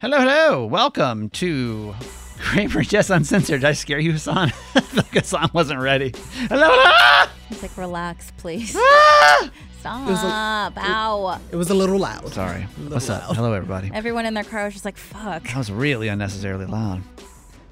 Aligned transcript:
Hello, 0.00 0.18
hello. 0.20 0.64
Welcome 0.66 1.28
to 1.30 1.92
Kramer 2.38 2.82
Jess 2.84 3.10
Uncensored. 3.10 3.62
Did 3.62 3.66
I 3.68 3.72
scare 3.72 3.98
you, 3.98 4.12
Hassan? 4.12 4.52
like 4.94 5.10
Hassan 5.10 5.50
wasn't 5.52 5.80
ready. 5.80 6.12
Hello, 6.48 6.68
hello. 6.70 7.30
It's 7.50 7.62
like, 7.62 7.76
relax, 7.76 8.30
please. 8.36 8.76
Ah! 8.78 9.50
Stop. 9.80 10.08
was 10.08 10.22
a- 10.22 10.80
Ow. 10.80 11.40
It 11.50 11.56
was 11.56 11.70
a 11.70 11.74
little 11.74 11.98
loud. 11.98 12.28
Sorry. 12.32 12.66
little 12.78 12.92
What's 12.94 13.10
up? 13.10 13.34
Hello, 13.34 13.52
everybody. 13.52 13.90
Everyone 13.92 14.24
in 14.24 14.34
their 14.34 14.44
car 14.44 14.66
was 14.66 14.74
just 14.74 14.84
like, 14.84 14.96
fuck. 14.96 15.42
That 15.44 15.56
was 15.56 15.72
really 15.72 16.06
unnecessarily 16.06 16.66
loud. 16.66 17.02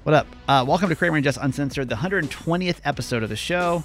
What 0.03 0.13
up? 0.13 0.27
Uh, 0.49 0.65
welcome 0.67 0.89
to 0.89 0.95
Kramer 0.95 1.15
and 1.17 1.23
Jess 1.23 1.37
Uncensored, 1.37 1.87
the 1.89 1.95
120th 1.95 2.79
episode 2.83 3.23
of 3.23 3.29
the 3.29 3.35
show. 3.37 3.83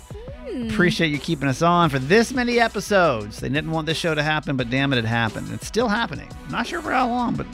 Appreciate 0.68 1.08
you 1.12 1.18
keeping 1.18 1.48
us 1.48 1.62
on 1.62 1.90
for 1.90 1.98
this 2.00 2.32
many 2.32 2.58
episodes. 2.60 3.38
They 3.40 3.48
didn't 3.48 3.70
want 3.70 3.86
this 3.86 3.96
show 3.98 4.14
to 4.16 4.22
happen, 4.22 4.56
but 4.56 4.68
damn 4.68 4.92
it, 4.92 4.98
it 4.98 5.04
happened. 5.04 5.48
It's 5.52 5.66
still 5.66 5.88
happening. 5.88 6.28
Not 6.50 6.66
sure 6.66 6.82
for 6.82 6.90
how 6.92 7.08
long, 7.08 7.34
but 7.36 7.46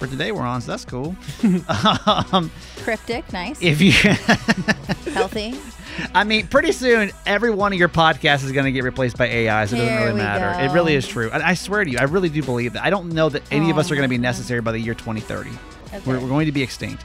for 0.00 0.06
today 0.06 0.32
we're 0.32 0.40
on, 0.40 0.62
so 0.62 0.72
that's 0.72 0.84
cool. 0.86 1.14
um, 2.32 2.50
Cryptic, 2.78 3.30
nice. 3.32 3.60
if 3.62 3.80
you, 3.82 3.92
Healthy. 5.12 5.54
I 6.14 6.24
mean, 6.24 6.46
pretty 6.46 6.72
soon 6.72 7.10
every 7.26 7.50
one 7.50 7.72
of 7.74 7.78
your 7.78 7.90
podcasts 7.90 8.42
is 8.44 8.52
going 8.52 8.64
to 8.64 8.72
get 8.72 8.82
replaced 8.82 9.18
by 9.18 9.26
AI, 9.26 9.66
so 9.66 9.76
it 9.76 9.80
doesn't 9.80 9.94
There 9.94 10.00
really 10.06 10.12
we 10.14 10.18
matter. 10.18 10.64
It 10.64 10.72
really 10.72 10.94
is 10.94 11.06
true. 11.06 11.30
And 11.30 11.42
I 11.42 11.52
swear 11.52 11.84
to 11.84 11.90
you, 11.90 11.98
I 11.98 12.04
really 12.04 12.30
do 12.30 12.42
believe 12.42 12.72
that. 12.72 12.82
I 12.82 12.88
don't 12.88 13.12
know 13.12 13.28
that 13.28 13.42
any 13.50 13.70
of 13.70 13.76
us 13.76 13.90
are 13.90 13.94
going 13.94 14.06
to 14.06 14.10
be 14.10 14.18
necessary 14.18 14.62
by 14.62 14.72
the 14.72 14.78
year 14.78 14.94
2030. 14.94 15.50
We're, 16.06 16.18
we're 16.18 16.28
going 16.28 16.46
to 16.46 16.52
be 16.52 16.62
extinct. 16.62 17.04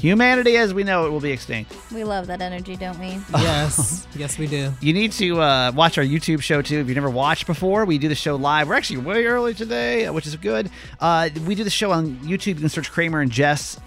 Humanity 0.00 0.56
as 0.56 0.72
we 0.72 0.82
know 0.82 1.06
it 1.06 1.10
will 1.10 1.20
be 1.20 1.30
extinct. 1.30 1.76
We 1.92 2.04
love 2.04 2.26
that 2.28 2.40
energy, 2.40 2.76
don't 2.76 2.98
we? 2.98 3.18
Yes, 3.40 4.06
yes, 4.14 4.38
we 4.38 4.46
do. 4.46 4.72
You 4.80 4.92
need 4.92 5.12
to 5.12 5.40
uh, 5.40 5.72
watch 5.74 5.98
our 5.98 6.04
YouTube 6.04 6.40
show 6.42 6.62
too. 6.62 6.78
If 6.80 6.88
you've 6.88 6.96
never 6.96 7.10
watched 7.10 7.46
before, 7.46 7.84
we 7.84 7.98
do 7.98 8.08
the 8.08 8.14
show 8.14 8.36
live. 8.36 8.68
We're 8.68 8.74
actually 8.74 8.98
way 9.00 9.26
early 9.26 9.54
today, 9.54 10.06
uh, 10.06 10.12
which 10.12 10.26
is 10.26 10.36
good. 10.36 10.70
Uh, 11.00 11.28
we 11.46 11.54
do 11.54 11.64
the 11.64 11.70
show 11.70 11.90
on 11.92 12.16
YouTube. 12.16 12.46
You 12.46 12.54
can 12.56 12.68
search 12.68 12.90
Kramer 12.90 13.20
and 13.20 13.30
Jess 13.30 13.78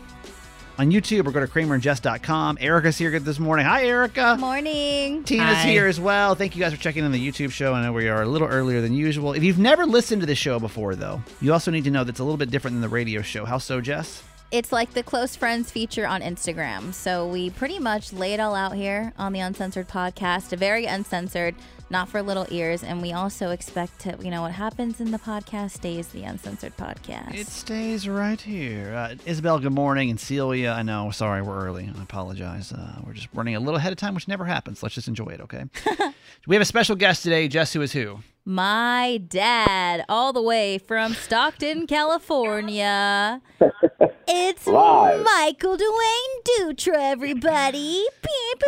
on 0.77 0.91
YouTube 0.91 1.27
or 1.27 1.31
go 1.31 1.39
to 1.39 1.47
kramerandjess.com. 1.47 2.57
Erica's 2.59 2.97
here 2.97 3.19
this 3.19 3.39
morning. 3.39 3.65
Hi, 3.65 3.85
Erica. 3.85 4.37
Morning. 4.39 5.23
Tina's 5.23 5.57
Hi. 5.57 5.67
here 5.67 5.87
as 5.87 5.99
well. 5.99 6.35
Thank 6.35 6.55
you 6.55 6.61
guys 6.61 6.73
for 6.73 6.79
checking 6.79 7.03
in 7.05 7.11
the 7.11 7.27
YouTube 7.31 7.51
show. 7.51 7.73
I 7.73 7.83
know 7.83 7.93
we 7.93 8.07
are 8.07 8.21
a 8.21 8.27
little 8.27 8.47
earlier 8.47 8.81
than 8.81 8.93
usual. 8.93 9.33
If 9.33 9.43
you've 9.43 9.59
never 9.59 9.85
listened 9.85 10.21
to 10.21 10.25
the 10.25 10.35
show 10.35 10.59
before, 10.59 10.95
though, 10.95 11.21
you 11.41 11.53
also 11.53 11.71
need 11.71 11.83
to 11.85 11.91
know 11.91 12.03
that 12.03 12.11
it's 12.11 12.19
a 12.19 12.23
little 12.23 12.37
bit 12.37 12.51
different 12.51 12.75
than 12.75 12.81
the 12.81 12.89
radio 12.89 13.21
show. 13.21 13.45
How 13.45 13.57
so, 13.57 13.81
Jess? 13.81 14.23
It's 14.53 14.71
like 14.71 14.93
the 14.93 15.01
close 15.01 15.35
friends 15.35 15.71
feature 15.71 16.05
on 16.05 16.21
Instagram. 16.21 16.93
So 16.93 17.25
we 17.25 17.49
pretty 17.49 17.79
much 17.79 18.13
lay 18.13 18.35
it 18.35 18.39
all 18.39 18.53
out 18.53 18.75
here 18.75 19.11
on 19.17 19.33
the 19.33 19.39
Uncensored 19.39 19.87
podcast, 19.87 20.55
very 20.55 20.85
uncensored, 20.85 21.55
not 21.89 22.07
for 22.07 22.21
little 22.21 22.45
ears. 22.51 22.83
And 22.83 23.01
we 23.01 23.13
also 23.13 23.49
expect 23.49 23.97
to, 24.01 24.15
you 24.21 24.29
know, 24.29 24.43
what 24.43 24.51
happens 24.51 25.01
in 25.01 25.09
the 25.09 25.17
podcast 25.17 25.71
stays 25.71 26.09
the 26.09 26.21
Uncensored 26.21 26.77
podcast. 26.77 27.33
It 27.33 27.47
stays 27.47 28.07
right 28.07 28.39
here. 28.39 28.93
Uh, 28.93 29.15
Isabel, 29.25 29.57
good 29.57 29.73
morning. 29.73 30.11
And 30.11 30.19
Celia, 30.19 30.69
I 30.69 30.83
know, 30.83 31.09
sorry, 31.09 31.41
we're 31.41 31.65
early. 31.65 31.89
I 31.97 32.03
apologize. 32.03 32.71
Uh, 32.71 33.01
we're 33.03 33.13
just 33.13 33.29
running 33.33 33.55
a 33.55 33.59
little 33.59 33.77
ahead 33.77 33.91
of 33.91 33.97
time, 33.97 34.13
which 34.13 34.27
never 34.27 34.45
happens. 34.45 34.83
Let's 34.83 34.93
just 34.93 35.07
enjoy 35.07 35.29
it, 35.29 35.41
okay? 35.41 35.63
we 36.45 36.55
have 36.55 36.61
a 36.61 36.65
special 36.65 36.95
guest 36.95 37.23
today. 37.23 37.47
Jess, 37.47 37.73
who 37.73 37.81
is 37.81 37.93
who? 37.93 38.19
My 38.45 39.19
dad, 39.29 40.05
all 40.09 40.31
the 40.31 40.43
way 40.43 40.77
from 40.77 41.15
Stockton, 41.15 41.87
California. 41.87 43.41
It's 44.27 44.65
Live. 44.67 45.23
Michael 45.23 45.77
Dwayne 45.77 46.43
Dutra, 46.59 47.11
everybody. 47.11 48.05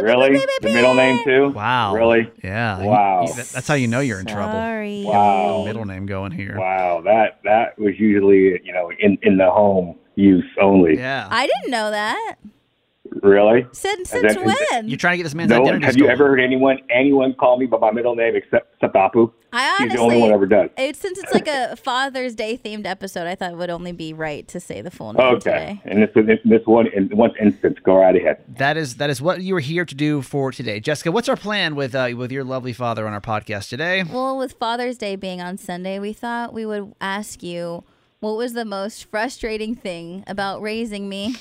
Really? 0.02 0.38
The 0.62 0.70
middle 0.70 0.94
name 0.94 1.24
too? 1.24 1.50
Wow. 1.50 1.96
Really? 1.96 2.30
Yeah. 2.44 2.84
Wow. 2.84 3.26
That's 3.28 3.68
how 3.68 3.76
you 3.76 3.88
know 3.88 4.02
you're 4.02 4.20
in 4.20 4.26
trouble. 4.26 4.54
Sorry. 4.54 5.04
Wow. 5.06 5.64
Middle 5.66 5.86
name 5.86 6.06
going 6.06 6.32
here. 6.32 6.58
Wow, 6.58 7.02
that 7.06 7.40
that 7.44 7.80
was 7.80 7.94
usually 7.98 8.60
you 8.64 8.74
know 8.74 8.92
in 9.00 9.18
in 9.22 9.38
the 9.38 9.50
home 9.50 9.98
use 10.16 10.46
only. 10.62 10.98
Yeah. 10.98 11.28
I 11.30 11.48
didn't 11.48 11.72
know 11.72 11.92
that. 11.92 12.36
Really? 13.24 13.66
Since, 13.72 14.10
since 14.10 14.36
is 14.36 14.38
when? 14.72 14.88
You're 14.90 14.98
trying 14.98 15.14
to 15.14 15.18
get 15.18 15.24
this 15.24 15.34
man's 15.36 15.50
No 15.50 15.62
identity 15.62 15.86
have 15.86 15.98
you 15.98 16.08
ever 16.08 16.28
heard 16.28 16.40
anyone 16.40 16.80
anyone 16.90 17.34
call 17.34 17.58
me 17.58 17.66
by 17.66 17.78
my 17.78 17.92
middle 17.92 18.16
name 18.16 18.36
except 18.36 18.74
except 18.76 18.94
Apu? 18.96 19.32
I 19.54 19.78
He's 19.80 19.94
the 19.94 20.00
only 20.00 20.20
one 20.20 20.30
who 20.30 20.36
ever 20.36 20.46
does. 20.46 20.70
it's 20.78 21.00
since 21.00 21.18
it's 21.18 21.34
like 21.34 21.48
a 21.48 21.76
Father's 21.84 22.36
Day 22.36 22.58
themed 22.62 22.86
episode, 22.86 23.26
I 23.26 23.36
thought 23.36 23.52
it 23.54 23.58
would 23.58 23.70
only 23.70 23.94
be 23.94 24.12
right 24.14 24.46
to 24.50 24.60
say 24.60 24.82
the 24.82 24.92
full 24.92 25.14
name 25.14 25.26
Okay, 25.36 25.80
today. 25.80 25.82
and 25.86 26.02
this 26.02 26.10
this, 26.14 26.40
this 26.44 26.62
one 26.66 26.88
in 26.88 27.08
one 27.16 27.32
instance, 27.40 27.78
go 27.84 27.96
right 27.96 28.16
ahead. 28.16 28.44
That 28.58 28.76
is 28.76 28.96
that 28.98 29.10
is 29.10 29.22
what 29.22 29.42
you 29.42 29.54
were 29.54 29.62
here 29.62 29.86
to 29.86 29.96
do 29.96 30.22
for 30.22 30.52
today, 30.52 30.82
Jessica. 30.82 31.12
What's 31.12 31.30
our 31.30 31.38
plan 31.38 31.76
with 31.76 31.96
uh, 31.96 32.10
with 32.18 32.32
your 32.34 32.44
lovely 32.44 32.74
father 32.74 33.08
on 33.08 33.14
our 33.14 33.22
podcast 33.22 33.70
today? 33.70 34.04
Well, 34.04 34.38
with 34.38 34.54
Father's 34.54 34.98
Day 34.98 35.16
being 35.16 35.42
on 35.42 35.58
Sunday, 35.58 36.00
we 36.00 36.12
thought 36.12 36.54
we 36.54 36.66
would 36.66 36.94
ask 37.00 37.42
you 37.42 37.86
what 38.20 38.38
was 38.38 38.54
the 38.54 38.66
most 38.66 39.06
frustrating 39.06 39.76
thing 39.76 40.24
about 40.28 40.62
raising 40.62 41.08
me. 41.10 41.36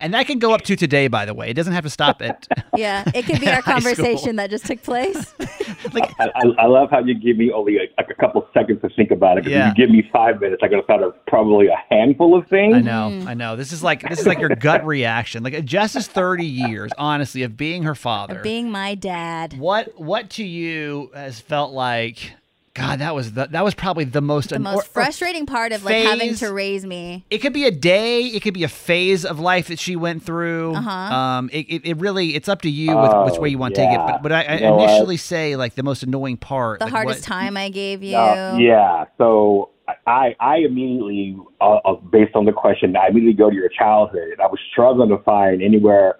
And 0.00 0.14
that 0.14 0.28
can 0.28 0.38
go 0.38 0.54
up 0.54 0.62
to 0.62 0.76
today, 0.76 1.08
by 1.08 1.24
the 1.24 1.34
way. 1.34 1.50
It 1.50 1.54
doesn't 1.54 1.72
have 1.72 1.82
to 1.82 1.90
stop 1.90 2.22
at. 2.22 2.46
Yeah, 2.74 3.02
it 3.14 3.26
could 3.26 3.38
be 3.40 3.48
our 3.50 3.60
conversation 3.60 4.36
that 4.36 4.48
just 4.48 4.64
took 4.64 4.82
place. 4.82 5.34
like, 5.92 6.10
I, 6.18 6.28
I, 6.36 6.42
I 6.60 6.66
love 6.66 6.88
how 6.90 7.00
you 7.04 7.12
give 7.14 7.36
me 7.36 7.52
only 7.52 7.76
a, 7.76 7.80
like 7.98 8.08
a 8.08 8.14
couple 8.14 8.48
seconds 8.54 8.80
to 8.80 8.88
think 8.96 9.10
about 9.10 9.36
it. 9.36 9.42
'cause 9.42 9.52
Yeah. 9.52 9.70
If 9.72 9.76
you 9.76 9.86
give 9.86 9.94
me 9.94 10.08
five 10.10 10.40
minutes, 10.40 10.62
I 10.64 10.68
could 10.68 10.76
have 10.76 10.86
thought 10.86 11.02
of 11.02 11.14
probably 11.26 11.66
a 11.66 11.76
handful 11.90 12.34
of 12.34 12.46
things. 12.48 12.76
I 12.76 12.80
know, 12.80 13.10
mm. 13.12 13.26
I 13.26 13.34
know. 13.34 13.56
This 13.56 13.72
is 13.72 13.82
like 13.82 14.08
this 14.08 14.20
is 14.20 14.26
like 14.26 14.38
your 14.38 14.48
gut 14.56 14.86
reaction. 14.86 15.42
Like 15.42 15.52
uh, 15.54 15.60
Jess 15.60 15.94
is 15.96 16.06
30 16.08 16.46
years, 16.46 16.90
honestly, 16.96 17.42
of 17.42 17.58
being 17.58 17.82
her 17.82 17.94
father. 17.94 18.36
of 18.38 18.42
Being 18.42 18.70
my 18.70 18.94
dad. 18.94 19.58
what 19.58 20.00
what 20.00 20.30
to 20.30 20.44
you 20.44 21.10
has 21.14 21.40
felt 21.40 21.72
like? 21.72 22.32
God, 22.74 23.00
that 23.00 23.14
was 23.14 23.32
the, 23.32 23.46
that 23.48 23.62
was 23.64 23.74
probably 23.74 24.04
the 24.04 24.22
most 24.22 24.48
The 24.48 24.56
an- 24.56 24.62
most 24.62 24.76
or- 24.76 24.80
or 24.80 24.84
frustrating 24.84 25.44
part 25.44 25.72
of 25.72 25.84
like 25.84 26.04
having 26.06 26.34
to 26.36 26.52
raise 26.52 26.86
me. 26.86 27.22
It 27.28 27.38
could 27.38 27.52
be 27.52 27.66
a 27.66 27.70
day. 27.70 28.22
It 28.22 28.40
could 28.40 28.54
be 28.54 28.64
a 28.64 28.68
phase 28.68 29.26
of 29.26 29.38
life 29.38 29.68
that 29.68 29.78
she 29.78 29.94
went 29.94 30.22
through. 30.22 30.74
Uh-huh. 30.76 30.90
Um, 30.90 31.50
it, 31.52 31.66
it, 31.68 31.86
it 31.86 31.96
really 31.98 32.34
it's 32.34 32.48
up 32.48 32.62
to 32.62 32.70
you 32.70 32.96
with 32.96 33.12
which 33.26 33.34
Oh, 33.36 33.40
way 33.40 33.50
you 33.50 33.58
want 33.58 33.74
to 33.74 33.80
take 33.82 33.90
it. 33.92 33.98
But 33.98 34.22
but 34.22 34.32
I, 34.32 34.42
I 34.44 34.54
You 34.54 34.60
know 34.62 34.76
what? 34.76 34.88
initially 34.88 35.18
say 35.18 35.54
like 35.56 35.74
the 35.74 35.82
most 35.82 36.02
annoying 36.02 36.38
part. 36.38 36.78
The 36.78 36.86
like, 36.86 36.92
hardest 36.94 37.20
what- 37.20 37.26
time 37.26 37.58
I 37.58 37.68
gave 37.68 38.02
you. 38.02 38.16
Uh, 38.16 38.56
yeah. 38.58 39.04
So 39.18 39.68
I, 40.06 40.34
I 40.40 40.56
immediately, 40.58 41.36
uh, 41.60 41.74
uh, 41.84 41.94
based 41.96 42.34
on 42.34 42.46
the 42.46 42.52
question, 42.52 42.96
I 42.96 43.08
immediately 43.08 43.34
go 43.36 43.50
to 43.50 43.56
your 43.56 43.68
childhood. 43.68 44.40
I 44.42 44.46
was 44.46 44.58
struggling 44.70 45.10
to 45.10 45.18
find 45.24 45.60
anywhere 45.62 46.16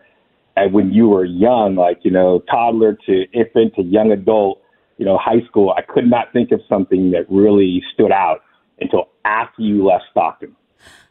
uh, 0.59 0.65
when 0.69 0.93
you 0.93 1.09
were 1.09 1.25
young, 1.25 1.77
like, 1.77 2.01
you 2.03 2.11
know, 2.11 2.41
toddler 2.51 2.99
to 3.07 3.25
infant 3.33 3.75
to 3.77 3.83
young 3.83 4.13
adult, 4.13 4.61
you 5.03 5.09
know, 5.09 5.19
high 5.19 5.45
school. 5.49 5.75
I 5.77 5.83
could 5.83 6.09
not 6.09 6.33
think 6.33 6.53
of 6.53 6.61
something 6.69 7.11
that 7.11 7.27
really 7.29 7.83
stood 7.93 8.13
out 8.13 8.45
until 8.81 9.09
after 9.25 9.61
you 9.63 9.85
left 9.85 10.05
Stockton. 10.13 10.55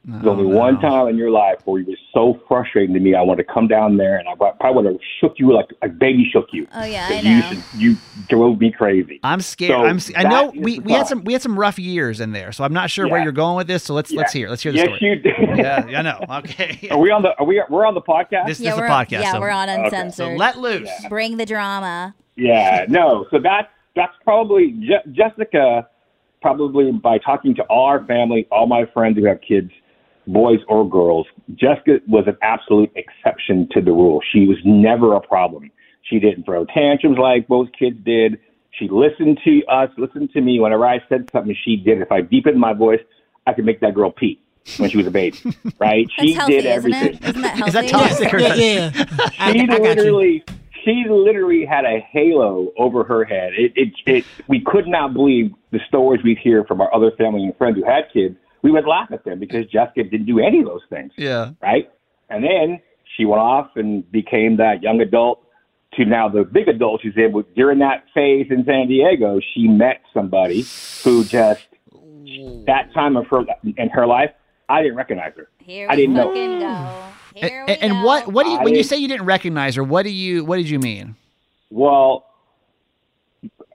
There's 0.05 0.25
only 0.25 0.45
oh, 0.45 0.57
one 0.57 0.79
time 0.79 1.09
in 1.09 1.17
your 1.17 1.29
life 1.29 1.57
where 1.65 1.81
you 1.81 1.87
were 1.87 1.97
so 2.13 2.41
frustrating 2.47 2.93
to 2.95 2.99
me. 3.01 3.13
I 3.13 3.21
wanted 3.21 3.45
to 3.45 3.53
come 3.53 3.67
down 3.67 3.97
there 3.97 4.17
and 4.17 4.27
I 4.29 4.33
probably 4.33 4.83
would 4.83 4.85
have 4.85 5.01
shook 5.19 5.33
you 5.37 5.53
like 5.53 5.67
a 5.83 5.89
baby 5.89 6.27
shook 6.31 6.47
you. 6.53 6.65
Oh 6.73 6.83
yeah, 6.83 7.07
I 7.11 7.21
know. 7.21 7.51
You, 7.77 7.91
you 7.91 7.97
drove 8.29 8.59
me 8.59 8.71
crazy. 8.71 9.19
I'm 9.23 9.41
scared. 9.41 9.71
So 9.71 9.85
I'm. 9.85 9.97
s- 9.97 10.11
I 10.15 10.23
know 10.23 10.53
we, 10.55 10.79
we 10.79 10.93
had 10.93 11.07
some 11.07 11.23
we 11.25 11.33
had 11.33 11.41
some 11.41 11.59
rough 11.59 11.77
years 11.77 12.19
in 12.21 12.31
there, 12.31 12.51
so 12.53 12.63
I'm 12.63 12.73
not 12.73 12.89
sure 12.89 13.07
where 13.09 13.21
you're 13.21 13.33
going 13.33 13.57
with 13.57 13.67
this. 13.67 13.83
So 13.83 13.93
let's 13.93 14.11
let's 14.11 14.31
hear. 14.31 14.49
Let's 14.49 14.63
hear 14.63 14.71
the 14.71 14.79
yes, 14.79 14.85
story. 14.87 14.99
you 15.01 15.15
did. 15.17 15.35
Yeah, 15.57 15.99
I 15.99 16.01
know. 16.01 16.25
Okay. 16.37 16.87
Are 16.91 16.97
we 16.97 17.11
on 17.11 17.21
the? 17.21 17.37
Are 17.37 17.45
we? 17.45 17.61
We're 17.69 17.85
on 17.85 17.93
the 17.93 18.01
podcast. 18.01 18.47
This, 18.47 18.59
yeah, 18.59 18.71
this 18.71 18.73
is 18.73 18.79
we're 18.79 18.87
a 18.87 18.89
podcast. 18.89 19.11
yeah, 19.21 19.33
so, 19.33 19.39
we're 19.39 19.49
on 19.51 19.69
Okay. 19.69 19.83
uncensored. 19.83 20.13
So 20.15 20.35
let 20.35 20.57
loose. 20.57 20.89
Bring 21.09 21.37
the 21.37 21.45
drama. 21.45 22.15
yeah. 22.35 22.85
No. 22.89 23.27
So 23.29 23.37
that's 23.39 23.67
that's 23.95 24.13
probably 24.23 24.71
Je- 24.81 25.11
Jessica. 25.11 25.87
Probably 26.41 26.91
by 26.91 27.19
talking 27.19 27.53
to 27.53 27.61
all 27.63 27.85
our 27.85 28.03
family, 28.07 28.47
all 28.51 28.65
my 28.65 28.85
friends 28.95 29.15
who 29.15 29.25
have 29.25 29.39
kids, 29.47 29.69
boys 30.25 30.57
or 30.67 30.89
girls. 30.89 31.27
Jessica 31.53 31.99
was 32.07 32.23
an 32.25 32.35
absolute 32.41 32.91
exception 32.95 33.67
to 33.73 33.79
the 33.81 33.91
rule. 33.91 34.21
She 34.33 34.47
was 34.47 34.57
never 34.65 35.13
a 35.13 35.19
problem. 35.21 35.69
She 36.01 36.19
didn't 36.19 36.45
throw 36.45 36.65
tantrums 36.65 37.19
like 37.19 37.47
most 37.47 37.77
kids 37.77 37.97
did. 38.03 38.39
She 38.71 38.89
listened 38.89 39.39
to 39.43 39.63
us, 39.67 39.89
listened 39.99 40.31
to 40.31 40.41
me. 40.41 40.59
Whenever 40.59 40.87
I 40.87 40.97
said 41.09 41.29
something, 41.31 41.55
she 41.63 41.75
did. 41.77 42.01
If 42.01 42.11
I 42.11 42.21
deepened 42.21 42.59
my 42.59 42.73
voice, 42.73 43.01
I 43.45 43.53
could 43.53 43.65
make 43.65 43.79
that 43.81 43.93
girl 43.93 44.09
pee 44.11 44.41
when 44.77 44.89
she 44.89 44.97
was 44.97 45.05
a 45.05 45.11
baby, 45.11 45.37
right? 45.79 46.07
That's 46.17 46.29
she 46.29 46.33
healthy, 46.33 46.53
did 46.55 46.65
isn't 46.65 46.91
everything. 46.93 47.13
it? 47.21 47.29
Isn't 47.29 47.41
that 47.43 47.55
healthy? 47.57 47.67
Is 47.69 47.73
that 47.73 47.87
toxic 47.89 48.33
or 48.33 48.39
Yeah, 48.39 48.55
yeah. 48.55 48.91
I, 49.37 49.51
She 49.53 49.59
I 49.59 49.65
got 49.67 49.75
you. 49.77 49.81
literally, 49.83 50.43
she 50.83 51.05
literally 51.09 51.65
had 51.65 51.85
a 51.85 51.99
halo 52.11 52.71
over 52.77 53.03
her 53.03 53.23
head. 53.23 53.51
It, 53.57 53.73
it, 53.75 53.89
it, 54.05 54.25
we 54.47 54.59
could 54.65 54.87
not 54.87 55.13
believe 55.13 55.51
the 55.71 55.79
stories 55.87 56.23
we'd 56.23 56.37
hear 56.39 56.63
from 56.65 56.81
our 56.81 56.93
other 56.93 57.11
family 57.17 57.43
and 57.43 57.55
friends 57.57 57.77
who 57.77 57.85
had 57.85 58.05
kids. 58.13 58.35
We 58.63 58.71
would 58.71 58.85
laugh 58.85 59.09
at 59.11 59.23
them 59.25 59.39
because 59.39 59.65
Jessica 59.67 60.03
didn't 60.03 60.25
do 60.27 60.39
any 60.39 60.59
of 60.59 60.65
those 60.65 60.81
things, 60.89 61.11
Yeah. 61.17 61.51
right? 61.61 61.89
And 62.29 62.43
then 62.43 62.79
she 63.17 63.25
went 63.25 63.41
off 63.41 63.71
and 63.75 64.09
became 64.11 64.57
that 64.57 64.81
young 64.81 65.01
adult 65.01 65.43
to 65.95 66.05
now 66.05 66.29
the 66.29 66.43
big 66.43 66.67
adult 66.67 67.01
she's 67.01 67.17
in. 67.17 67.31
With 67.33 67.53
during 67.55 67.79
that 67.79 68.05
phase 68.13 68.47
in 68.49 68.63
San 68.65 68.87
Diego, 68.87 69.39
she 69.53 69.67
met 69.67 70.01
somebody 70.13 70.65
who 71.03 71.23
just 71.25 71.65
that 72.65 72.93
time 72.93 73.17
of 73.17 73.27
her 73.27 73.43
in 73.77 73.89
her 73.89 74.07
life, 74.07 74.31
I 74.69 74.81
didn't 74.81 74.95
recognize 74.97 75.33
her. 75.35 75.49
Here 75.59 75.87
I 75.89 75.95
didn't 75.95 76.15
know. 76.15 76.33
go. 76.33 77.10
Here 77.35 77.65
And, 77.67 77.81
and 77.81 78.03
what 78.03 78.27
what 78.27 78.43
do 78.43 78.49
you 78.51 78.59
when 78.59 78.75
you 78.75 78.83
say 78.83 78.97
you 78.97 79.07
didn't 79.07 79.25
recognize 79.25 79.75
her? 79.75 79.83
What 79.83 80.03
do 80.03 80.09
you 80.11 80.43
what 80.45 80.57
did 80.57 80.69
you 80.69 80.79
mean? 80.79 81.15
Well, 81.69 82.25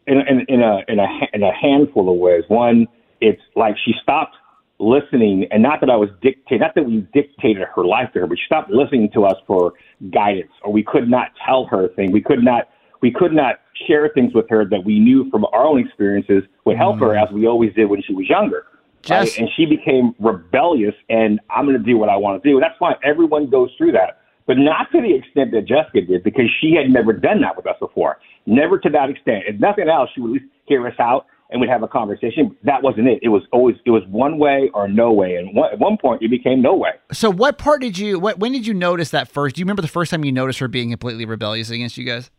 in, 0.06 0.19
in, 0.19 0.47
in 0.49 0.62
a 0.62 0.81
in 0.88 0.99
a 0.99 1.06
in 1.32 1.43
a 1.43 1.53
handful 1.53 2.11
of 2.11 2.19
ways. 2.19 2.44
One, 2.49 2.87
it's 3.20 3.43
like 3.55 3.76
she 3.85 3.94
stopped 4.03 4.37
listening, 4.79 5.47
and 5.50 5.62
not 5.62 5.81
that 5.81 5.91
I 5.91 5.97
was 5.97 6.11
dictating, 6.23 6.61
not 6.61 6.75
that 6.75 6.85
we 6.85 7.06
dictated 7.12 7.64
her 7.75 7.85
life 7.85 8.12
to 8.12 8.20
her, 8.20 8.26
but 8.26 8.38
she 8.38 8.44
stopped 8.47 8.70
listening 8.70 9.11
to 9.14 9.25
us 9.25 9.37
for 9.47 9.73
guidance, 10.12 10.52
or 10.62 10.73
we 10.73 10.82
could 10.82 11.09
not 11.09 11.29
tell 11.44 11.67
her 11.67 11.88
things. 11.88 12.12
We 12.12 12.23
could 12.23 12.43
not 12.43 12.69
we 13.02 13.11
could 13.11 13.32
not 13.32 13.61
share 13.87 14.09
things 14.14 14.32
with 14.35 14.49
her 14.49 14.64
that 14.64 14.85
we 14.85 14.99
knew 14.99 15.31
from 15.31 15.44
our 15.52 15.67
own 15.67 15.79
experiences 15.79 16.44
would 16.64 16.76
help 16.76 16.99
her, 17.00 17.09
mm. 17.09 17.23
as 17.23 17.32
we 17.32 17.47
always 17.47 17.75
did 17.75 17.87
when 17.87 18.02
she 18.02 18.14
was 18.14 18.29
younger. 18.29 18.67
Right? 19.11 19.38
And 19.38 19.49
she 19.56 19.67
became 19.67 20.14
rebellious, 20.19 20.94
and 21.08 21.41
I'm 21.50 21.67
going 21.67 21.79
to 21.79 21.85
do 21.85 21.99
what 21.99 22.08
I 22.08 22.17
want 22.17 22.43
to 22.43 22.49
do. 22.49 22.61
That's 22.61 22.76
fine. 22.79 22.94
Everyone 23.05 23.49
goes 23.50 23.70
through 23.79 23.93
that 23.93 24.20
but 24.47 24.56
not 24.58 24.91
to 24.93 25.03
the 25.03 25.14
extent 25.14 25.50
that 25.53 25.67
Jessica 25.67 26.00
did 26.06 26.23
because 26.23 26.47
she 26.61 26.75
had 26.75 26.91
never 26.91 27.12
done 27.12 27.41
that 27.41 27.56
with 27.56 27.67
us 27.67 27.76
before. 27.81 28.19
Never 28.47 28.79
to 28.79 28.88
that 28.91 29.11
extent. 29.11 29.44
If 29.47 29.61
nothing 29.61 29.88
else, 29.88 30.08
she 30.14 30.20
would 30.20 30.29
at 30.29 30.32
least 30.35 30.44
hear 30.67 30.87
us 30.87 30.94
out 31.00 31.26
and 31.50 31.61
we'd 31.61 31.70
have 31.70 31.82
a 31.82 31.88
conversation. 31.88 32.56
That 32.64 32.82
wasn't 32.82 33.08
it. 33.08 33.19
It 33.23 33.29
was 33.29 33.43
always 33.53 33.76
it 33.85 33.91
was 33.91 34.03
one 34.08 34.38
way 34.38 34.70
or 34.73 34.88
no 34.88 35.12
way. 35.12 35.37
And 35.37 35.55
one, 35.55 35.73
at 35.73 35.79
one 35.79 35.97
point, 36.00 36.23
it 36.23 36.31
became 36.31 36.62
no 36.62 36.76
way. 36.76 36.91
So 37.12 37.31
what 37.31 37.59
part 37.59 37.81
did 37.81 37.99
you 37.99 38.19
what 38.19 38.38
when 38.38 38.52
did 38.52 38.67
you 38.67 38.75
notice 38.75 39.11
that 39.11 39.29
first? 39.29 39.56
Do 39.56 39.61
you 39.61 39.64
remember 39.64 39.82
the 39.82 39.88
first 39.88 40.11
time 40.11 40.25
you 40.25 40.32
noticed 40.32 40.61
her 40.61 40.69
being 40.69 40.91
completely 40.91 41.25
rebellious 41.25 41.70
against 41.70 41.97
you 41.99 42.05
guys? 42.05 42.31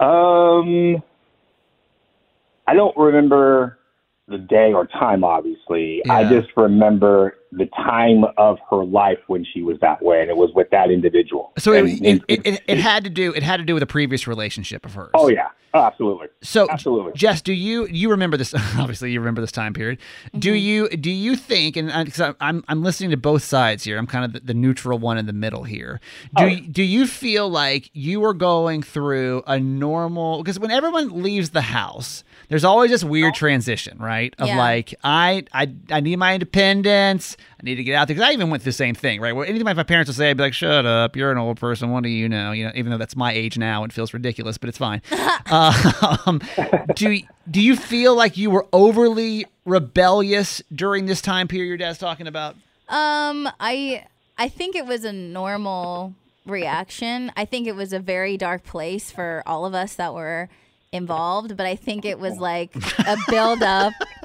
Um, 0.00 1.02
I 2.66 2.74
don't 2.74 2.96
remember 2.96 3.78
the 4.28 4.38
day 4.38 4.72
or 4.72 4.86
time. 4.86 5.24
Obviously, 5.24 6.02
I 6.08 6.24
just 6.24 6.48
remember 6.56 7.36
the 7.56 7.66
time 7.76 8.24
of 8.36 8.58
her 8.70 8.84
life 8.84 9.18
when 9.26 9.44
she 9.44 9.62
was 9.62 9.78
that 9.80 10.02
way, 10.02 10.20
and 10.20 10.30
it 10.30 10.36
was 10.36 10.50
with 10.54 10.70
that 10.70 10.90
individual. 10.90 11.52
So 11.58 11.72
it, 11.72 11.84
And- 11.84 12.06
it, 12.06 12.22
it, 12.28 12.46
it, 12.46 12.62
it 12.66 12.78
had 12.78 13.04
to 13.04 13.10
do 13.10 13.32
it 13.32 13.42
had 13.42 13.58
to 13.58 13.64
do 13.64 13.74
with 13.74 13.82
a 13.82 13.86
previous 13.86 14.26
relationship 14.26 14.84
of 14.86 14.94
hers. 14.94 15.10
oh 15.14 15.28
yeah, 15.28 15.48
oh, 15.72 15.80
absolutely. 15.80 16.28
So 16.42 16.68
Absolutely. 16.70 17.12
Jess, 17.14 17.42
do 17.42 17.52
you 17.52 17.86
you 17.86 18.10
remember 18.10 18.36
this? 18.36 18.54
Obviously, 18.78 19.12
you 19.12 19.20
remember 19.20 19.40
this 19.40 19.52
time 19.52 19.72
period. 19.72 19.98
Do 20.38 20.50
mm-hmm. 20.50 20.56
you 20.56 20.88
do 20.96 21.10
you 21.10 21.36
think? 21.36 21.76
And 21.76 21.90
I- 21.92 22.04
'cause 22.04 22.20
I'm 22.20 22.36
I'm 22.40 22.64
I'm 22.68 22.82
listening 22.82 23.10
to 23.10 23.16
both 23.16 23.42
sides 23.42 23.84
here. 23.84 23.98
I'm 23.98 24.06
kind 24.06 24.24
of 24.24 24.32
the, 24.32 24.40
the 24.40 24.54
neutral 24.54 24.98
one 24.98 25.18
in 25.18 25.26
the 25.26 25.32
middle 25.32 25.64
here. 25.64 26.00
Do 26.36 26.44
oh, 26.44 26.46
you, 26.46 26.60
do 26.60 26.82
you 26.82 27.06
feel 27.06 27.48
like 27.48 27.90
you 27.92 28.20
were 28.20 28.34
going 28.34 28.82
through 28.82 29.42
a 29.46 29.58
normal? 29.60 30.42
Because 30.42 30.58
when 30.58 30.70
everyone 30.70 31.22
leaves 31.22 31.50
the 31.50 31.62
house, 31.62 32.24
there's 32.48 32.64
always 32.64 32.90
this 32.90 33.04
weird 33.04 33.34
oh. 33.34 33.38
transition, 33.38 33.98
right? 33.98 34.34
Of 34.38 34.48
Yeah. 34.48 34.58
like 34.58 34.94
I 35.04 35.44
I 35.52 35.72
I 35.90 36.00
need 36.00 36.16
my 36.16 36.34
independence. 36.34 37.36
I 37.60 37.62
need 37.62 37.76
to 37.76 37.84
get 37.84 37.94
out 37.94 38.08
there 38.08 38.14
because 38.14 38.28
I 38.28 38.32
even 38.32 38.50
went 38.50 38.62
through 38.62 38.72
the 38.72 38.76
same 38.76 38.94
thing, 38.94 39.20
right? 39.20 39.34
Where 39.34 39.46
anything 39.46 39.64
my 39.64 39.82
parents 39.82 40.08
would 40.08 40.16
say, 40.16 40.30
I'd 40.30 40.36
be 40.36 40.42
like, 40.42 40.54
"Shut 40.54 40.86
up, 40.86 41.16
you're 41.16 41.30
an 41.30 41.38
old 41.38 41.58
person. 41.58 41.90
What 41.90 42.02
do 42.02 42.08
you 42.08 42.28
know?" 42.28 42.52
You 42.52 42.66
know, 42.66 42.72
even 42.74 42.90
though 42.90 42.98
that's 42.98 43.16
my 43.16 43.32
age 43.32 43.58
now, 43.58 43.84
it 43.84 43.92
feels 43.92 44.12
ridiculous, 44.12 44.58
but 44.58 44.68
it's 44.68 44.78
fine. 44.78 45.02
um, 45.50 46.40
do 46.94 47.20
do 47.50 47.60
you 47.60 47.76
feel 47.76 48.14
like 48.14 48.36
you 48.36 48.50
were 48.50 48.66
overly 48.72 49.46
rebellious 49.64 50.62
during 50.74 51.06
this 51.06 51.20
time 51.20 51.48
period 51.48 51.68
your 51.68 51.76
dad's 51.76 51.98
talking 51.98 52.26
about? 52.26 52.54
Um, 52.88 53.48
I 53.60 54.04
I 54.36 54.48
think 54.48 54.76
it 54.76 54.86
was 54.86 55.04
a 55.04 55.12
normal 55.12 56.14
reaction. 56.46 57.32
I 57.36 57.44
think 57.44 57.66
it 57.66 57.74
was 57.74 57.92
a 57.92 57.98
very 57.98 58.36
dark 58.36 58.64
place 58.64 59.10
for 59.10 59.42
all 59.46 59.64
of 59.64 59.74
us 59.74 59.94
that 59.94 60.14
were 60.14 60.48
involved, 60.94 61.56
but 61.56 61.66
I 61.66 61.76
think 61.76 62.04
it 62.04 62.18
was 62.18 62.38
like 62.38 62.74
a 63.06 63.16
build 63.28 63.62
up. 63.62 63.92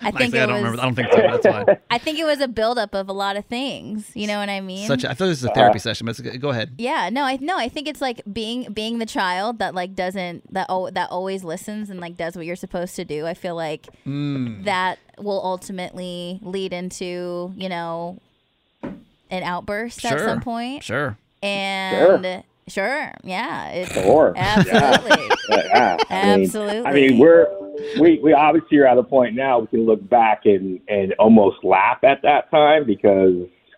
I 0.00 0.10
think 0.10 0.34
Actually, 0.34 0.38
it 0.38 0.42
I 0.42 0.46
don't 0.46 0.54
was 0.54 0.62
remember. 0.64 0.80
I 0.80 0.84
don't 0.84 0.94
think 0.94 1.12
so. 1.12 1.18
That's 1.20 1.46
fine. 1.46 1.78
I 1.90 1.98
think 1.98 2.18
it 2.18 2.24
was 2.24 2.40
a 2.40 2.48
build 2.48 2.78
up 2.78 2.94
of 2.94 3.08
a 3.08 3.12
lot 3.12 3.36
of 3.36 3.44
things. 3.44 4.10
You 4.14 4.26
know 4.26 4.38
what 4.40 4.48
I 4.48 4.60
mean? 4.60 4.86
Such. 4.88 5.04
A, 5.04 5.10
I 5.10 5.14
thought 5.14 5.26
this 5.26 5.42
was 5.42 5.50
a 5.50 5.54
therapy 5.54 5.78
session, 5.78 6.06
but 6.06 6.18
it's, 6.18 6.38
go 6.38 6.48
ahead. 6.48 6.72
yeah, 6.78 7.10
no, 7.12 7.22
I 7.24 7.38
no, 7.40 7.56
I 7.56 7.68
think 7.68 7.86
it's 7.86 8.00
like 8.00 8.22
being 8.32 8.72
being 8.72 8.98
the 8.98 9.06
child 9.06 9.58
that 9.60 9.74
like 9.74 9.94
doesn't 9.94 10.52
that 10.52 10.66
oh 10.68 10.90
that 10.90 11.10
always 11.10 11.44
listens 11.44 11.90
and 11.90 12.00
like 12.00 12.16
does 12.16 12.34
what 12.36 12.44
you're 12.46 12.56
supposed 12.56 12.96
to 12.96 13.04
do. 13.04 13.26
I 13.26 13.34
feel 13.34 13.54
like 13.54 13.86
Mm. 14.06 14.64
that 14.64 14.98
will 15.18 15.40
ultimately 15.44 16.40
lead 16.42 16.72
into 16.72 17.52
you 17.56 17.68
know 17.68 18.18
an 19.30 19.42
outburst 19.42 20.04
at 20.04 20.18
some 20.18 20.40
point. 20.40 20.82
Sure. 20.82 21.16
And 21.42 22.24
sure, 22.24 22.42
yeah, 22.76 23.70
it's 23.70 23.92
Sure. 23.92 24.32
absolutely, 24.36 25.28
Yeah, 25.48 25.96
I 26.10 26.36
mean- 26.36 26.44
absolutely. 26.44 26.86
I 26.86 26.92
mean, 26.92 27.18
we're 27.18 27.46
we 28.00 28.18
we 28.22 28.32
obviously 28.32 28.78
are 28.78 28.86
at 28.86 28.98
a 28.98 29.02
point 29.02 29.34
now 29.34 29.60
we 29.60 29.66
can 29.68 29.86
look 29.86 30.06
back 30.08 30.42
and 30.44 30.80
and 30.88 31.12
almost 31.18 31.62
laugh 31.64 31.98
at 32.02 32.22
that 32.22 32.50
time 32.50 32.84
because 32.86 33.34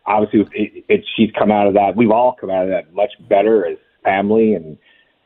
obviously 0.06 0.40
it, 0.54 0.84
it, 0.88 1.04
she's 1.16 1.30
come 1.38 1.50
out 1.50 1.66
of 1.66 1.74
that. 1.74 1.96
We've 1.96 2.10
all 2.10 2.34
come 2.40 2.50
out 2.50 2.64
of 2.64 2.70
that 2.70 2.92
much 2.94 3.10
better 3.28 3.66
as 3.66 3.76
family 4.02 4.54
and 4.54 4.78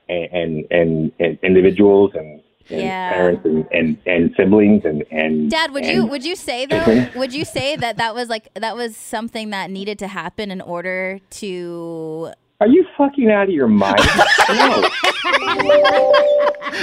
and 0.08 0.64
and, 0.70 1.12
and 1.20 1.38
individuals 1.43 2.10
and, 2.14 2.40
and 2.69 2.81
Yeah. 2.81 3.12
parents 3.12 3.44
and, 3.44 3.64
and 3.72 3.99
and 4.06 4.34
siblings 4.37 4.84
and 4.84 5.05
and 5.10 5.50
Dad, 5.50 5.70
would 5.72 5.87
you 5.87 6.05
would 6.06 6.25
you 6.25 6.34
say 6.34 6.67
though? 6.70 7.06
would 7.14 7.32
you 7.32 7.44
say 7.44 7.76
that 7.76 7.99
that 7.99 8.14
was 8.14 8.28
like 8.28 8.52
that 8.55 8.75
was 8.76 8.96
something 8.96 9.50
that 9.50 9.70
needed 9.70 9.99
to 10.00 10.08
happen 10.08 10.50
in 10.50 10.60
order 10.60 11.20
to? 11.31 12.32
Are 12.65 12.69
you 12.69 12.87
fucking 12.97 13.31
out 13.31 13.43
of 13.43 13.51
your 13.51 13.69
mind? 13.69 14.01
no. 14.49 14.89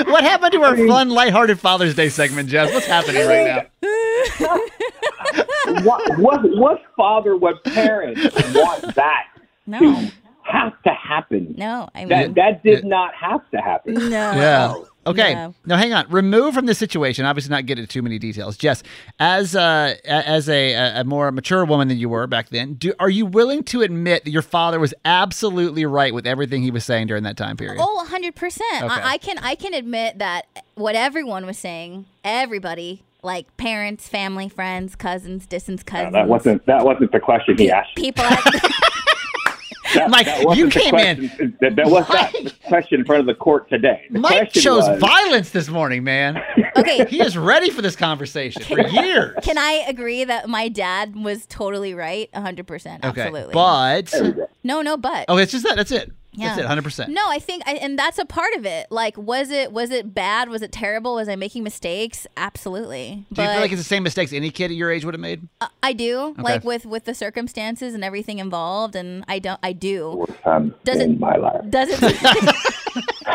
What 0.06 0.24
happened 0.24 0.54
to 0.54 0.62
our 0.62 0.78
fun, 0.78 1.10
lighthearted 1.10 1.60
Father's 1.60 1.96
Day 1.96 2.10
segment, 2.10 2.50
Jess? 2.50 2.72
What's 2.72 2.86
happening 2.86 3.28
right 3.28 3.68
now? 3.82 4.60
what, 5.84 6.18
what, 6.20 6.42
what 6.58 6.82
father, 6.96 7.36
what 7.36 7.64
parent 7.64 8.18
want 8.54 8.96
that 8.96 9.26
No, 9.66 9.80
to 9.80 10.12
have 10.44 10.74
to 10.84 10.90
happen? 10.90 11.56
no. 11.58 11.90
I 11.96 12.00
mean, 12.00 12.10
That 12.10 12.36
that 12.36 12.64
did 12.64 12.86
not 12.86 13.14
have 13.16 13.42
to 13.52 13.58
happen. 13.58 13.94
no. 13.96 14.00
Yeah. 14.10 14.76
Okay. 15.08 15.34
No. 15.34 15.56
Now, 15.66 15.78
hang 15.78 15.94
on. 15.94 16.06
Remove 16.12 16.54
from 16.54 16.68
the 16.68 16.76
situation. 16.76 17.26
Obviously, 17.26 17.50
not 17.50 17.66
get 17.66 17.80
into 17.80 17.92
too 17.92 18.04
many 18.04 18.20
details. 18.20 18.56
Jess, 18.56 18.84
as 19.20 19.56
uh, 19.56 19.96
a- 20.06 20.08
as 20.30 20.48
a, 20.48 21.00
a 21.00 21.04
more 21.04 21.32
mature 21.32 21.66
woman 21.66 21.88
than 21.88 21.98
you 21.98 22.08
were 22.08 22.28
back 22.28 22.50
then, 22.50 22.76
do 22.76 22.94
are 23.00 23.10
you 23.10 23.26
willing 23.26 23.64
to 23.64 23.82
admit 23.82 24.26
that 24.26 24.30
your 24.32 24.44
father 24.44 24.80
was 24.80 24.94
absolutely 25.04 25.86
right 25.86 26.14
with 26.14 26.28
everything 26.28 26.62
he 26.62 26.70
was 26.70 26.86
saying 26.86 27.08
during 27.08 27.24
that 27.24 27.36
time 27.36 27.58
period? 27.58 27.78
Oh, 27.80 28.08
100%. 28.08 28.32
Okay. 28.36 28.62
I, 28.88 29.14
I 29.14 29.18
can 29.18 29.40
I 29.40 29.56
can 29.56 29.74
admit 29.74 30.20
that 30.20 30.46
what 30.76 30.94
everyone 30.94 31.48
was 31.48 31.58
saying, 31.58 32.06
everybody, 32.24 33.02
like 33.24 33.56
parents, 33.58 34.08
family, 34.08 34.50
friends, 34.50 34.96
cousins, 34.96 35.48
distance 35.48 35.82
cousins. 35.82 36.14
That 36.14 36.28
wasn't 36.28 36.64
that 36.68 36.86
wasn't 36.86 37.12
the 37.12 37.20
question 37.20 37.58
he 37.58 37.72
asked. 37.72 37.96
people 37.96 38.24
at 38.24 38.40
That, 39.94 40.10
Mike, 40.10 40.26
that 40.26 40.56
you 40.56 40.66
the 40.66 40.72
came 40.72 40.96
in- 40.96 41.30
question- 41.30 41.58
That, 41.62 41.76
that 41.76 41.88
was 41.88 42.08
not 42.10 42.32
the 42.34 42.54
question 42.68 43.00
in 43.00 43.06
front 43.06 43.20
of 43.22 43.26
the 43.26 43.34
court 43.36 43.70
today. 43.70 44.06
The 44.12 44.20
Mike 44.20 44.52
chose 44.52 44.88
was, 44.88 45.00
violence 45.00 45.52
this 45.52 45.70
morning, 45.70 46.04
man. 46.04 46.42
Okay. 46.78 47.06
He 47.06 47.22
is 47.22 47.38
ready 47.38 47.70
for 47.70 47.82
this 47.82 47.98
conversation 47.98 48.62
for 48.64 48.80
years. 48.80 49.36
Can 49.44 49.58
I 49.58 49.84
agree 49.88 50.24
that 50.24 50.48
my 50.48 50.70
dad 50.70 51.16
was 51.16 51.46
totally 51.46 51.94
right? 51.94 52.32
100%. 52.32 53.04
Okay, 53.04 53.22
Absolutely. 53.22 53.54
but 53.54 54.14
no, 54.64 54.82
no, 54.82 54.96
but. 54.96 55.28
okay, 55.28 55.44
it's 55.44 55.52
just 55.52 55.66
that. 55.66 55.76
That's 55.76 55.92
it. 55.92 56.12
Yeah. 56.34 56.48
That's 56.50 56.60
it. 56.62 56.66
Hundred 56.66 56.84
percent. 56.84 57.12
No, 57.12 57.22
I 57.30 57.40
think, 57.40 57.64
I, 57.66 57.74
and 57.74 58.00
that's 58.00 58.18
a 58.18 58.26
part 58.26 58.54
of 58.56 58.66
it. 58.66 58.88
Like, 58.90 59.18
was 59.18 59.52
it 59.52 59.72
was 59.74 59.92
it 59.92 60.14
bad? 60.14 60.48
Was 60.50 60.62
it 60.62 60.72
terrible? 60.72 61.16
Was 61.16 61.28
I 61.28 61.36
making 61.36 61.64
mistakes? 61.64 62.26
Absolutely. 62.38 63.26
Do 63.34 63.42
you 63.42 63.48
feel 63.50 63.60
like 63.60 63.72
it's 63.72 63.82
the 63.82 63.88
same 63.88 64.04
mistakes 64.04 64.32
any 64.32 64.50
kid 64.50 64.72
at 64.72 64.78
your 64.78 64.90
age 64.92 65.04
would 65.04 65.14
have 65.14 65.22
made? 65.22 65.48
I- 65.60 65.68
I 65.84 65.94
do, 65.94 66.34
like 66.38 66.64
with 66.64 66.86
with 66.86 67.04
the 67.06 67.14
circumstances 67.14 67.94
and 67.94 68.04
everything 68.04 68.40
involved, 68.40 68.96
and 68.96 69.26
I 69.28 69.40
don't. 69.40 69.60
I 69.62 69.74
do. 69.74 70.12
worst 70.28 70.42
time 70.44 70.74
Does 70.86 71.00
it- 71.00 71.20
my 71.20 71.36
life. 71.36 71.70
Does 71.70 71.90
it? 71.92 72.56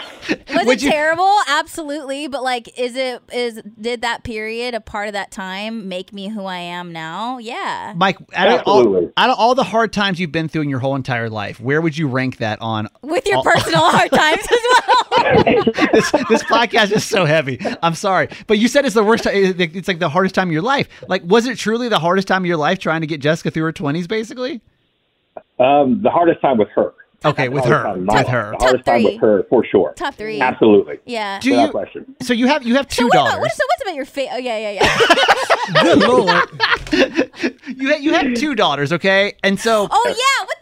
Was 0.28 0.66
Would 0.66 0.78
it 0.78 0.82
you- 0.82 0.90
terrible? 0.90 1.30
Absolutely. 1.48 2.26
But 2.28 2.42
like, 2.42 2.78
is 2.78 2.96
it 2.96 3.22
is 3.32 3.60
did 3.80 4.02
that 4.02 4.24
period 4.24 4.74
a 4.74 4.80
part 4.80 5.06
of 5.08 5.12
that 5.12 5.30
time 5.30 5.88
make 5.88 6.12
me 6.12 6.28
who 6.28 6.44
I 6.44 6.58
am 6.58 6.92
now? 6.92 7.38
Yeah. 7.38 7.92
Mike, 7.96 8.18
out 8.34 8.48
of, 8.48 8.62
all, 8.66 8.78
Absolutely. 8.80 9.12
out 9.16 9.30
of 9.30 9.38
all 9.38 9.54
the 9.54 9.64
hard 9.64 9.92
times 9.92 10.18
you've 10.18 10.32
been 10.32 10.48
through 10.48 10.62
in 10.62 10.68
your 10.70 10.78
whole 10.80 10.96
entire 10.96 11.28
life, 11.30 11.60
where 11.60 11.80
would 11.80 11.96
you 11.96 12.08
rank 12.08 12.38
that 12.38 12.60
on? 12.60 12.88
With 13.02 13.26
your 13.26 13.36
all- 13.38 13.44
personal 13.52 13.80
hard 13.82 14.10
times 14.10 14.42
as 14.50 14.58
well. 14.72 15.64
this, 15.92 16.10
this 16.28 16.42
podcast 16.44 16.92
is 16.92 17.04
so 17.04 17.24
heavy. 17.24 17.60
I'm 17.82 17.94
sorry, 17.94 18.28
but 18.46 18.58
you 18.58 18.68
said 18.68 18.84
it's 18.84 18.94
the 18.94 19.04
worst. 19.04 19.24
ti- 19.24 19.30
It's 19.30 19.88
like 19.88 19.98
the 19.98 20.08
hardest 20.08 20.34
time 20.34 20.48
of 20.48 20.52
your 20.52 20.62
life. 20.62 20.88
Like, 21.08 21.22
was 21.24 21.46
it 21.46 21.58
truly 21.58 21.88
the 21.88 21.98
hardest 21.98 22.28
time 22.28 22.42
of 22.42 22.46
your 22.46 22.56
life 22.56 22.78
trying 22.78 23.00
to 23.02 23.06
get 23.06 23.20
Jessica 23.20 23.50
through 23.50 23.64
her 23.64 23.72
20s, 23.72 24.08
basically? 24.08 24.60
Um, 25.58 26.02
the 26.02 26.10
hardest 26.10 26.40
time 26.40 26.58
with 26.58 26.68
her. 26.74 26.92
Okay, 27.30 27.48
with 27.48 27.64
her, 27.64 27.82
time, 27.82 28.04
my- 28.04 28.14
with 28.18 28.28
her. 28.28 28.50
The 28.58 28.64
hardest 28.64 28.84
time 28.86 29.02
three. 29.02 29.12
with 29.12 29.20
her, 29.20 29.42
for 29.48 29.64
sure. 29.64 29.92
Top 29.96 30.14
three. 30.14 30.40
Absolutely. 30.40 30.98
Yeah. 31.04 31.38
Do 31.40 31.50
Without 31.50 31.64
you? 31.66 31.70
question. 31.72 32.16
So 32.22 32.32
you 32.32 32.46
have 32.48 32.62
you 32.66 32.74
have 32.76 32.90
so 32.92 33.02
two 33.02 33.04
what 33.06 33.12
daughters. 33.14 33.32
about 33.34 33.40
what, 33.40 33.52
so 33.52 33.62
what's 33.68 33.82
about 33.82 33.94
your 33.94 34.04
face? 34.04 34.28
Oh 34.32 34.36
yeah, 34.38 34.58
yeah, 34.58 34.70
yeah. 34.82 35.82
Good 35.82 35.98
lord. 35.98 36.48
you 37.76 37.88
ha- 37.90 37.98
you 38.00 38.12
have 38.14 38.34
two 38.34 38.54
daughters, 38.54 38.92
okay? 38.92 39.34
And 39.42 39.58
so 39.58 39.88
Oh 39.90 40.04
yeah, 40.06 40.44
what 40.46 40.55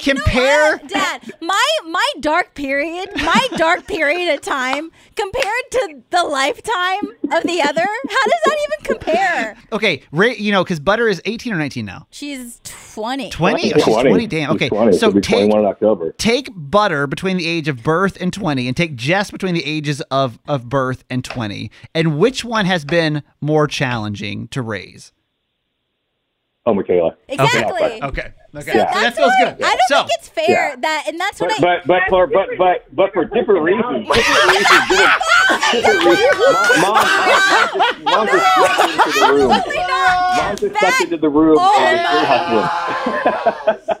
the 0.00 0.06
yeah. 0.06 0.12
you 0.12 0.14
know 0.14 0.24
Compare- 0.24 0.76
what, 0.78 0.88
Dad. 0.88 1.32
My 1.40 1.66
my 1.86 2.12
dark 2.20 2.54
period, 2.54 3.10
my 3.16 3.48
dark 3.56 3.86
period 3.86 4.34
of 4.34 4.40
time 4.40 4.90
compared 5.16 5.70
to 5.72 6.02
the 6.10 6.24
lifetime 6.24 7.08
of 7.32 7.42
the 7.44 7.62
other. 7.62 7.82
How 7.82 8.24
does 8.24 8.40
that 8.44 8.56
even 8.66 8.94
compare? 8.94 9.56
okay, 9.72 10.02
Ray, 10.12 10.36
you 10.36 10.52
know, 10.52 10.62
because 10.64 10.80
Butter 10.80 11.08
is 11.08 11.20
18 11.24 11.52
or 11.52 11.56
19 11.56 11.84
now. 11.84 12.06
She's 12.10 12.60
twenty. 12.94 13.30
20? 13.30 13.74
Oh, 13.74 13.78
she's 13.78 13.84
20. 13.84 14.26
Damn. 14.26 14.50
Okay. 14.52 14.68
20. 14.68 14.96
So 14.96 15.12
take 15.12 15.22
21 15.24 15.60
in 15.60 15.66
October. 15.66 16.12
take 16.18 16.48
Butter 16.54 17.06
between 17.06 17.36
the 17.36 17.46
age 17.46 17.68
of 17.68 17.82
birth 17.82 18.16
and 18.20 18.32
20 18.32 18.66
and 18.66 18.76
take 18.76 18.96
Jess 18.96 19.30
between 19.30 19.54
the 19.54 19.64
ages 19.64 20.00
of, 20.10 20.38
of 20.48 20.68
birth 20.68 21.04
and 21.08 21.24
20. 21.24 21.70
And 21.94 22.18
which 22.18 22.44
one 22.44 22.66
has 22.66 22.84
been 22.84 23.22
more 23.40 23.66
challenging 23.66 24.48
to 24.48 24.62
raise? 24.62 25.12
Oh, 26.66 26.74
Michaela. 26.74 27.16
Exactly. 27.28 27.82
Okay. 27.82 28.00
Okay. 28.02 28.32
So 28.50 28.60
So 28.60 28.72
that's 28.72 28.94
that 28.94 29.14
feels 29.16 29.32
good. 29.38 29.62
I 29.62 29.76
don't 29.76 29.80
so, 29.88 29.96
think 30.06 30.10
it's 30.18 30.28
fair 30.30 30.70
Yeah. 30.70 30.76
that, 30.80 31.04
and 31.06 31.20
that's 31.20 31.38
what 31.38 31.50
But 31.60 31.68
I. 31.68 31.80
but 31.82 31.86
but 31.86 32.02
for 32.08 32.26
but 32.26 32.48
but 32.56 32.84
but 32.96 33.12
for 33.12 33.24
different 33.26 33.62
reasons. 33.62 34.08
Different 34.08 34.50
reasons. 34.50 34.88
Different, 34.88 35.22
different 35.72 36.04
reasons. 36.08 36.80
Mom, 36.80 36.94
mom, 36.96 38.04
mom, 38.04 38.26
just, 38.26 38.44
mom 38.56 38.76
just 38.88 38.96
stepped 38.96 38.96
into 38.96 39.12
the 39.20 39.28
room. 39.28 39.48
Mom 39.48 40.56
just 40.56 40.76
stepped 40.76 41.00
into 41.02 41.16
the 41.18 41.28
room 41.28 41.56
Oh 41.60 41.76
and 41.78 42.02
my- 43.84 43.98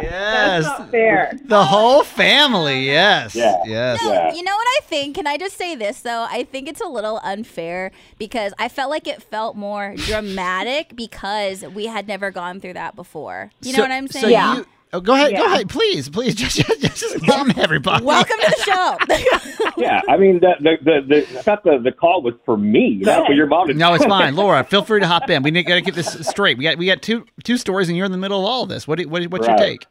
ear 0.00 0.10
hustling. 0.10 0.78
yes. 0.82 0.90
Fair. 0.90 1.32
The 1.44 1.64
whole 1.64 2.02
family. 2.04 2.86
Yes. 2.86 3.34
Yeah. 3.34 3.60
Yes. 3.64 4.00
No, 4.02 4.12
Yeah. 4.12 4.34
you 4.34 4.42
know 4.42 4.54
what 4.54 4.66
I 4.68 4.80
think? 4.84 5.14
Can 5.16 5.26
I 5.26 5.36
just 5.36 5.56
say 5.56 5.74
this 5.74 6.00
though? 6.00 6.26
I 6.28 6.44
think 6.44 6.68
it's 6.68 6.80
a 6.80 6.86
little 6.86 7.20
unfair 7.22 7.90
because 8.18 8.52
I 8.58 8.68
felt 8.68 8.90
like 8.90 9.06
it 9.06 9.22
felt 9.22 9.56
more 9.56 9.94
dramatic 9.96 10.94
because 10.96 11.62
we 11.62 11.86
had 11.86 12.06
never 12.08 12.30
gone 12.30 12.60
through 12.60 12.74
that 12.74 12.96
before. 12.96 13.50
You 13.60 13.76
know 13.76 13.82
what 13.82 13.90
I'm 13.90 14.08
so 14.08 14.20
saying? 14.20 14.32
Yeah. 14.32 14.56
you- 14.56 14.66
oh, 14.92 15.00
go 15.00 15.14
ahead. 15.14 15.36
Go 15.36 15.44
ahead. 15.46 15.68
Please. 15.68 16.08
Please. 16.08 16.34
Just, 16.42 16.56
just, 16.56 16.80
just 16.80 17.26
welcome 17.26 17.52
everybody. 17.58 18.04
Welcome 18.04 18.36
to 18.40 18.54
the 18.56 18.62
show. 18.64 19.68
Yeah, 19.78 20.00
I 20.08 20.16
mean 20.16 20.38
the 20.40 20.52
the 20.60 20.76
the, 20.84 21.00
the 21.30 21.38
I 21.38 21.42
thought 21.42 21.64
the, 21.64 21.78
the 21.82 21.92
call 21.92 22.22
was 22.22 22.34
for 22.44 22.56
me, 22.58 22.96
not 23.02 23.26
for 23.26 23.32
your 23.32 23.46
mom. 23.46 23.68
to- 23.68 23.74
No, 23.74 23.94
it's 23.94 24.04
fine, 24.04 24.36
Laura. 24.36 24.62
Feel 24.64 24.84
free 24.84 25.00
to 25.00 25.06
hop 25.06 25.28
in. 25.30 25.42
We 25.42 25.50
got 25.62 25.74
to 25.74 25.80
get 25.80 25.94
this 25.94 26.12
straight. 26.28 26.58
We 26.58 26.64
got 26.64 26.76
we 26.78 26.86
got 26.86 27.00
two 27.02 27.24
two 27.42 27.56
stories, 27.56 27.88
and 27.88 27.96
you're 27.96 28.04
in 28.06 28.12
the 28.12 28.18
middle 28.18 28.38
of 28.40 28.44
all 28.44 28.64
of 28.64 28.68
this. 28.68 28.86
What 28.86 28.98
do, 28.98 29.08
what 29.08 29.24
what's 29.30 29.46
your 29.48 29.56
take? 29.56 29.86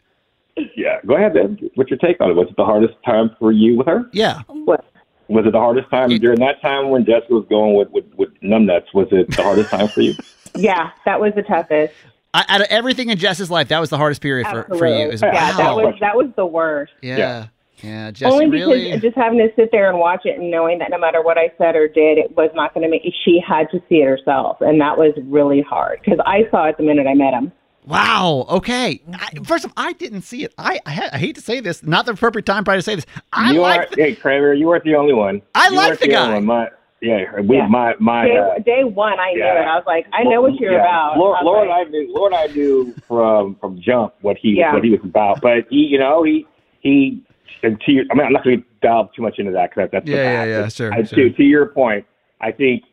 Yeah, 0.78 1.00
go 1.06 1.16
ahead, 1.16 1.34
Ben. 1.34 1.58
What's 1.76 1.90
your 1.90 1.98
take 1.98 2.22
on 2.22 2.30
it? 2.30 2.34
Was 2.36 2.48
it 2.50 2.56
the 2.58 2.64
hardest 2.66 2.94
time 3.06 3.32
for 3.40 3.52
you 3.52 3.78
with 3.78 3.88
her? 3.88 4.06
Yeah. 4.14 4.42
What? 4.48 4.86
Was 5.28 5.46
it 5.46 5.52
the 5.52 5.60
hardest 5.60 5.90
time 5.90 6.12
It- 6.12 6.20
during 6.22 6.40
that 6.40 6.62
time 6.62 6.90
when 6.90 7.04
Jessica 7.06 7.34
was 7.34 7.46
going 7.50 7.76
with 7.76 7.90
with, 7.90 8.06
with 8.16 8.30
numbnuts? 8.42 8.94
Was 8.94 9.08
it 9.12 9.32
the 9.36 9.42
hardest 9.44 9.72
time 9.72 9.88
for 9.88 10.02
you? 10.02 10.14
Yeah, 10.56 10.92
that 11.06 11.20
was 11.20 11.34
the 11.36 11.42
toughest. 11.44 11.94
I, 12.34 12.46
out 12.48 12.62
of 12.62 12.68
everything 12.70 13.10
in 13.10 13.18
Jess's 13.18 13.52
life, 13.52 13.68
that 13.70 13.80
was 13.80 13.90
the 13.90 13.98
hardest 13.98 14.22
period 14.22 14.48
for, 14.48 14.64
for 14.64 14.74
Absolutely. 14.86 15.02
you. 15.02 15.10
Is, 15.10 15.22
yeah, 15.22 15.52
wow. 15.52 15.58
that 15.58 15.76
was 15.76 15.96
that 16.00 16.16
was 16.16 16.30
the 16.36 16.46
worst. 16.46 16.94
yeah. 17.02 17.18
Yeah. 17.18 17.48
Yeah. 17.84 18.12
Jess, 18.12 18.32
Only 18.32 18.48
really. 18.48 18.86
because 18.86 19.02
just 19.02 19.18
having 19.18 19.40
to 19.40 19.50
sit 19.56 19.70
there 19.72 19.90
and 19.90 19.98
watch 19.98 20.22
it 20.26 20.38
and 20.40 20.52
knowing 20.52 20.78
that 20.80 20.92
no 20.92 21.00
matter 21.00 21.22
what 21.24 21.40
I 21.40 21.52
said 21.58 21.76
or 21.76 21.88
did, 21.88 22.20
it 22.20 22.38
was 22.38 22.52
not 22.54 22.74
going 22.76 22.84
to 22.84 22.90
make. 22.90 23.02
She 23.26 23.42
had 23.46 23.70
to 23.72 23.80
see 23.90 23.96
it 23.96 24.06
herself, 24.06 24.58
and 24.62 24.80
that 24.82 24.98
was 25.00 25.14
really 25.24 25.62
hard 25.62 26.00
because 26.04 26.20
I 26.26 26.48
saw 26.52 26.66
it 26.66 26.78
the 26.78 26.84
minute 26.84 27.08
I 27.08 27.16
met 27.16 27.34
him. 27.34 27.52
Wow. 27.88 28.46
Okay. 28.50 29.02
I, 29.14 29.30
first 29.44 29.66
of 29.66 29.74
all, 29.76 29.84
I 29.84 29.94
didn't 29.94 30.22
see 30.22 30.44
it. 30.44 30.54
I, 30.60 30.80
I 30.86 31.10
I 31.14 31.18
hate 31.18 31.34
to 31.36 31.42
say 31.42 31.60
this, 31.60 31.82
not 31.82 32.06
the 32.06 32.12
appropriate 32.12 32.46
time 32.46 32.64
probably 32.64 32.78
to 32.80 32.84
say 32.84 32.94
this. 32.96 33.08
I 33.34 33.54
you 33.54 33.62
like. 33.62 33.92
are, 33.92 33.96
hey 33.96 34.14
Kramer, 34.16 34.54
you 34.54 34.68
weren't 34.68 34.84
the 34.84 34.94
only 34.96 35.14
one. 35.14 35.42
I 35.56 35.70
You 35.70 35.76
like 35.76 35.88
weren't 35.90 36.00
the 36.02 36.16
only 36.16 36.28
guy. 36.30 36.34
one. 36.36 36.46
My, 36.46 36.70
yeah, 37.02 37.40
we 37.42 37.58
Yeah. 37.58 37.68
my 37.68 37.96
my. 38.00 38.26
Day, 38.26 38.38
uh, 38.38 38.60
day 38.60 38.84
one, 38.84 39.20
I 39.20 39.34
knew 39.34 39.42
it. 39.42 39.46
I 39.46 39.76
was 39.76 39.84
like, 39.88 40.06
I 40.14 40.24
know 40.24 40.42
what 40.42 40.56
you're 40.60 40.74
yeah. 40.74 40.80
about. 40.82 41.18
Lord, 41.18 41.38
I 41.40 41.44
was 41.44 41.46
Lord, 41.46 41.68
like, 41.68 41.88
I 41.88 41.90
knew. 41.90 42.14
Lord, 42.14 42.34
I 42.34 42.46
knew 42.48 42.96
from 43.08 43.56
from 43.60 43.82
jump 43.82 44.14
what 44.22 44.38
he 44.38 44.50
Yeah. 44.58 44.74
what 44.74 44.84
he 44.84 44.92
was 44.92 45.02
about. 45.04 45.42
But 45.42 45.66
he, 45.70 45.78
you 45.78 46.00
know, 46.00 46.24
he 46.24 46.46
he. 46.82 47.24
And 47.64 47.80
to 47.82 47.92
your, 47.92 48.06
I 48.10 48.16
mean, 48.16 48.26
I'm 48.26 48.34
not 48.34 48.44
going 48.44 48.62
to 48.62 48.66
delve 48.82 49.14
too 49.16 49.22
much 49.22 49.38
into 49.38 49.52
that 49.52 49.70
because 49.70 49.90
that's 49.92 50.06
the 50.06 50.14
Yeah, 50.14 50.46
yeah, 50.46 50.62
past. 50.64 50.80
yeah, 50.80 50.88
sure, 50.90 50.94
I, 50.94 51.04
sure. 51.04 51.30
To, 51.30 51.36
to 51.36 51.44
your 51.44 51.68
point, 51.68 52.06
I 52.40 52.52
think 52.52 52.84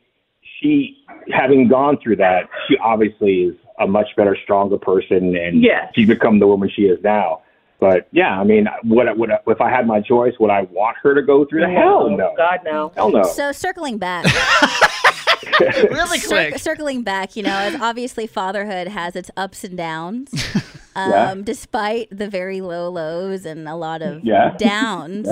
she, 0.61 0.99
having 1.33 1.69
gone 1.69 1.97
through 2.03 2.17
that, 2.17 2.51
she 2.69 2.77
obviously 2.77 3.45
is 3.45 3.57
a 3.79 3.87
much 3.87 4.09
better, 4.15 4.37
stronger 4.43 4.77
person, 4.77 5.35
and 5.37 5.63
Yes. 5.63 5.91
she's 5.95 6.07
become 6.07 6.39
the 6.39 6.47
woman 6.47 6.69
she 6.69 6.83
is 6.83 7.03
now. 7.03 7.41
But 7.81 8.09
yeah, 8.11 8.41
I 8.41 8.45
mean, 8.45 8.67
would, 8.85 9.07
I- 9.09 9.13
would 9.13 9.31
I- 9.31 9.39
if 9.47 9.61
I 9.61 9.71
had 9.71 9.87
my 9.87 10.01
choice, 10.01 10.35
would 10.41 10.51
I 10.51 10.63
want 10.63 10.97
her 11.03 11.15
to 11.15 11.23
go 11.23 11.45
through 11.45 11.61
the 11.61 11.69
Hell 11.71 12.11
no. 12.11 12.35
God 12.37 12.61
no. 12.65 12.93
Hell 12.97 13.11
no. 13.11 13.23
so 13.23 13.53
circling 13.53 13.99
back, 13.99 14.25
really 15.61 16.19
cir- 16.19 16.51
quick. 16.51 16.59
circling 16.59 17.03
back, 17.03 17.37
you 17.37 17.43
know, 17.43 17.55
as 17.57 17.75
obviously 17.81 18.27
fatherhood 18.27 18.89
has 18.89 19.15
its 19.17 19.31
ups 19.37 19.65
and 19.65 19.77
downs. 19.77 20.33
Um, 20.97 21.11
Yeah. 21.13 21.35
Despite 21.45 22.09
the 22.11 22.29
very 22.29 22.61
low 22.61 22.89
lows 22.91 23.47
and 23.47 23.69
a 23.69 23.77
lot 23.77 24.03
of 24.03 24.25
Yeah. 24.25 24.57
downs, 24.59 25.29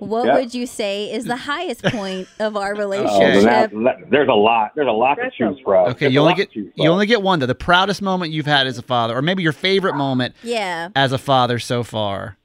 what 0.00 0.26
Yeah. 0.26 0.34
would 0.34 0.54
you 0.54 0.66
say 0.66 1.12
is 1.12 1.24
the 1.24 1.36
highest 1.36 1.82
point 1.84 2.26
of 2.38 2.56
our 2.56 2.74
Oh, 2.74 2.78
relationship? 2.78 3.70
that- 3.72 4.10
there's 4.10 4.28
a 4.28 4.32
lot. 4.32 4.72
There's 4.74 4.88
a 4.88 4.90
lot 4.92 5.18
That's 5.22 5.36
to 5.36 5.48
choose 5.54 5.60
from. 5.64 5.88
Okay, 5.90 5.98
There's 6.06 6.14
you 6.14 6.20
only 6.20 6.34
get 6.34 6.54
you 6.54 6.72
only 6.90 7.06
get 7.06 7.22
one 7.22 7.38
though. 7.38 7.46
The 7.46 7.54
proudest 7.54 8.02
moment 8.02 8.32
you've 8.32 8.46
had 8.46 8.66
as 8.66 8.78
a 8.78 8.82
father, 8.82 9.16
or 9.16 9.22
maybe 9.22 9.42
your 9.42 9.52
favorite 9.52 9.94
moment 9.94 10.34
yeah. 10.42 10.88
as 10.96 11.12
a 11.12 11.18
father 11.18 11.58
so 11.58 11.82
far. 11.82 12.36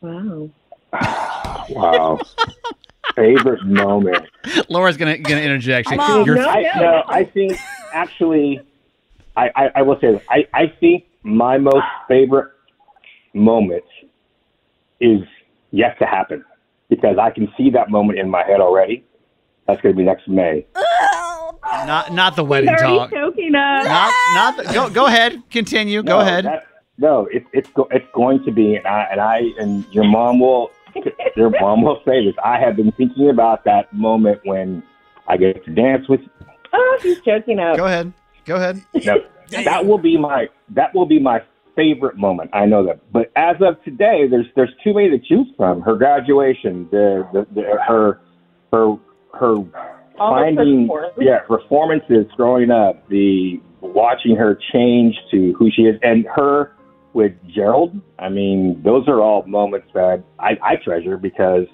Wow. 0.00 0.50
Wow. 1.70 2.18
Favorite 3.14 3.62
moment. 3.64 4.24
Laura's 4.70 4.96
gonna 4.96 5.18
gonna 5.18 5.40
interject. 5.42 5.94
Mom, 5.94 6.24
Your- 6.24 6.36
no. 6.36 6.48
I, 6.48 6.62
no, 6.80 7.02
I 7.06 7.24
think 7.24 7.58
actually, 7.92 8.60
I, 9.36 9.50
I, 9.54 9.70
I 9.76 9.82
will 9.82 9.98
say 10.00 10.12
this. 10.12 10.22
I, 10.30 10.46
I 10.54 10.66
think 10.80 11.04
my 11.22 11.58
most 11.58 11.84
favorite 12.06 12.50
moment 13.34 13.84
is 15.00 15.20
yet 15.70 15.98
to 15.98 16.06
happen 16.06 16.44
because 16.88 17.18
I 17.18 17.30
can 17.30 17.48
see 17.56 17.70
that 17.70 17.90
moment 17.90 18.18
in 18.18 18.30
my 18.30 18.44
head 18.44 18.60
already. 18.60 19.04
That's 19.66 19.80
going 19.82 19.94
to 19.94 19.96
be 19.96 20.04
next 20.04 20.28
May. 20.28 20.66
not 21.86 22.12
not 22.12 22.36
the 22.36 22.44
wedding 22.44 22.70
Already 22.70 22.82
talk. 22.84 23.10
choking 23.10 23.54
up. 23.54 23.84
Not 23.84 24.14
not 24.34 24.56
the, 24.56 24.72
go 24.72 24.90
go 24.90 25.06
ahead. 25.06 25.42
Continue. 25.50 26.02
Go 26.02 26.20
ahead. 26.20 26.46
no, 26.96 27.28
it's 27.30 27.46
it's 27.52 27.70
go, 27.70 27.86
it's 27.90 28.06
going 28.14 28.42
to 28.44 28.50
be, 28.50 28.76
and 28.76 28.86
I 28.86 29.06
and 29.10 29.20
I 29.20 29.42
and 29.58 29.84
your 29.92 30.04
mom 30.04 30.40
will 30.40 30.70
your 31.36 31.50
mom 31.60 31.82
will 31.82 32.00
say 32.06 32.24
this. 32.24 32.34
I 32.42 32.58
have 32.58 32.76
been 32.76 32.92
thinking 32.92 33.28
about 33.28 33.64
that 33.64 33.92
moment 33.92 34.40
when 34.44 34.82
I 35.26 35.36
get 35.36 35.62
to 35.66 35.70
dance 35.70 36.08
with 36.08 36.20
Oh, 36.72 36.98
he's 37.02 37.20
choking 37.20 37.58
up. 37.58 37.76
Go 37.76 37.86
ahead. 37.86 38.12
Go 38.44 38.56
ahead. 38.56 38.82
No, 39.04 39.18
that 39.64 39.84
will 39.86 39.98
be 39.98 40.16
my 40.16 40.48
that 40.70 40.94
will 40.94 41.06
be 41.06 41.18
my 41.18 41.42
favorite 41.78 42.16
moment. 42.16 42.50
I 42.52 42.66
know 42.66 42.84
that. 42.86 42.98
But 43.12 43.30
as 43.36 43.56
of 43.60 43.82
today, 43.84 44.26
there's 44.28 44.46
there's 44.56 44.74
too 44.82 44.92
many 44.94 45.10
to 45.10 45.18
choose 45.18 45.46
from. 45.56 45.80
Her 45.82 45.94
graduation, 45.96 46.88
the, 46.90 47.26
the, 47.32 47.46
the 47.54 47.62
her 47.86 48.20
her 48.72 48.96
her 49.38 49.54
All 50.18 50.30
finding 50.34 50.86
performances. 50.88 51.22
yeah 51.24 51.38
performances 51.40 52.26
growing 52.36 52.70
up, 52.70 53.08
the 53.08 53.60
watching 53.80 54.34
her 54.36 54.58
change 54.72 55.14
to 55.30 55.54
who 55.58 55.70
she 55.70 55.82
is, 55.82 55.98
and 56.02 56.26
her 56.34 56.72
with 57.12 57.32
Gerald. 57.54 57.98
I 58.18 58.28
mean, 58.28 58.82
those 58.84 59.06
are 59.08 59.20
all 59.20 59.44
moments 59.46 59.86
that 59.94 60.22
I, 60.38 60.58
I 60.62 60.76
treasure 60.76 61.16
because 61.16 61.66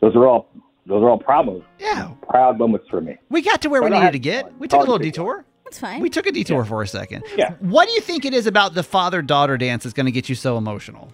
those 0.00 0.14
are 0.14 0.26
all 0.26 0.48
those 0.86 1.02
are 1.02 1.08
all 1.10 1.18
proud 1.18 1.46
moments, 1.46 1.66
Yeah. 1.80 2.10
proud 2.28 2.58
moments 2.58 2.86
for 2.88 3.00
me. 3.00 3.16
We 3.30 3.42
got 3.42 3.62
to 3.62 3.68
where 3.68 3.82
we 3.82 3.88
But 3.90 3.96
I 3.96 3.98
needed 4.00 4.04
had 4.04 4.12
to 4.12 4.18
get. 4.20 4.42
fun. 4.44 4.54
We 4.60 4.68
took 4.68 4.76
a 4.76 4.80
little 4.80 4.94
Talk 4.96 5.02
to 5.02 5.10
detour. 5.10 5.44
That's 5.66 5.78
fine. 5.80 6.00
We 6.00 6.08
took 6.10 6.26
a 6.26 6.32
detour 6.32 6.64
for 6.64 6.80
a 6.82 6.86
second. 6.88 7.24
Yeah. 7.36 7.52
What 7.60 7.88
do 7.88 7.94
you 7.94 8.00
think 8.00 8.24
it 8.24 8.32
is 8.32 8.46
about 8.46 8.74
the 8.74 8.82
father 8.82 9.20
daughter 9.20 9.56
dance 9.58 9.82
that's 9.84 9.92
going 9.94 10.06
to 10.06 10.12
get 10.12 10.28
you 10.28 10.34
so 10.34 10.56
emotional? 10.56 11.10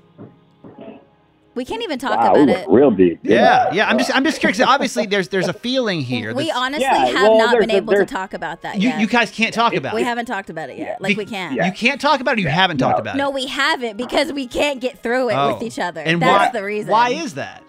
we 1.55 1.67
can't 1.67 1.83
even 1.83 1.99
talk 1.99 2.13
Wow, 2.19 2.33
about 2.33 2.37
went 2.37 2.51
it. 2.51 2.67
real 2.69 2.91
deep. 2.91 3.23
didn't 3.23 3.35
Yeah, 3.37 3.71
yeah. 3.75 3.87
I'm 3.89 3.99
just, 3.99 4.15
I'm 4.15 4.25
just 4.25 4.41
curious. 4.41 4.59
Obviously, 4.61 5.05
there's, 5.05 5.29
there's 5.29 5.49
a 5.49 5.53
feeling 5.53 6.01
here. 6.01 6.35
We 6.35 6.51
honestly 6.51 6.83
Yeah, 6.85 7.07
have 7.07 7.15
well, 7.29 7.39
not 7.39 7.59
been 7.59 7.71
a- 7.71 7.75
able 7.75 7.93
to 7.95 8.07
talk 8.07 8.33
about 8.33 8.63
that 8.63 8.81
you, 8.81 8.89
yet. 8.89 9.01
you 9.01 9.07
guys 9.07 9.31
can't 9.31 9.53
talk 9.53 9.75
about. 9.75 9.93
we 9.93 10.01
it. 10.01 10.05
We 10.05 10.07
haven't 10.09 10.25
talked 10.27 10.49
about 10.49 10.71
it 10.71 10.79
yet. 10.79 11.03
Like 11.03 11.17
we 11.19 11.27
can't. 11.27 11.55
Yeah. 11.55 11.67
You 11.67 11.73
can't 11.73 12.01
talk 12.01 12.21
about 12.21 12.39
it. 12.39 12.43
You 12.43 12.49
haven't 12.49 12.79
talked 12.79 12.99
about 12.99 13.17
No, 13.17 13.25
it. 13.29 13.31
No, 13.33 13.35
we 13.35 13.47
haven't 13.47 13.97
because 13.99 14.33
we 14.33 14.47
can't 14.47 14.81
get 14.81 15.03
through 15.03 15.29
it 15.31 15.35
Oh. 15.35 15.53
with 15.55 15.63
each 15.63 15.79
other. 15.79 16.01
And 16.01 16.23
That's 16.23 16.55
why, 16.55 16.59
the 16.59 16.65
reason. 16.65 16.91
Why 16.91 17.11
is 17.11 17.35
that? 17.35 17.63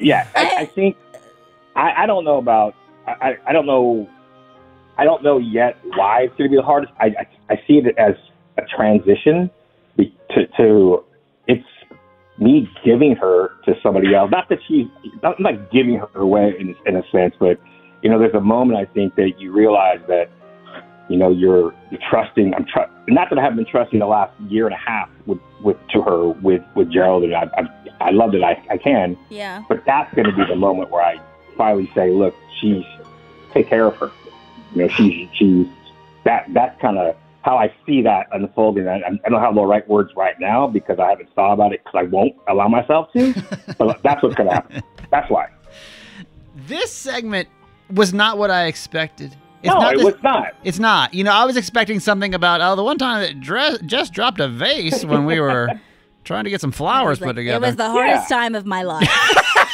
yeah, 0.00 0.26
I, 0.34 0.40
I 0.42 0.62
eh. 0.62 0.66
think 0.66 0.96
I, 1.76 2.02
I 2.02 2.06
don't 2.06 2.24
know 2.24 2.38
about 2.38 2.74
I, 3.06 3.12
I- 3.12 3.38
I 3.46 3.52
don't 3.52 3.66
know 3.66 4.08
I 4.96 5.04
don't 5.04 5.22
know 5.22 5.38
yet 5.38 5.76
why 5.96 6.22
it's 6.22 6.36
going 6.36 6.50
to 6.50 6.50
be 6.50 6.56
the 6.56 6.62
hardest. 6.62 6.92
I, 7.00 7.06
I 7.06 7.54
I 7.54 7.56
see 7.66 7.78
it 7.78 7.96
as 7.98 8.14
a 8.58 8.62
transition 8.76 9.50
to 9.98 10.46
to 10.56 11.04
it's 11.46 11.64
me 12.38 12.68
giving 12.84 13.14
her 13.16 13.50
to 13.64 13.74
somebody 13.82 14.14
else. 14.14 14.30
Not 14.30 14.48
that 14.48 14.58
she's 14.66 14.86
not, 15.22 15.36
I'm 15.38 15.42
not 15.42 15.70
giving 15.72 15.98
her 15.98 16.20
away 16.20 16.54
in 16.58 16.74
in 16.86 16.96
a 16.96 17.02
sense, 17.10 17.34
but 17.38 17.58
you 18.02 18.10
know, 18.10 18.18
there's 18.18 18.34
a 18.34 18.40
moment 18.40 18.78
I 18.78 18.84
think 18.92 19.14
that 19.16 19.32
you 19.38 19.52
realize 19.52 20.00
that 20.08 20.30
you 21.08 21.16
know 21.16 21.30
you're 21.30 21.74
you're 21.90 22.00
trusting. 22.10 22.54
I'm 22.54 22.66
tr- 22.66 22.90
not 23.08 23.30
that 23.30 23.38
I 23.38 23.42
haven't 23.42 23.56
been 23.56 23.70
trusting 23.70 23.98
the 23.98 24.06
last 24.06 24.32
year 24.48 24.66
and 24.66 24.74
a 24.74 24.78
half 24.78 25.08
with 25.26 25.38
with 25.62 25.76
to 25.92 26.02
her 26.02 26.28
with 26.28 26.62
with 26.74 26.90
Gerald, 26.92 27.24
and 27.24 27.34
I 27.34 27.44
I, 27.56 28.08
I 28.08 28.10
love 28.10 28.32
that 28.32 28.42
I 28.42 28.62
I 28.70 28.78
can. 28.78 29.16
Yeah. 29.28 29.62
But 29.68 29.84
that's 29.86 30.12
going 30.14 30.26
to 30.26 30.36
be 30.36 30.44
the 30.48 30.56
moment 30.56 30.90
where 30.90 31.02
I 31.02 31.16
finally 31.56 31.90
say, 31.94 32.10
look, 32.10 32.34
she's 32.60 32.84
take 33.52 33.68
care 33.68 33.86
of 33.86 33.96
her. 33.96 34.10
You 34.74 34.82
know, 34.82 34.88
she's 34.88 35.28
she's 35.34 35.66
that 36.24 36.46
that's 36.52 36.80
kind 36.80 36.98
of 36.98 37.16
how 37.42 37.56
I 37.58 37.72
see 37.86 38.02
that 38.02 38.26
unfolding. 38.32 38.88
I, 38.88 39.02
I 39.24 39.28
don't 39.28 39.40
have 39.40 39.54
the 39.54 39.62
right 39.62 39.86
words 39.88 40.10
right 40.16 40.38
now 40.40 40.66
because 40.66 40.98
I 40.98 41.10
haven't 41.10 41.28
thought 41.34 41.52
about 41.52 41.72
it 41.72 41.82
because 41.84 41.98
I 41.98 42.02
won't 42.04 42.34
allow 42.48 42.68
myself 42.68 43.12
to. 43.12 43.34
but 43.78 44.02
that's 44.02 44.22
what's 44.22 44.34
going 44.34 44.48
to 44.48 44.54
happen. 44.54 44.82
That's 45.10 45.30
why. 45.30 45.48
This 46.66 46.90
segment 46.90 47.48
was 47.92 48.14
not 48.14 48.38
what 48.38 48.50
I 48.50 48.64
expected. 48.66 49.36
It's 49.62 49.72
no, 49.72 49.80
not 49.80 49.94
it 49.94 49.96
this- 49.96 50.04
was 50.04 50.22
not. 50.22 50.54
It's 50.64 50.78
not. 50.78 51.12
You 51.12 51.24
know, 51.24 51.32
I 51.32 51.44
was 51.44 51.56
expecting 51.56 52.00
something 52.00 52.34
about 52.34 52.60
oh, 52.62 52.76
the 52.76 52.84
one 52.84 52.98
time 52.98 53.20
that 53.20 53.40
Dre- 53.40 53.78
Jess 53.84 54.08
dropped 54.10 54.40
a 54.40 54.48
vase 54.48 55.04
when 55.04 55.26
we 55.26 55.38
were 55.38 55.68
trying 56.24 56.44
to 56.44 56.50
get 56.50 56.60
some 56.60 56.72
flowers 56.72 57.18
put 57.18 57.36
together. 57.36 57.64
It 57.64 57.68
was 57.68 57.76
the 57.76 57.88
hardest 57.90 58.28
time 58.28 58.54
of 58.54 58.64
my 58.64 58.82
life. 58.84 59.08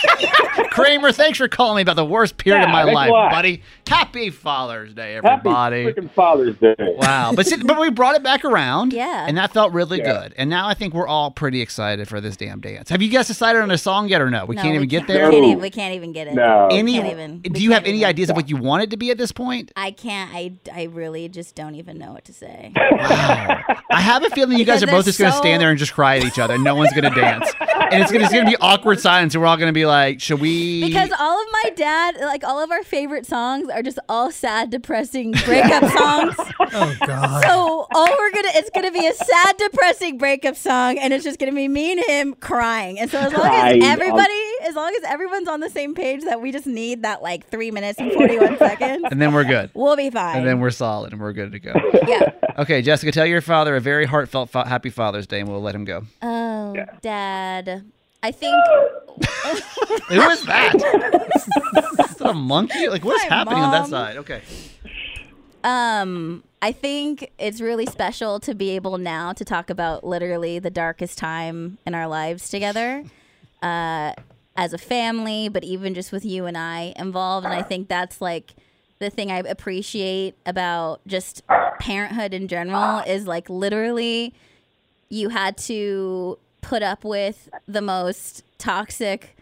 Kramer, 0.71 1.13
thanks 1.13 1.39
for 1.39 1.49
calling 1.49 1.77
me 1.77 1.83
about 1.83 1.97
the 1.97 2.05
worst 2.05 2.37
period 2.37 2.63
of 2.65 2.71
my 2.71 2.85
life, 2.85 3.11
buddy. 3.11 3.63
Happy 3.87 4.31
Father's 4.31 4.95
Day, 4.95 5.15
Happy 5.15 5.27
everybody. 5.29 5.85
freaking 5.87 6.11
Father's 6.13 6.57
Day. 6.59 6.75
Wow, 6.79 7.33
but 7.35 7.47
see, 7.47 7.57
but 7.57 7.79
we 7.81 7.91
brought 7.91 8.15
it 8.15 8.23
back 8.23 8.45
around, 8.45 8.93
Yeah. 8.93 9.27
and 9.29 9.37
that 9.37 9.53
felt 9.53 9.73
really 9.73 9.99
Yeah. 9.99 10.13
good. 10.23 10.35
And 10.39 10.49
now 10.49 10.69
I 10.69 10.75
think 10.75 10.95
we're 10.95 11.09
all 11.09 11.31
pretty 11.33 11.61
excited 11.61 12.07
for 12.09 12.21
this 12.21 12.37
damn 12.37 12.61
dance. 12.61 12.89
Have 12.91 13.03
you 13.03 13.09
guys 13.11 13.27
decided 13.27 13.63
on 13.63 13.71
a 13.71 13.79
song 13.79 14.09
yet 14.09 14.21
or 14.21 14.31
no? 14.31 14.45
We 14.45 14.55
No, 14.55 14.63
can't 14.63 14.75
even 14.77 14.89
get 14.89 14.99
can't- 14.99 15.09
there. 15.09 15.29
We 15.29 15.35
can't, 15.35 15.45
even, 15.47 15.61
we 15.61 15.71
can't 15.71 15.95
even 15.95 16.13
get 16.13 16.29
it. 16.29 16.35
No. 16.35 16.69
Any? 16.71 16.95
Can't 16.95 17.11
even- 17.11 17.41
do 17.41 17.63
you 17.63 17.73
have 17.73 17.85
any 17.85 17.99
even. 17.99 18.09
ideas 18.09 18.31
of 18.31 18.37
what 18.37 18.49
you 18.49 18.57
want 18.57 18.85
it 18.85 18.91
to 18.91 18.97
be 18.97 19.11
at 19.11 19.19
this 19.19 19.33
point? 19.33 19.73
I 19.77 19.91
can't. 19.91 20.31
I, 20.33 20.53
I 20.73 20.85
really 20.85 21.29
just 21.29 21.55
don't 21.57 21.75
even 21.75 21.99
know 21.99 22.13
what 22.13 22.25
to 22.27 22.33
say. 22.33 22.73
I 22.77 24.01
have 24.01 24.25
a 24.25 24.31
feeling 24.31 24.59
you 24.59 24.65
guys 24.65 24.83
are 24.83 24.87
Because 24.87 24.99
both 25.01 25.05
just 25.07 25.19
going 25.19 25.33
to 25.33 25.37
stand 25.37 25.61
there 25.61 25.71
and 25.71 25.79
just 25.79 25.93
cry 25.95 26.17
at 26.19 26.25
each 26.25 26.39
other. 26.39 26.57
No 26.59 26.75
one's 26.75 26.93
going 26.93 27.13
to 27.13 27.21
dance, 27.21 27.51
and 27.91 28.03
it's 28.03 28.13
going 28.13 28.25
to 28.27 28.47
be 28.47 28.57
awkward 28.61 29.01
silence. 29.01 29.35
And 29.35 29.43
we're 29.43 29.49
all 29.49 29.57
going 29.57 29.69
to 29.69 29.73
be 29.73 29.85
like, 29.87 29.90
"Should 30.21 30.41
we?" 30.41 30.81
Because 30.87 31.11
all 31.19 31.41
of 31.41 31.47
my 31.65 31.71
dad, 31.77 32.17
like 32.21 32.45
all 32.45 32.63
of 32.63 32.71
our 32.71 32.83
favorite 32.83 33.27
songs, 33.27 33.69
are 33.69 33.83
just 33.83 33.99
all 34.09 34.31
sad, 34.31 34.71
depressing 34.71 35.33
breakup 35.45 35.85
songs. 35.93 36.37
Oh 36.73 36.95
God. 37.05 37.43
So 37.43 37.89
all 37.93 38.07
we're 38.17 38.31
gonna, 38.31 38.51
it's 38.55 38.71
gonna 38.71 38.93
be 38.93 39.05
a 39.05 39.13
sad, 39.13 39.57
depressing 39.57 40.19
breakup 40.19 40.55
song, 40.55 40.99
and 40.99 41.13
it's 41.13 41.25
just 41.25 41.41
gonna 41.41 41.51
be 41.51 41.67
me 41.67 41.91
and 41.93 42.01
him 42.07 42.35
crying. 42.35 42.97
And 43.01 43.11
so 43.11 43.19
as 43.19 43.33
long 43.33 43.43
Crying 43.43 43.83
as 43.83 43.87
on- 43.89 43.93
everybody, 43.93 44.41
as 44.63 44.77
long 44.77 44.95
as 44.95 45.03
everyone's 45.11 45.49
on 45.49 45.59
the 45.59 45.69
same 45.71 45.97
page, 45.97 46.23
that 46.25 46.41
we 46.41 46.53
just 46.53 46.67
need 46.69 47.03
that 47.03 47.23
like 47.23 47.45
three 47.49 47.73
minutes 47.73 47.99
and 47.99 48.13
forty 48.13 48.39
one 48.39 48.57
seconds, 48.59 49.05
and 49.11 49.21
then 49.21 49.33
we're 49.33 49.43
good, 49.45 49.71
we'll 49.75 49.97
be 49.97 50.11
fine. 50.11 50.39
and 50.39 50.47
then 50.47 50.61
we're 50.61 50.71
solid, 50.71 51.11
and 51.13 51.21
we're 51.21 51.33
good 51.33 51.51
to 51.51 51.59
go. 51.59 51.73
yeah. 52.07 52.31
Okay, 52.59 52.83
Jessica, 52.83 53.11
tell 53.11 53.27
your 53.27 53.41
father 53.41 53.75
a 53.75 53.81
very 53.81 54.07
heartfelt 54.07 54.51
fa- 54.51 54.69
Happy 54.69 54.91
Father's 54.91 55.27
Day, 55.27 55.41
and 55.41 55.49
we'll 55.49 55.63
let 55.63 55.75
him 55.75 55.85
go. 55.85 56.05
Oh, 56.23 56.77
dad. 57.03 57.85
I 58.23 58.33
think 58.33 58.55
Who 60.09 60.21
is 60.21 60.45
that? 60.45 60.75
is 60.75 62.17
that 62.17 62.31
a 62.31 62.35
monkey? 62.35 62.89
Like, 62.89 63.05
what's 63.05 63.25
happening 63.25 63.63
on 63.63 63.71
that 63.73 63.87
side? 63.89 64.17
Okay. 64.19 64.43
Um, 65.65 66.43
I 66.63 66.73
think 66.73 67.31
it's 67.39 67.61
really 67.61 67.87
special 67.87 68.41
to 68.41 68.55
be 68.55 68.71
able 68.71 68.99
now 68.99 69.33
to 69.33 69.45
talk 69.45 69.71
about 69.71 70.05
literally 70.05 70.59
the 70.59 70.71
darkest 70.71 71.19
time 71.19 71.79
in 71.87 71.95
our 71.95 72.07
lives 72.07 72.49
together, 72.49 73.05
uh, 73.63 74.13
as 74.57 74.73
a 74.73 74.79
family, 74.79 75.49
but 75.49 75.65
even 75.65 75.95
just 75.95 76.13
with 76.13 76.25
you 76.25 76.47
and 76.47 76.57
I 76.57 76.93
involved. 76.97 77.47
And 77.47 77.55
I 77.55 77.63
think 77.63 77.89
that's 77.89 78.21
like 78.21 78.53
the 78.99 79.11
thing 79.11 79.31
I 79.31 79.39
appreciate 79.39 80.35
about 80.45 81.01
just 81.07 81.43
parenthood 81.79 82.35
in 82.35 82.49
general 82.49 82.99
is 83.01 83.27
like 83.27 83.49
literally 83.49 84.35
you 85.09 85.31
had 85.31 85.57
to 85.57 86.39
put 86.71 86.83
up 86.85 87.03
with 87.03 87.49
the 87.67 87.83
most 87.83 88.45
toxic 88.59 89.37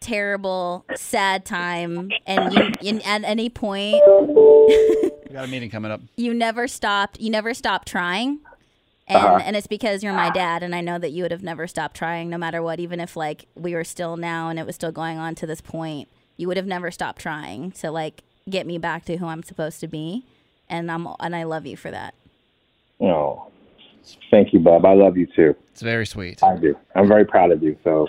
terrible 0.00 0.82
sad 0.96 1.44
time 1.44 2.10
and 2.26 2.54
you, 2.54 2.72
you 2.80 3.00
at 3.04 3.22
any 3.22 3.50
point 3.50 4.02
We 4.06 5.30
got 5.34 5.44
a 5.44 5.46
meeting 5.46 5.68
coming 5.68 5.90
up. 5.90 6.00
you 6.16 6.32
never 6.32 6.66
stopped 6.66 7.20
you 7.20 7.28
never 7.28 7.52
stopped 7.52 7.86
trying 7.86 8.38
and 9.06 9.18
Uh-huh. 9.18 9.40
and 9.44 9.56
it's 9.56 9.66
because 9.66 10.02
you're 10.02 10.14
my 10.14 10.30
dad 10.30 10.62
and 10.62 10.74
i 10.74 10.80
know 10.80 10.98
that 10.98 11.10
you 11.10 11.22
would 11.22 11.32
have 11.32 11.42
never 11.42 11.66
stopped 11.66 11.96
trying 11.98 12.30
no 12.30 12.38
matter 12.38 12.62
what 12.62 12.80
even 12.80 12.98
if 12.98 13.14
like 13.14 13.44
we 13.54 13.74
were 13.74 13.84
still 13.84 14.16
now 14.16 14.48
and 14.48 14.58
it 14.58 14.64
was 14.64 14.74
still 14.74 14.92
going 14.92 15.18
on 15.18 15.34
to 15.34 15.46
this 15.46 15.60
point 15.60 16.08
you 16.38 16.48
would 16.48 16.56
have 16.56 16.66
never 16.66 16.90
stopped 16.90 17.20
trying 17.20 17.72
to 17.72 17.90
like 17.90 18.22
get 18.48 18.66
me 18.66 18.78
back 18.78 19.04
to 19.04 19.18
who 19.18 19.26
i'm 19.26 19.42
supposed 19.42 19.80
to 19.80 19.86
be 19.86 20.24
and 20.70 20.90
i'm 20.90 21.06
and 21.20 21.36
i 21.36 21.42
love 21.42 21.66
you 21.66 21.76
for 21.76 21.90
that 21.90 22.14
Oh, 23.02 23.48
thank 24.30 24.52
you, 24.52 24.60
Bob. 24.60 24.84
I 24.84 24.94
love 24.94 25.16
you 25.16 25.26
too. 25.34 25.54
It's 25.72 25.82
very 25.82 26.06
sweet. 26.06 26.42
I 26.42 26.56
do. 26.56 26.76
I'm 26.94 27.08
very 27.08 27.24
proud 27.24 27.50
of 27.50 27.62
you. 27.62 27.76
So 27.84 28.06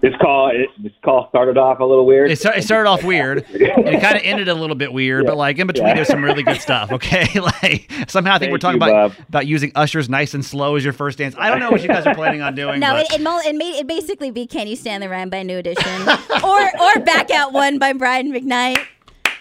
this 0.00 0.12
call, 0.20 0.50
it, 0.50 0.68
this 0.82 0.92
call 1.02 1.28
started 1.30 1.56
off 1.56 1.80
a 1.80 1.84
little 1.84 2.04
weird. 2.04 2.30
It, 2.30 2.38
start, 2.38 2.58
it 2.58 2.62
started 2.64 2.90
off 2.90 3.02
weird, 3.04 3.38
it 3.48 4.00
kind 4.02 4.16
of 4.16 4.22
ended 4.22 4.48
a 4.48 4.54
little 4.54 4.76
bit 4.76 4.92
weird, 4.92 5.24
but 5.24 5.36
like 5.38 5.58
in 5.58 5.66
between, 5.66 5.86
Yeah. 5.86 5.94
there's 5.94 6.08
some 6.08 6.22
really 6.22 6.42
good 6.42 6.60
stuff. 6.60 6.92
Okay, 6.92 7.26
like 7.62 7.90
somehow 8.08 8.34
I 8.34 8.38
think 8.38 8.52
we're 8.52 8.58
talking 8.58 8.80
you, 8.82 8.86
about 8.86 9.16
Bob. 9.16 9.26
about 9.28 9.46
using 9.46 9.72
Usher's 9.74 10.10
"Nice 10.10 10.34
and 10.34 10.44
Slow" 10.44 10.76
as 10.76 10.84
your 10.84 10.92
first 10.92 11.16
dance. 11.16 11.34
I 11.38 11.48
don't 11.48 11.58
know 11.60 11.70
what 11.70 11.80
you 11.80 11.88
guys 11.88 12.06
are 12.06 12.14
planning 12.14 12.42
on 12.42 12.54
doing. 12.54 12.80
no 12.80 12.92
but- 12.92 13.06
it, 13.12 13.20
it, 13.20 13.46
it 13.46 13.56
made 13.56 13.76
it 13.78 13.86
basically 13.86 14.30
be 14.30 14.46
can 14.46 14.66
you 14.66 14.76
stand 14.76 15.02
the 15.02 15.08
rain 15.08 15.30
by 15.30 15.42
new 15.42 15.56
edition 15.56 16.02
or 16.44 16.60
or 16.82 17.00
back 17.04 17.30
at 17.30 17.52
one 17.52 17.78
by 17.78 17.92
brian 17.94 18.30
mcknight 18.32 18.78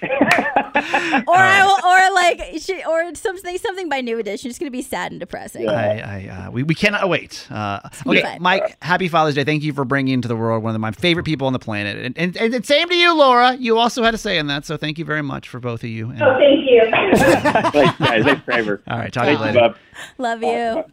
or 1.28 1.38
I 1.38 1.64
will, 1.66 1.86
or 1.86 2.14
like 2.16 2.62
she, 2.62 2.84
or 2.84 3.16
something 3.16 3.58
something 3.58 3.90
by 3.90 4.02
new 4.02 4.20
edition 4.20 4.50
it's 4.50 4.60
gonna 4.60 4.72
be 4.72 4.82
sad 4.82 5.12
and 5.12 5.20
depressing 5.20 5.70
I, 5.70 6.00
I, 6.00 6.28
uh, 6.30 6.52
we, 6.52 6.64
we 6.64 6.76
cannot 6.76 7.08
wait. 7.10 7.48
Uh, 7.50 7.80
okay, 8.06 8.22
fine. 8.22 8.42
Mike, 8.42 8.78
happy 8.82 9.08
Father's 9.08 9.36
Day. 9.36 9.44
Thank 9.44 9.64
you 9.64 9.74
for 9.74 9.86
bringing 9.86 10.14
into 10.14 10.28
the 10.28 10.36
world 10.36 10.64
one 10.64 10.76
of 10.76 10.82
my 10.82 10.92
favorite 10.92 11.24
people 11.24 11.48
on 11.48 11.54
the 11.54 11.60
planet. 11.60 11.98
And, 11.98 12.18
and, 12.18 12.38
and, 12.38 12.54
and 12.54 12.66
same 12.66 12.90
to 12.90 12.96
you, 12.96 13.16
Laura. 13.16 13.56
You 13.56 13.78
also 13.78 14.04
had 14.04 14.14
a 14.14 14.18
say 14.18 14.38
in 14.38 14.48
that, 14.48 14.66
so 14.66 14.78
thank 14.78 14.98
you 14.98 15.06
very 15.06 15.22
much 15.24 15.50
for 15.50 15.60
both 15.60 15.84
of 15.84 15.90
you. 15.90 16.10
And, 16.10 16.20
thank 16.20 16.70
you. 16.70 16.84
Thanks, 17.72 17.98
guys. 18.00 18.24
Thanks, 18.24 18.42
Kramer. 18.44 18.82
all 18.88 18.98
right, 18.98 19.12
talk 19.12 19.26
to 19.26 19.32
you 19.32 19.38
later. 19.38 19.60
Bob. 19.60 19.78
love 20.18 20.42
you 20.42 20.84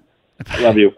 Love 0.61 0.77
you. 0.77 0.93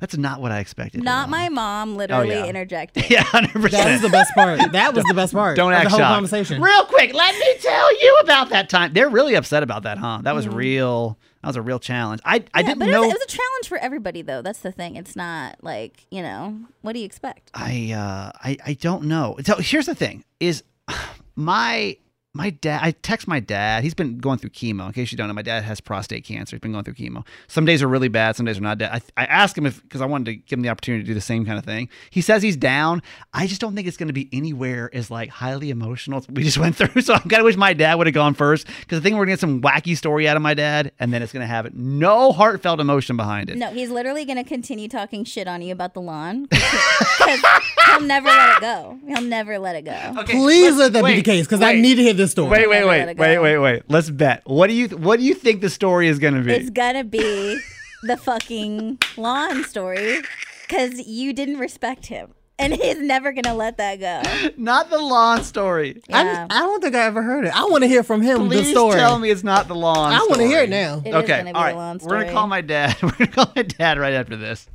That's 0.00 0.16
not 0.16 0.40
what 0.40 0.52
I 0.52 0.58
expected. 0.60 1.02
Not 1.02 1.28
my 1.30 1.48
mom 1.48 1.96
literally 1.96 2.34
Oh, 2.34 2.38
yeah. 2.44 2.46
interjected. 2.46 3.04
Yeah, 3.10 3.22
hundred 3.22 3.70
That 3.72 3.90
was 3.92 4.00
the 4.00 4.08
best 4.08 4.32
part. 4.34 4.72
That 4.72 4.94
was 4.94 5.04
the 5.04 5.14
best 5.14 5.32
part. 5.32 5.56
Don't 5.56 5.72
of 5.72 5.76
act 5.78 5.84
the 5.84 5.90
whole 5.90 5.98
shocked. 6.00 6.14
conversation. 6.14 6.62
Real 6.62 6.84
quick, 6.86 7.12
let 7.14 7.38
me 7.38 7.54
tell 7.60 8.02
you 8.02 8.18
about 8.22 8.50
that 8.50 8.68
time. 8.68 8.92
They're 8.92 9.08
really 9.08 9.34
upset 9.34 9.62
about 9.62 9.82
that, 9.84 9.98
huh? 9.98 10.20
That 10.22 10.34
was 10.34 10.46
Mm-hmm. 10.46 10.56
real. 10.56 11.18
That 11.42 11.48
was 11.48 11.56
a 11.56 11.62
real 11.62 11.78
challenge. 11.78 12.20
I, 12.24 12.36
I 12.54 12.60
Yeah, 12.60 12.66
didn't 12.68 12.78
but 12.78 12.88
it 12.88 12.90
know. 12.92 13.00
was, 13.02 13.10
it 13.10 13.14
was 13.14 13.22
a 13.24 13.36
challenge 13.36 13.68
for 13.68 13.76
everybody 13.78 14.22
though. 14.22 14.40
That's 14.42 14.60
the 14.60 14.72
thing. 14.72 14.96
It's 14.96 15.14
not 15.14 15.56
like, 15.62 16.06
you 16.10 16.22
know, 16.22 16.58
what 16.82 16.94
do 16.94 16.98
you 17.00 17.04
expect? 17.04 17.50
I 17.54 17.92
uh 17.92 18.30
I 18.42 18.56
I 18.64 18.72
don't 18.74 19.04
know. 19.04 19.36
So 19.44 19.56
here's 19.56 19.86
the 19.86 19.94
thing: 19.94 20.24
is 20.40 20.62
my 21.36 21.96
my 22.34 22.50
dad. 22.50 22.80
I 22.82 22.90
text 22.90 23.28
my 23.28 23.38
dad. 23.40 23.84
He's 23.84 23.94
been 23.94 24.18
going 24.18 24.38
through 24.38 24.50
chemo. 24.50 24.86
In 24.86 24.92
case 24.92 25.12
you 25.12 25.16
don't 25.18 25.28
know, 25.28 25.34
my 25.34 25.42
dad 25.42 25.62
has 25.64 25.80
prostate 25.80 26.24
cancer. 26.24 26.56
He's 26.56 26.60
been 26.60 26.72
going 26.72 26.84
through 26.84 26.94
chemo. 26.94 27.24
Some 27.46 27.64
days 27.64 27.82
are 27.82 27.88
really 27.88 28.08
bad. 28.08 28.34
Some 28.36 28.44
days 28.44 28.58
are 28.58 28.62
not. 28.62 28.78
Dead. 28.78 28.90
I 28.92 29.22
I 29.22 29.26
asked 29.26 29.56
him 29.56 29.66
if 29.66 29.80
because 29.82 30.00
I 30.00 30.06
wanted 30.06 30.24
to 30.26 30.34
give 30.36 30.58
him 30.58 30.62
the 30.62 30.68
opportunity 30.68 31.04
to 31.04 31.06
do 31.06 31.14
the 31.14 31.20
same 31.20 31.46
kind 31.46 31.58
of 31.58 31.64
thing. 31.64 31.88
He 32.10 32.20
says 32.20 32.42
he's 32.42 32.56
down. 32.56 33.02
I 33.32 33.46
just 33.46 33.60
don't 33.60 33.74
think 33.74 33.86
it's 33.86 33.96
going 33.96 34.08
to 34.08 34.12
be 34.12 34.28
anywhere 34.32 34.90
as 34.92 35.10
like 35.10 35.28
highly 35.30 35.70
emotional 35.70 36.24
we 36.30 36.42
just 36.42 36.58
went 36.64 36.76
through. 36.76 37.02
So 37.02 37.14
I'm 37.14 37.20
kind 37.20 37.40
of 37.40 37.44
wish 37.44 37.56
my 37.56 37.72
dad 37.72 37.94
would 37.94 38.06
have 38.08 38.14
gone 38.14 38.34
first 38.34 38.66
because 38.80 38.98
I 38.98 39.02
think 39.02 39.14
we're 39.14 39.26
gonna 39.26 39.32
get 39.32 39.40
some 39.40 39.60
wacky 39.62 39.96
story 39.96 40.28
out 40.28 40.36
of 40.36 40.42
my 40.42 40.54
dad, 40.54 40.90
and 40.98 41.12
then 41.14 41.22
it's 41.22 41.32
gonna 41.32 41.46
have 41.46 41.72
no 41.74 42.32
heartfelt 42.32 42.80
emotion 42.80 43.16
behind 43.16 43.48
it. 43.48 43.56
No, 43.56 43.70
he's 43.70 43.90
literally 43.90 44.24
going 44.24 44.38
to 44.38 44.44
continue 44.44 44.88
talking 44.88 45.24
shit 45.24 45.46
on 45.46 45.62
you 45.62 45.72
about 45.72 45.94
the 45.94 46.00
lawn 46.00 46.46
because 46.46 47.40
he'll 47.86 48.00
never 48.00 48.26
let 48.28 48.56
it 48.56 48.60
go. 48.60 48.98
He'll 49.06 49.20
never 49.22 49.58
let 49.58 49.76
it 49.76 49.82
go. 49.84 50.14
Okay, 50.20 50.32
Please 50.32 50.64
let's- 50.64 50.76
let 50.78 50.92
that 50.94 51.04
be 51.04 51.16
the 51.16 51.22
case 51.22 51.46
because 51.46 51.62
I 51.62 51.74
need 51.74 51.94
to 51.96 52.02
hear 52.02 52.12
this 52.14 52.23
story. 52.28 52.50
Wait, 52.50 52.68
wait, 52.68 52.84
wait, 52.84 53.16
wait, 53.16 53.38
wait, 53.38 53.58
wait. 53.58 53.82
Let's 53.88 54.10
bet. 54.10 54.42
What 54.44 54.68
do 54.68 54.74
you 54.74 54.88
What 54.88 55.18
do 55.18 55.24
you 55.24 55.34
think 55.34 55.60
the 55.60 55.70
story 55.70 56.08
is 56.08 56.18
going 56.18 56.34
to 56.34 56.42
be? 56.42 56.52
It's 56.52 56.70
going 56.70 56.94
to 56.96 57.04
be 57.04 57.58
the 58.04 58.16
fucking 58.16 58.98
lawn 59.16 59.64
story 59.64 60.20
because 60.68 61.06
you 61.06 61.32
didn't 61.32 61.58
respect 61.58 62.06
him. 62.06 62.34
And 62.56 62.72
he's 62.72 63.00
never 63.00 63.32
going 63.32 63.44
to 63.44 63.52
let 63.54 63.78
that 63.78 63.98
go. 63.98 64.50
not 64.56 64.88
the 64.88 64.98
lawn 64.98 65.42
story. 65.42 66.00
Yeah. 66.08 66.46
I, 66.48 66.56
I 66.56 66.60
don't 66.60 66.80
think 66.80 66.94
I 66.94 67.00
ever 67.04 67.20
heard 67.20 67.44
it. 67.46 67.56
I 67.56 67.64
want 67.64 67.82
to 67.82 67.88
hear 67.88 68.04
from 68.04 68.22
him 68.22 68.44
the 68.48 68.56
Please 68.56 68.70
story. 68.70 68.94
tell 68.94 69.18
me 69.18 69.28
it's 69.30 69.42
not 69.42 69.66
the 69.66 69.74
lawn. 69.74 70.12
Story. 70.12 70.14
I 70.14 70.26
want 70.30 70.40
to 70.40 70.46
hear 70.46 70.62
it 70.62 70.70
now. 70.70 71.02
It 71.04 71.08
is 71.08 71.14
okay, 71.16 71.26
going 71.42 71.46
to 71.46 71.52
be 71.52 71.54
all 71.56 71.62
the 71.62 71.66
right. 71.66 71.74
lawn 71.74 71.94
We're 71.96 71.98
story. 72.08 72.20
gonna 72.22 72.32
call 72.32 72.46
my 72.46 72.60
dad. 72.60 72.96
We're 73.02 73.10
gonna 73.10 73.26
call 73.32 73.52
my 73.56 73.62
dad 73.62 73.98
right 73.98 74.12
after 74.14 74.36
this. 74.36 74.68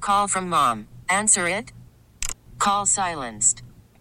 Call 0.00 0.28
from 0.28 0.50
mom. 0.50 0.88
Answer 1.08 1.46
it. 1.48 1.72
Call 2.58 2.84
silenced. 2.84 3.62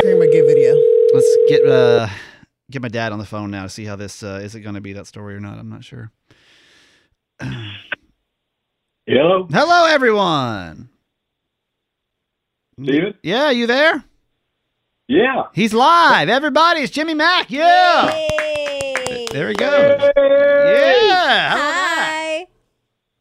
Kramer, 0.00 0.26
get 0.26 0.46
video. 0.46 0.74
Let's 1.12 1.36
get 1.48 1.66
uh 1.66 2.08
get 2.70 2.80
my 2.80 2.88
dad 2.88 3.12
on 3.12 3.18
the 3.18 3.26
phone 3.26 3.50
now 3.50 3.64
to 3.64 3.68
see 3.68 3.84
how 3.84 3.96
this 3.96 4.22
uh, 4.22 4.40
is 4.42 4.54
it 4.54 4.60
going 4.60 4.74
to 4.74 4.80
be 4.80 4.94
that 4.94 5.06
story 5.06 5.34
or 5.34 5.40
not. 5.40 5.58
I'm 5.58 5.68
not 5.68 5.84
sure. 5.84 6.10
Hello, 9.06 9.46
Hello, 9.50 9.86
everyone. 9.86 10.88
Steven? 12.82 13.14
Yeah, 13.22 13.50
you 13.50 13.66
there? 13.66 14.04
Yeah. 15.06 15.44
He's 15.52 15.74
live. 15.74 16.28
Everybody, 16.28 16.80
it's 16.80 16.92
Jimmy 16.92 17.14
Mack. 17.14 17.50
Yeah. 17.50 18.14
Yay! 18.14 19.26
There 19.32 19.48
he 19.48 19.54
goes. 19.54 20.00
Yeah. 20.16 21.48
How 21.48 21.56
about 21.56 21.66
that? 21.66 21.86
Hi. 22.38 22.46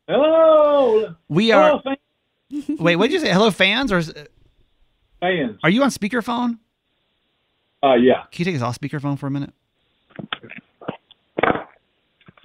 Hello. 0.08 1.15
We 1.28 1.52
are. 1.52 1.82
Wait, 2.80 2.96
what 2.96 3.08
did 3.08 3.13
you 3.13 3.20
say? 3.20 3.34
Hello, 3.34 3.52
fans, 3.52 3.92
or 3.92 3.98
is, 3.98 4.13
fans. 5.20 5.58
are 5.63 5.70
you 5.70 5.84
on 5.84 5.89
speakerphone? 5.89 6.60
Uh, 7.84 7.94
yeah. 7.94 8.24
Can 8.32 8.39
you 8.39 8.46
take 8.46 8.56
us 8.56 8.62
off 8.62 8.80
speakerphone 8.80 9.18
for 9.18 9.28
a 9.28 9.32
minute? 9.32 9.54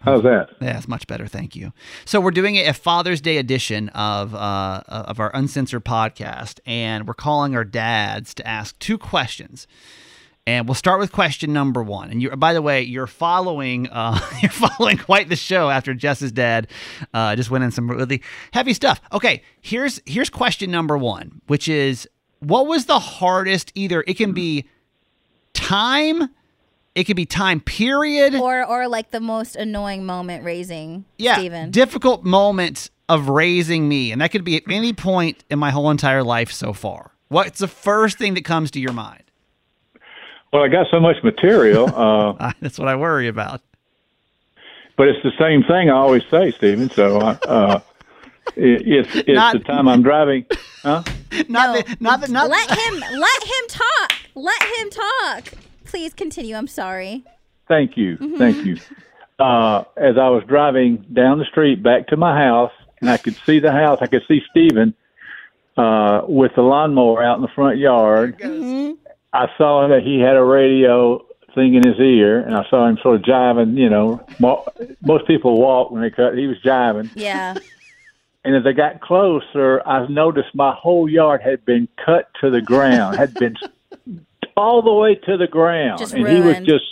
How's 0.05 0.23
that? 0.23 0.51
Yeah, 0.61 0.77
it's 0.77 0.87
much 0.87 1.07
better. 1.07 1.27
Thank 1.27 1.57
you. 1.57 1.73
So 2.05 2.21
we're 2.21 2.31
doing 2.31 2.57
a 2.57 2.75
Father's 2.75 3.23
Day 3.23 3.39
edition 3.39 3.89
of 3.91 4.35
uh, 4.35 4.83
of 4.87 5.19
our 5.19 5.35
uncensored 5.35 5.85
podcast, 5.85 6.61
and 6.67 7.09
we're 7.09 7.15
calling 7.15 7.57
our 7.57 7.65
dads 7.65 8.35
to 8.35 8.47
ask 8.47 8.79
two 8.79 8.99
questions. 8.99 9.67
And 10.47 10.69
we'll 10.69 10.75
start 10.75 11.01
with 11.01 11.11
question 11.11 11.55
number 11.55 11.83
one. 11.83 12.11
And 12.11 12.21
you, 12.21 12.29
by 12.37 12.53
the 12.53 12.61
way, 12.61 12.83
you're 12.83 13.07
following 13.07 13.89
uh, 13.89 14.21
you're 14.43 14.51
following 14.51 14.99
quite 14.99 15.31
the 15.31 15.37
show 15.37 15.71
after 15.71 15.95
Jess's 15.95 16.33
dad 16.33 16.69
uh, 17.15 17.35
just 17.35 17.51
went 17.51 17.65
in 17.65 17.71
some 17.71 17.91
really 17.91 18.21
heavy 18.53 18.75
stuff. 18.75 19.01
Okay, 19.11 19.43
here's 19.63 20.03
here's 20.05 20.29
question 20.29 20.71
number 20.71 20.99
one, 20.99 21.41
which 21.47 21.67
is 21.67 22.07
what 22.41 22.67
was 22.67 22.85
the 22.85 22.99
hardest? 22.99 23.73
Either 23.75 24.05
it 24.07 24.19
can 24.19 24.33
be 24.33 24.67
time, 25.55 26.29
it 26.95 27.05
could 27.05 27.17
be 27.17 27.27
time 27.27 27.61
period, 27.61 28.35
Or 28.35 28.65
or 28.65 28.87
like 28.89 29.11
the 29.11 29.21
most 29.21 29.57
annoying 29.57 30.05
moment 30.05 30.45
raising 30.45 31.05
yeah, 31.19 31.37
Steven. 31.37 31.71
difficult 31.71 32.25
moment 32.25 32.91
of 33.09 33.29
raising 33.29 33.89
me, 33.89 34.13
and 34.13 34.21
that 34.21 34.31
could 34.31 34.45
be 34.45 34.57
at 34.57 34.63
any 34.71 34.93
point 34.93 35.45
in 35.51 35.59
my 35.59 35.71
whole 35.71 35.91
entire 35.91 36.23
life 36.23 36.53
so 36.53 36.73
far. 36.73 37.13
What's 37.29 37.59
the 37.59 37.69
first 37.69 38.19
thing 38.19 38.35
that 38.35 38.45
comes 38.45 38.71
to 38.73 38.81
your 38.81 38.93
mind? 38.93 39.23
Well, 40.53 40.63
I 40.63 40.69
got 40.69 40.87
so 40.91 41.01
much 41.01 41.17
material, 41.25 41.89
uh, 42.41 42.53
That's 42.61 42.79
what 42.79 42.89
I 42.89 42.97
worry 42.97 43.27
about. 43.29 43.61
but 44.97 45.09
it's 45.09 45.23
the 45.25 45.33
same 45.39 45.63
thing 45.65 45.91
I 45.91 45.95
always 45.95 46.23
say, 46.31 46.51
Stephen. 46.53 46.91
So 46.91 47.19
uh, 47.19 47.37
uh, 47.47 47.81
it, 48.57 48.83
it's 48.87 49.15
it's 49.17 49.29
Not- 49.29 49.55
the 49.55 49.59
time 49.61 49.89
I'm 49.89 50.03
driving. 50.03 50.47
Huh? 50.83 51.03
Not 51.49 51.75
that, 51.75 52.01
not 52.01 52.21
that, 52.21 52.31
not 52.31 52.49
let 52.49 52.71
him 52.71 53.01
let 53.01 53.43
him 53.43 53.65
talk. 53.69 54.13
Let 54.35 54.63
him 54.79 54.91
talk. 54.91 55.53
Please 55.85 56.13
continue. 56.15 56.57
I'm 56.57 56.67
sorry. 56.69 57.25
Thank 57.69 57.97
you, 57.97 58.17
thank 58.37 58.65
you. 58.67 58.77
Uh, 59.39 59.85
as 59.97 60.17
I 60.19 60.29
was 60.29 60.45
driving 60.47 61.05
down 61.13 61.39
the 61.39 61.45
street 61.47 61.83
back 61.83 62.09
to 62.09 62.17
my 62.17 62.37
house, 62.39 62.73
and 63.01 63.09
I 63.11 63.17
could 63.17 63.37
see 63.47 63.59
the 63.59 63.73
house, 63.73 63.99
I 64.03 64.07
could 64.07 64.23
see 64.29 64.43
Stephen 64.51 64.95
uh, 65.77 66.23
with 66.29 66.53
the 66.57 66.63
lawnmower 66.63 67.23
out 67.23 67.37
in 67.37 67.43
the 67.43 67.49
front 67.49 67.79
yard. 67.79 68.37
I 69.33 69.49
saw 69.59 69.89
that 69.89 70.03
he 70.05 70.21
had 70.21 70.37
a 70.37 70.45
radio 70.45 71.25
thing 71.55 71.75
in 71.75 71.87
his 71.87 71.99
ear, 71.99 72.41
and 72.41 72.55
I 72.55 72.65
saw 72.69 72.87
him 72.87 72.99
sort 73.03 73.17
of 73.17 73.23
jiving. 73.23 73.77
You 73.79 73.89
know, 73.89 74.25
mo- 74.39 74.67
most 75.03 75.27
people 75.27 75.59
walk 75.59 75.91
when 75.91 76.03
they 76.03 76.11
cut. 76.11 76.37
He 76.37 76.47
was 76.47 76.59
jiving, 76.63 77.11
Yeah. 77.15 77.55
and 78.45 78.55
as 78.55 78.67
I 78.67 78.73
got 78.73 79.01
closer, 79.01 79.81
I 79.87 80.07
noticed 80.09 80.55
my 80.55 80.73
whole 80.75 81.09
yard 81.09 81.41
had 81.43 81.65
been 81.65 81.89
cut 82.05 82.29
to 82.43 82.51
the 82.51 82.61
ground, 82.61 83.17
had 83.17 83.33
been 83.35 83.57
all 84.57 84.83
the 84.83 84.93
way 84.93 85.15
to 85.15 85.37
the 85.37 85.47
ground, 85.47 85.99
Just 85.99 86.15
and 86.15 86.27
he 86.27 86.41
was 86.41 86.59
just. 86.59 86.85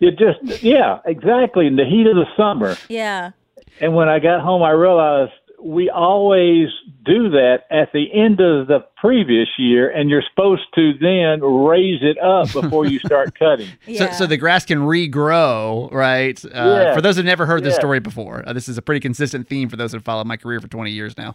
It 0.00 0.16
just, 0.18 0.62
yeah, 0.62 1.00
exactly. 1.04 1.66
In 1.66 1.74
the 1.74 1.84
heat 1.84 2.06
of 2.06 2.14
the 2.14 2.26
summer. 2.36 2.76
Yeah. 2.88 3.32
And 3.80 3.92
when 3.92 4.08
I 4.08 4.20
got 4.20 4.40
home, 4.40 4.62
I 4.62 4.70
realized 4.70 5.32
we 5.60 5.90
always 5.90 6.68
do 7.04 7.30
that 7.30 7.64
at 7.70 7.92
the 7.92 8.06
end 8.12 8.40
of 8.40 8.68
the 8.68 8.86
previous 9.00 9.48
year, 9.58 9.90
and 9.90 10.10
you're 10.10 10.22
supposed 10.28 10.62
to 10.74 10.92
then 11.00 11.40
raise 11.42 12.00
it 12.02 12.18
up 12.18 12.52
before 12.62 12.86
you 12.86 12.98
start 12.98 13.38
cutting. 13.38 13.68
So, 13.96 14.10
so 14.12 14.26
the 14.26 14.36
grass 14.36 14.64
can 14.64 14.78
regrow, 14.80 15.92
right? 15.92 16.42
Uh, 16.44 16.48
Yeah. 16.52 16.94
For 16.94 17.00
those 17.00 17.16
who've 17.16 17.24
never 17.24 17.46
heard 17.46 17.62
this 17.64 17.74
story 17.76 18.00
before, 18.00 18.42
uh, 18.46 18.52
this 18.52 18.68
is 18.68 18.78
a 18.78 18.82
pretty 18.82 19.00
consistent 19.00 19.48
theme 19.48 19.68
for 19.68 19.76
those 19.76 19.92
who've 19.92 20.02
followed 20.04 20.26
my 20.26 20.36
career 20.36 20.60
for 20.60 20.68
20 20.68 20.90
years 20.90 21.14
now. 21.16 21.34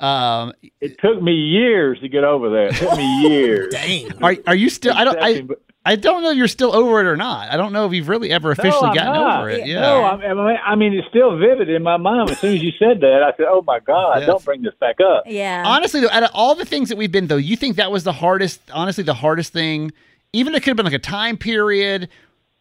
Um, 0.00 0.52
It 0.80 0.98
took 1.00 1.22
me 1.22 1.32
years 1.32 1.98
to 2.00 2.08
get 2.08 2.24
over 2.24 2.50
that. 2.50 2.74
It 2.74 2.76
took 2.76 2.96
me 2.96 3.20
years. 3.28 3.72
Dang. 3.72 4.22
are, 4.22 4.36
are 4.46 4.54
you 4.56 4.68
still? 4.68 4.94
I 4.94 5.04
don't. 5.04 5.18
I, 5.20 5.46
I 5.86 5.96
don't 5.96 6.22
know. 6.22 6.30
if 6.30 6.38
You're 6.38 6.48
still 6.48 6.74
over 6.74 7.00
it 7.00 7.06
or 7.06 7.14
not. 7.16 7.50
I 7.50 7.58
don't 7.58 7.74
know 7.74 7.84
if 7.86 7.92
you've 7.92 8.08
really 8.08 8.30
ever 8.30 8.50
officially 8.52 8.88
no, 8.88 8.94
gotten 8.94 9.12
not. 9.12 9.40
over 9.40 9.50
it. 9.50 9.66
Yeah. 9.66 9.82
No, 9.82 10.02
I 10.02 10.14
I 10.14 10.32
mean, 10.34 10.58
I 10.66 10.74
mean, 10.76 10.94
it's 10.94 11.06
still 11.08 11.36
vivid 11.36 11.68
in 11.68 11.82
my 11.82 11.98
mind. 11.98 12.30
As 12.30 12.38
soon 12.38 12.54
as 12.54 12.62
you 12.62 12.72
said 12.78 13.00
that, 13.02 13.22
I 13.22 13.36
said, 13.36 13.44
"Oh 13.50 13.62
my 13.66 13.80
God, 13.80 14.18
Yeah. 14.20 14.26
don't 14.26 14.42
bring 14.42 14.62
this 14.62 14.72
back 14.80 14.96
up." 15.02 15.24
Yeah. 15.26 15.62
Honestly, 15.66 16.00
though, 16.00 16.08
out 16.08 16.22
of 16.22 16.30
all 16.32 16.54
the 16.54 16.64
things 16.64 16.88
that 16.88 16.96
we've 17.04 17.12
been 17.12 17.26
though, 17.26 17.36
you 17.36 17.54
think 17.56 17.76
that 17.76 17.92
was 17.92 18.04
the 18.04 18.12
hardest? 18.12 18.60
Honestly, 18.72 19.04
the 19.04 19.12
hardest 19.14 19.52
thing. 19.52 19.92
Even 20.32 20.54
it 20.54 20.60
could 20.60 20.68
have 20.68 20.76
been 20.76 20.86
like 20.86 20.94
a 20.94 20.98
time 20.98 21.36
period, 21.36 22.08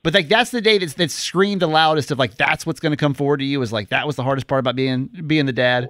but 0.03 0.13
like 0.13 0.27
that's 0.27 0.51
the 0.51 0.59
day 0.59 0.77
that's 0.77 0.95
that 0.95 1.11
screamed 1.11 1.61
the 1.61 1.67
loudest 1.67 2.11
of 2.11 2.19
like 2.19 2.35
that's 2.35 2.65
what's 2.65 2.81
going 2.81 2.91
to 2.91 2.97
come 2.97 3.13
forward 3.13 3.37
to 3.37 3.45
you 3.45 3.61
is 3.61 3.71
like 3.71 3.89
that 3.89 4.05
was 4.05 4.17
the 4.17 4.23
hardest 4.23 4.47
part 4.47 4.59
about 4.59 4.75
being 4.75 5.05
being 5.25 5.45
the 5.45 5.53
dad. 5.53 5.89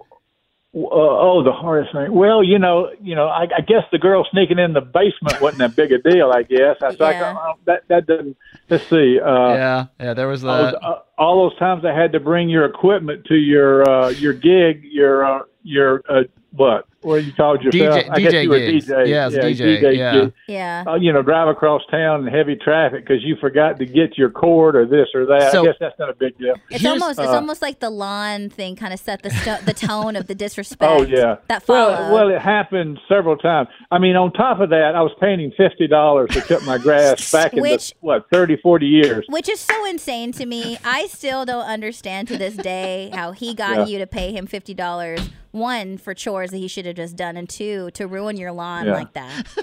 Uh, 0.76 0.80
oh, 0.92 1.44
the 1.44 1.52
hardest 1.52 1.94
thing. 1.94 2.12
Well, 2.14 2.44
you 2.44 2.58
know, 2.58 2.92
you 3.02 3.16
know, 3.16 3.28
I, 3.28 3.44
I 3.44 3.62
guess 3.62 3.84
the 3.92 4.00
girl 4.00 4.26
sneaking 4.32 4.58
in 4.60 4.74
the 4.74 4.82
basement 4.82 5.40
wasn't 5.42 5.60
that 5.60 5.76
big 5.76 5.92
a 5.92 5.98
deal. 5.98 6.32
I 6.32 6.44
guess. 6.44 6.78
I 6.82 6.88
was 6.90 7.00
like, 7.00 7.16
Yeah. 7.16 7.36
oh, 7.38 7.54
that 7.66 7.88
that 7.88 8.06
doesn't. 8.06 8.38
Let's 8.70 8.88
see. 8.88 9.20
Uh, 9.20 9.54
yeah, 9.54 9.86
yeah. 10.00 10.14
There 10.14 10.28
was 10.28 10.44
all, 10.44 10.52
uh, 10.52 11.00
all 11.18 11.50
those 11.50 11.58
times 11.58 11.84
I 11.86 11.94
had 11.94 12.12
to 12.14 12.20
bring 12.20 12.50
your 12.50 12.66
equipment 12.66 13.26
to 13.26 13.36
your 13.36 13.90
uh, 13.90 14.10
your 14.10 14.34
gig, 14.34 14.84
your 14.84 15.26
uh, 15.26 15.44
your 15.64 16.02
uh, 16.08 16.24
what? 16.56 16.86
What 17.02 17.26
you 17.26 17.34
called 17.34 17.62
yourself? 17.62 17.96
DJ 17.98 18.10
I 18.10 18.20
guess 18.22 18.32
DJ 18.34 18.44
you 18.44 18.50
were 18.50 18.60
gigs. 18.60 18.88
DJ. 18.88 19.08
Yeah, 19.10 19.28
it's 19.28 19.36
DJ, 19.36 19.82
DJ 19.82 19.98
yeah. 19.98 20.12
gig. 20.14 20.34
Yeah. 20.48 20.84
Uh, 20.88 20.96
you 20.96 21.12
know, 21.12 21.22
drive 21.22 21.50
across 21.50 21.82
town 21.92 22.26
in 22.26 22.34
heavy 22.34 22.56
traffic 22.56 23.06
because 23.06 23.22
you 23.24 23.36
forgot 23.42 23.78
to 23.80 23.86
get 23.86 24.18
your 24.18 24.30
cord 24.30 24.78
or 24.78 24.86
this 24.86 25.08
or 25.14 25.26
that. 25.26 25.52
So- 25.52 25.64
I 25.64 25.66
guess 25.66 25.76
that's 25.82 26.00
not 26.00 26.10
a 26.10 26.14
big 26.14 26.38
deal. 26.38 26.56
It's 26.70 26.82
Here's- 26.82 27.02
almost 27.02 27.20
it's 27.20 27.28
uh, 27.28 27.34
almost 27.36 27.62
like 27.62 27.80
the 27.82 27.90
lawn 27.90 28.50
thing 28.50 28.78
kind 28.78 28.94
of 28.94 29.02
set 29.02 29.22
the 29.22 29.32
sto- 29.32 29.60
the 29.66 29.74
tone 29.74 30.16
of 30.16 30.28
the 30.28 30.36
disrespect. 30.36 30.84
Oh 30.94 31.02
yeah. 31.04 31.38
That 31.50 31.64
followed. 31.64 31.92
Well, 32.12 32.14
well, 32.14 32.30
it 32.30 32.42
happened 32.42 33.00
several 33.10 33.36
times. 33.36 33.68
I 33.92 33.98
mean, 34.00 34.16
on 34.16 34.32
top 34.32 34.62
of 34.62 34.70
that, 34.70 34.96
I 34.96 35.02
was 35.02 35.12
paying 35.20 35.42
him 35.42 35.52
fifty 35.58 35.88
dollars 35.88 36.30
to 36.32 36.42
cut 36.42 36.64
my 36.64 36.78
grass 36.78 37.30
back 37.34 37.52
in 37.52 37.58
the 37.58 37.62
Which- 37.64 37.94
what 38.00 38.30
30, 38.32 38.58
40 38.58 38.86
years. 38.86 39.26
which 39.28 39.50
is 39.50 39.60
so 39.60 39.84
insane 39.86 40.32
to 40.34 40.46
me. 40.46 40.78
I 40.86 41.08
still 41.08 41.44
don't 41.44 41.66
understand 41.66 42.30
to 42.30 42.38
this 42.38 42.56
day 42.56 43.10
how 43.14 43.32
he 43.34 43.54
got 43.54 43.76
Yeah. 43.80 43.86
you 43.88 43.98
to 44.00 44.08
pay 44.08 44.32
him 44.32 44.46
fifty 44.48 44.74
dollars. 44.74 45.30
One 45.52 46.00
for 46.00 46.16
chores 46.16 46.43
that 46.52 46.58
he 46.58 46.68
should 46.68 46.86
have 46.86 46.96
just 46.96 47.16
done, 47.16 47.38
and 47.38 47.48
two 47.50 47.92
to 47.92 48.08
ruin 48.08 48.38
your 48.38 48.52
lawn 48.52 48.86
Yeah. 48.88 48.94
like 48.94 49.14
that. 49.14 49.48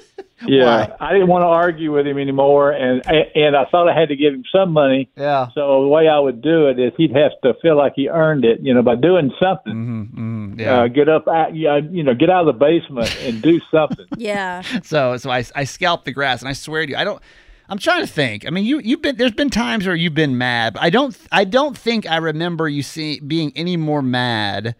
Yeah, 0.47 0.97
I 0.99 1.13
didn't 1.13 1.29
want 1.29 1.43
to 1.43 1.49
argue 1.49 1.93
with 1.93 2.07
him 2.07 2.17
anymore, 2.17 2.71
and 2.73 3.03
and 3.07 3.55
I 3.55 3.67
thought 3.67 3.91
I 3.91 3.95
had 4.01 4.09
to 4.09 4.17
give 4.17 4.33
him 4.33 4.43
some 4.51 4.73
money. 4.73 5.11
Yeah. 5.15 5.49
So 5.55 5.83
the 5.83 5.89
way 5.89 6.09
I 6.09 6.19
would 6.19 6.41
do 6.41 6.69
it 6.69 6.79
is 6.81 6.95
he'd 6.97 7.15
have 7.15 7.33
to 7.45 7.53
feel 7.61 7.77
like 7.77 7.93
he 7.95 8.09
earned 8.09 8.47
it, 8.47 8.59
you 8.63 8.73
know, 8.73 8.81
by 8.81 8.95
doing 8.95 9.33
something. 9.39 9.75
Mm-hmm, 9.75 10.59
yeah. 10.61 10.81
Uh, 10.81 10.89
get 10.89 11.11
up, 11.11 11.29
out, 11.29 11.55
yeah, 11.55 11.77
you 11.91 12.03
know, 12.03 12.15
get 12.15 12.31
out 12.31 12.49
of 12.49 12.59
the 12.59 12.59
basement 12.59 13.15
and 13.21 13.43
do 13.43 13.61
something. 13.71 14.07
Yeah. 14.17 14.63
So 14.83 15.19
so 15.19 15.29
I 15.31 15.45
I 15.55 15.65
scalped 15.65 16.07
the 16.07 16.13
grass 16.13 16.41
and 16.41 16.49
I 16.49 16.55
swear 16.55 16.87
to 16.87 16.93
you 16.93 16.97
I 16.97 17.05
don't 17.05 17.21
I'm 17.69 17.77
trying 17.77 18.01
to 18.01 18.11
think. 18.11 18.47
I 18.47 18.51
mean 18.51 18.65
you 18.65 18.81
you've 18.81 19.03
been 19.03 19.17
there's 19.17 19.33
been 19.33 19.51
times 19.51 19.87
where 19.87 19.95
you've 19.95 20.15
been 20.15 20.39
mad. 20.39 20.73
But 20.73 20.85
I 20.85 20.89
don't 20.89 21.15
I 21.31 21.45
don't 21.45 21.77
think 21.77 22.11
I 22.11 22.17
remember 22.17 22.67
you 22.67 22.83
see 22.83 23.21
being 23.21 23.53
any 23.57 23.77
more 23.77 24.01
mad 24.01 24.75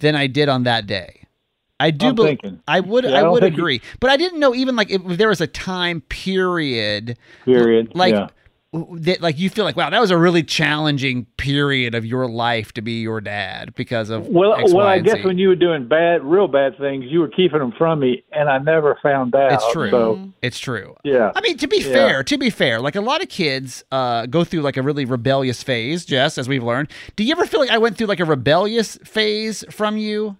than 0.00 0.16
I 0.16 0.26
did 0.26 0.48
on 0.48 0.64
that 0.64 0.88
day. 0.88 1.17
I 1.80 1.90
do 1.90 2.08
I'm 2.08 2.14
bel- 2.14 2.24
thinking. 2.26 2.60
I 2.66 2.80
would 2.80 3.04
Yeah, 3.04 3.10
I 3.12 3.20
I 3.20 3.28
would 3.28 3.40
think 3.42 3.56
you- 3.56 3.62
agree. 3.62 3.80
But 4.00 4.10
I 4.10 4.16
didn't 4.16 4.40
know 4.40 4.54
even 4.54 4.74
like 4.76 4.90
if 4.90 5.02
there 5.18 5.28
was 5.28 5.40
a 5.40 5.46
time 5.46 6.00
period 6.02 7.16
Period. 7.44 7.92
like 7.94 8.14
yeah. 8.14 8.28
that 8.72 9.22
like 9.22 9.38
you 9.38 9.48
feel 9.48 9.64
like 9.64 9.76
wow 9.76 9.88
that 9.88 10.00
was 10.00 10.10
a 10.10 10.18
really 10.18 10.42
challenging 10.42 11.24
period 11.38 11.94
of 11.94 12.04
your 12.04 12.28
life 12.28 12.72
to 12.74 12.82
be 12.82 13.00
your 13.00 13.20
dad 13.20 13.74
because 13.76 14.10
of 14.10 14.26
Well, 14.28 14.54
X, 14.54 14.74
well, 14.74 14.84
Y, 14.84 14.92
I 14.92 14.96
and 14.96 15.04
guess 15.06 15.16
Z. 15.18 15.24
when 15.24 15.38
you 15.38 15.48
were 15.48 15.54
doing 15.56 15.88
bad, 15.88 16.22
real 16.22 16.48
bad 16.48 16.76
things, 16.78 17.04
you 17.08 17.20
were 17.20 17.28
keeping 17.28 17.60
them 17.60 17.72
from 17.78 18.00
me, 18.00 18.24
and 18.32 18.48
I 18.50 18.58
never 18.58 18.98
found 19.02 19.34
out. 19.34 19.52
It's 19.52 19.72
true. 19.72 19.90
So, 19.90 20.28
It's 20.42 20.58
true. 20.58 20.96
yeah. 21.04 21.32
I 21.34 21.40
mean, 21.40 21.56
to 21.58 21.66
be 21.66 21.78
Yeah. 21.78 21.92
fair, 21.92 22.22
to 22.24 22.36
be 22.36 22.50
fair, 22.50 22.80
like 22.80 22.94
a 22.96 23.00
lot 23.00 23.22
of 23.22 23.28
kids 23.30 23.84
uh, 23.90 24.26
go 24.26 24.44
through 24.44 24.60
like 24.60 24.76
a 24.76 24.82
really 24.82 25.04
rebellious 25.06 25.62
phase, 25.62 26.04
Jess, 26.04 26.36
as 26.36 26.46
we've 26.48 26.64
learned. 26.64 26.90
Do 27.16 27.24
you 27.24 27.32
ever 27.32 27.46
feel 27.46 27.60
like 27.60 27.70
I 27.70 27.78
went 27.78 27.96
through 27.96 28.08
like 28.08 28.20
a 28.20 28.24
rebellious 28.26 28.98
phase 29.04 29.64
from 29.70 29.96
you? 29.96 30.36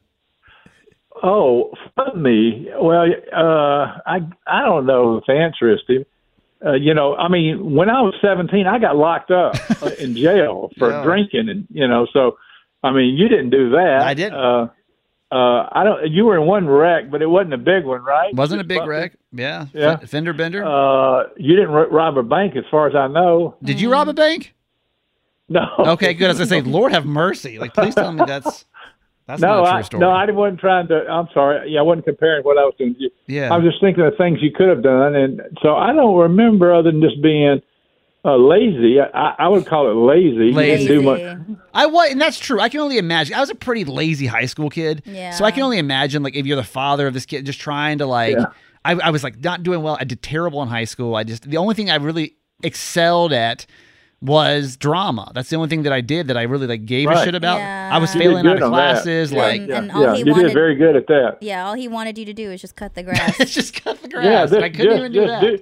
Oh, 1.22 1.72
from 1.94 2.22
me? 2.22 2.68
Well, 2.80 3.06
uh, 3.34 3.98
I 4.06 4.20
I 4.46 4.62
don't 4.64 4.86
know 4.86 5.16
if 5.18 5.24
the 5.26 5.32
answer 5.34 5.72
is 5.72 5.80
Steve. 5.84 6.06
Uh, 6.64 6.72
you 6.74 6.92
know, 6.94 7.14
I 7.14 7.28
mean, 7.28 7.74
when 7.74 7.88
I 7.88 8.00
was 8.02 8.14
seventeen, 8.20 8.66
I 8.66 8.78
got 8.78 8.96
locked 8.96 9.30
up 9.30 9.54
in 10.00 10.16
jail 10.16 10.70
for 10.78 10.90
Yeah. 10.90 11.02
drinking, 11.04 11.48
and 11.48 11.66
you 11.70 11.86
know, 11.86 12.06
so 12.12 12.36
I 12.82 12.90
mean, 12.92 13.16
you 13.16 13.28
didn't 13.28 13.50
do 13.50 13.70
that. 13.70 14.00
I 14.02 14.14
didn't. 14.14 14.34
Uh, 14.38 14.68
uh, 15.30 15.68
I 15.72 15.84
don't. 15.84 16.10
You 16.10 16.24
were 16.24 16.36
in 16.40 16.46
one 16.46 16.66
wreck, 16.66 17.10
but 17.10 17.20
it 17.22 17.26
wasn't 17.26 17.54
a 17.54 17.58
big 17.58 17.84
one, 17.84 18.02
right? 18.02 18.34
Wasn't 18.34 18.60
a 18.60 18.64
big 18.64 18.84
wreck. 18.86 19.12
Yeah. 19.32 19.66
Yeah. 19.74 19.98
F- 20.02 20.08
fender 20.08 20.32
bender. 20.32 20.64
Uh, 20.64 21.24
you 21.36 21.54
didn't 21.54 21.70
r- 21.74 21.88
rob 21.90 22.16
a 22.16 22.22
bank, 22.22 22.56
as 22.56 22.64
far 22.70 22.88
as 22.88 22.94
I 22.94 23.08
know. 23.08 23.54
Did 23.62 23.80
you 23.80 23.92
rob 23.92 24.08
a 24.08 24.14
bank? 24.14 24.54
No. 25.50 25.66
Okay, 25.78 26.12
good. 26.14 26.30
As 26.30 26.40
I 26.40 26.44
say, 26.44 26.60
Lord 26.62 26.92
have 26.92 27.04
mercy. 27.06 27.58
Like, 27.58 27.72
please 27.74 27.94
tell 27.94 28.12
me 28.12 28.22
that's 28.26 28.64
that's 29.28 29.42
no, 29.42 29.62
not 29.62 29.84
a 29.84 29.88
true 29.88 29.98
I, 29.98 30.00
no, 30.00 30.10
I 30.10 30.30
wasn't 30.30 30.58
trying 30.58 30.88
to. 30.88 31.06
I'm 31.06 31.28
sorry. 31.34 31.70
Yeah, 31.70 31.80
I 31.80 31.82
wasn't 31.82 32.06
comparing 32.06 32.42
what 32.44 32.56
I 32.56 32.62
was 32.62 32.74
doing 32.78 32.94
to 32.94 33.00
you. 33.00 33.10
Yeah. 33.26 33.52
I 33.52 33.58
was 33.58 33.70
just 33.70 33.80
thinking 33.80 34.02
of 34.02 34.14
things 34.16 34.38
you 34.40 34.50
could 34.50 34.68
have 34.68 34.82
done, 34.82 35.14
and 35.14 35.42
so 35.62 35.76
I 35.76 35.92
don't 35.92 36.16
remember 36.16 36.74
other 36.74 36.90
than 36.90 37.02
just 37.02 37.20
being 37.22 37.60
uh, 38.24 38.36
lazy. 38.36 38.98
I, 39.00 39.34
I 39.38 39.48
would 39.48 39.66
call 39.66 39.90
it 39.90 39.94
lazy. 39.94 40.46
You 40.46 40.52
Lazy. 40.52 40.86
didn't 40.88 41.02
do 41.02 41.02
much. 41.02 41.58
I 41.74 41.86
was, 41.86 42.10
and 42.10 42.20
that's 42.20 42.38
true. 42.38 42.58
I 42.58 42.70
can 42.70 42.80
only 42.80 42.96
imagine. 42.96 43.34
I 43.34 43.40
was 43.40 43.50
a 43.50 43.54
pretty 43.54 43.84
lazy 43.84 44.26
high 44.26 44.46
school 44.46 44.70
kid, 44.70 45.02
Yeah. 45.04 45.32
so 45.32 45.44
I 45.44 45.50
can 45.50 45.62
only 45.62 45.78
imagine 45.78 46.22
like 46.22 46.34
if 46.34 46.46
you're 46.46 46.56
the 46.56 46.64
father 46.64 47.06
of 47.06 47.12
this 47.14 47.26
kid, 47.26 47.44
just 47.46 47.60
trying 47.60 47.98
to 47.98 48.06
like. 48.06 48.36
Yeah. 48.36 48.46
I, 48.84 48.92
I 48.94 49.10
was 49.10 49.22
like 49.22 49.44
not 49.44 49.62
doing 49.62 49.82
well. 49.82 49.98
I 50.00 50.04
did 50.04 50.22
terrible 50.22 50.62
in 50.62 50.68
high 50.68 50.84
school. 50.84 51.14
I 51.14 51.24
just 51.24 51.42
the 51.42 51.58
only 51.58 51.74
thing 51.74 51.90
I 51.90 51.96
really 51.96 52.36
excelled 52.62 53.32
at 53.34 53.66
was 54.20 54.76
drama. 54.76 55.30
That's 55.34 55.48
the 55.48 55.56
only 55.56 55.68
thing 55.68 55.84
that 55.84 55.92
I 55.92 56.00
did 56.00 56.26
that 56.28 56.36
I 56.36 56.42
really 56.42 56.66
like 56.66 56.84
gave 56.86 57.08
a 57.08 57.24
shit 57.24 57.34
about. 57.34 57.58
Yeah. 57.58 57.90
I 57.92 57.98
was 57.98 58.14
You 58.14 58.20
failing 58.20 58.38
out 58.46 58.54
good 58.54 58.62
of 58.62 58.72
on 58.72 58.72
that. 58.72 58.92
classes. 58.94 59.30
Yeah, 59.32 59.38
Like 59.42 59.60
And- 59.60 59.68
yeah, 59.68 59.78
and 59.78 59.92
all 59.92 60.02
yeah. 60.02 60.12
he 60.14 60.18
you 60.24 60.32
wanted- 60.32 60.42
did 60.48 60.52
very 60.54 60.74
good 60.74 60.96
at 60.96 61.06
that. 61.06 61.38
Yeah. 61.40 61.66
All 61.66 61.74
he 61.74 61.86
wanted 61.88 62.18
you 62.18 62.24
to 62.24 62.32
do 62.32 62.50
is 62.50 62.60
just 62.60 62.74
cut 62.76 62.94
the 62.94 63.02
grass. 63.04 63.36
just 63.38 63.82
cut 63.84 64.02
the 64.02 64.08
grass. 64.08 64.24
Yeah, 64.24 64.40
and 64.42 64.50
just, 64.50 64.62
I 64.62 64.68
couldn't 64.70 64.86
just, 64.86 64.98
even 64.98 65.12
do 65.12 65.26
that. 65.26 65.40
do. 65.40 65.58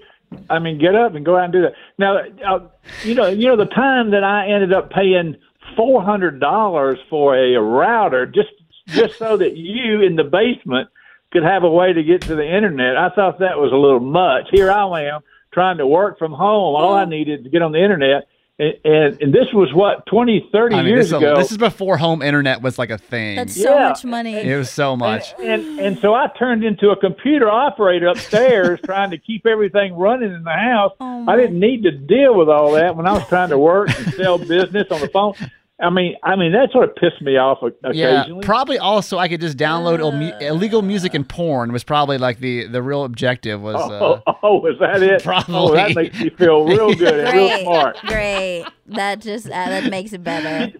I 0.50 0.58
mean, 0.58 0.78
get 0.78 0.94
up 0.94 1.14
and 1.14 1.24
go 1.24 1.36
out 1.36 1.44
and 1.44 1.52
do 1.52 1.62
that. 1.62 1.74
Now, 1.98 2.16
uh, 2.18 2.60
you 3.04 3.14
know, 3.14 3.26
you 3.26 3.46
know 3.46 3.56
the 3.56 3.66
time 3.66 4.10
that 4.10 4.24
I 4.24 4.48
ended 4.48 4.72
up 4.72 4.90
paying 4.90 5.36
four 5.76 6.02
hundred 6.02 6.40
dollars 6.40 6.98
for 7.10 7.36
a 7.36 7.56
router 7.60 8.24
just 8.26 8.48
just 8.88 9.18
so 9.18 9.36
that 9.36 9.56
you 9.56 10.00
in 10.00 10.16
the 10.16 10.24
basement 10.24 10.88
could 11.32 11.42
have 11.44 11.62
a 11.62 11.70
way 11.70 11.92
to 11.92 12.02
get 12.02 12.22
to 12.22 12.34
the 12.34 12.42
internet. 12.56 12.96
I 12.96 13.10
thought 13.10 13.38
that 13.40 13.58
was 13.58 13.70
a 13.72 13.76
little 13.76 14.00
much. 14.00 14.48
Here 14.50 14.70
I 14.70 15.02
am 15.02 15.20
trying 15.52 15.78
to 15.78 15.86
work 15.86 16.18
from 16.18 16.32
home. 16.32 16.74
All 16.74 16.94
I 16.94 17.04
needed 17.04 17.44
to 17.44 17.50
get 17.50 17.62
on 17.62 17.70
the 17.72 17.82
internet, 17.82 18.26
and 18.58 18.74
and, 18.84 19.22
and 19.22 19.34
this 19.34 19.46
was 19.52 19.72
what 19.74 20.06
20, 20.06 20.48
30 20.52 20.74
I 20.74 20.78
mean, 20.78 20.86
years 20.88 20.98
this, 20.98 21.06
is 21.08 21.12
a- 21.12 21.16
ago. 21.18 21.36
this 21.36 21.50
is 21.52 21.58
before 21.58 21.96
home 21.98 22.22
internet 22.22 22.62
was 22.62 22.78
like 22.78 22.90
a 22.90 22.98
thing. 22.98 23.36
That's 23.36 23.54
so 23.60 23.74
Yeah. 23.74 23.88
much 23.90 24.04
money. 24.04 24.34
it 24.36 24.56
was 24.56 24.70
so 24.70 24.96
much. 24.96 25.34
And 25.42 25.78
and 25.80 25.98
so 25.98 26.14
I 26.14 26.28
turned 26.38 26.64
into 26.64 26.90
a 26.90 26.96
computer 26.96 27.50
operator 27.50 28.06
upstairs 28.08 28.80
trying 28.84 29.10
to 29.10 29.18
keep 29.18 29.46
everything 29.46 29.94
running 29.94 30.32
in 30.32 30.42
the 30.44 30.52
house. 30.52 30.92
Oh, 31.00 31.24
I 31.28 31.36
didn't 31.36 31.60
need 31.60 31.82
to 31.82 31.90
deal 31.90 32.34
with 32.34 32.48
all 32.48 32.72
that 32.72 32.96
when 32.96 33.06
I 33.06 33.12
was 33.12 33.26
trying 33.28 33.50
to 33.50 33.58
work 33.58 33.88
and 33.98 34.12
sell 34.14 34.38
business 34.38 34.86
on 34.90 35.00
the 35.00 35.08
phone. 35.08 35.34
I 35.78 35.90
mean, 35.90 36.14
I 36.22 36.36
mean 36.36 36.52
that 36.52 36.70
sort 36.72 36.88
of 36.88 36.96
pissed 36.96 37.20
me 37.20 37.36
off 37.36 37.58
o- 37.60 37.70
Yeah, 37.92 38.22
occasionally. 38.22 38.44
probably 38.44 38.78
also 38.78 39.18
I 39.18 39.28
could 39.28 39.42
just 39.42 39.58
download 39.58 39.98
ill- 39.98 40.12
illegal 40.40 40.80
music 40.80 41.12
and 41.12 41.28
porn 41.28 41.70
was 41.72 41.84
probably 41.84 42.16
like 42.16 42.38
the 42.40 42.66
the 42.66 42.82
real 42.82 43.04
objective 43.04 43.60
was. 43.60 43.76
oh, 43.78 44.22
Uh, 44.26 44.32
oh, 44.42 44.56
was 44.60 44.76
that 44.80 45.02
it? 45.02 45.22
Oh, 45.48 45.74
that 45.74 45.94
makes 45.94 46.18
me 46.18 46.30
feel 46.30 46.64
real 46.64 46.94
good 46.94 47.20
and 47.26 47.32
real 47.36 47.48
Great. 47.48 47.62
smart. 47.64 47.96
Great. 48.06 48.64
That 48.86 49.20
just 49.20 49.46
uh, 49.46 49.50
that 49.50 49.90
makes 49.90 50.12
it 50.14 50.24
better. 50.24 50.72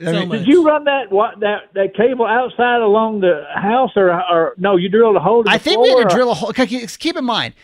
I 0.00 0.12
mean, 0.12 0.28
Did 0.28 0.46
you 0.46 0.64
run 0.64 0.84
that 0.84 1.10
what 1.10 1.40
that 1.40 1.72
that 1.74 1.96
cable 1.96 2.26
outside 2.26 2.82
along 2.82 3.20
the 3.20 3.44
house 3.54 3.90
or 3.96 4.12
or 4.12 4.54
no? 4.58 4.76
You 4.76 4.88
drilled 4.88 5.16
a 5.16 5.20
hole. 5.20 5.40
In 5.40 5.44
the 5.46 5.50
I 5.50 5.58
think 5.58 5.80
we 5.80 5.88
floor 5.88 6.02
had 6.02 6.10
to 6.10 6.14
or- 6.14 6.16
drill 6.18 6.30
a 6.30 6.34
hole. 6.34 6.50
okay, 6.50 6.66
Keep 6.66 7.16
in 7.16 7.24
mind, 7.24 7.54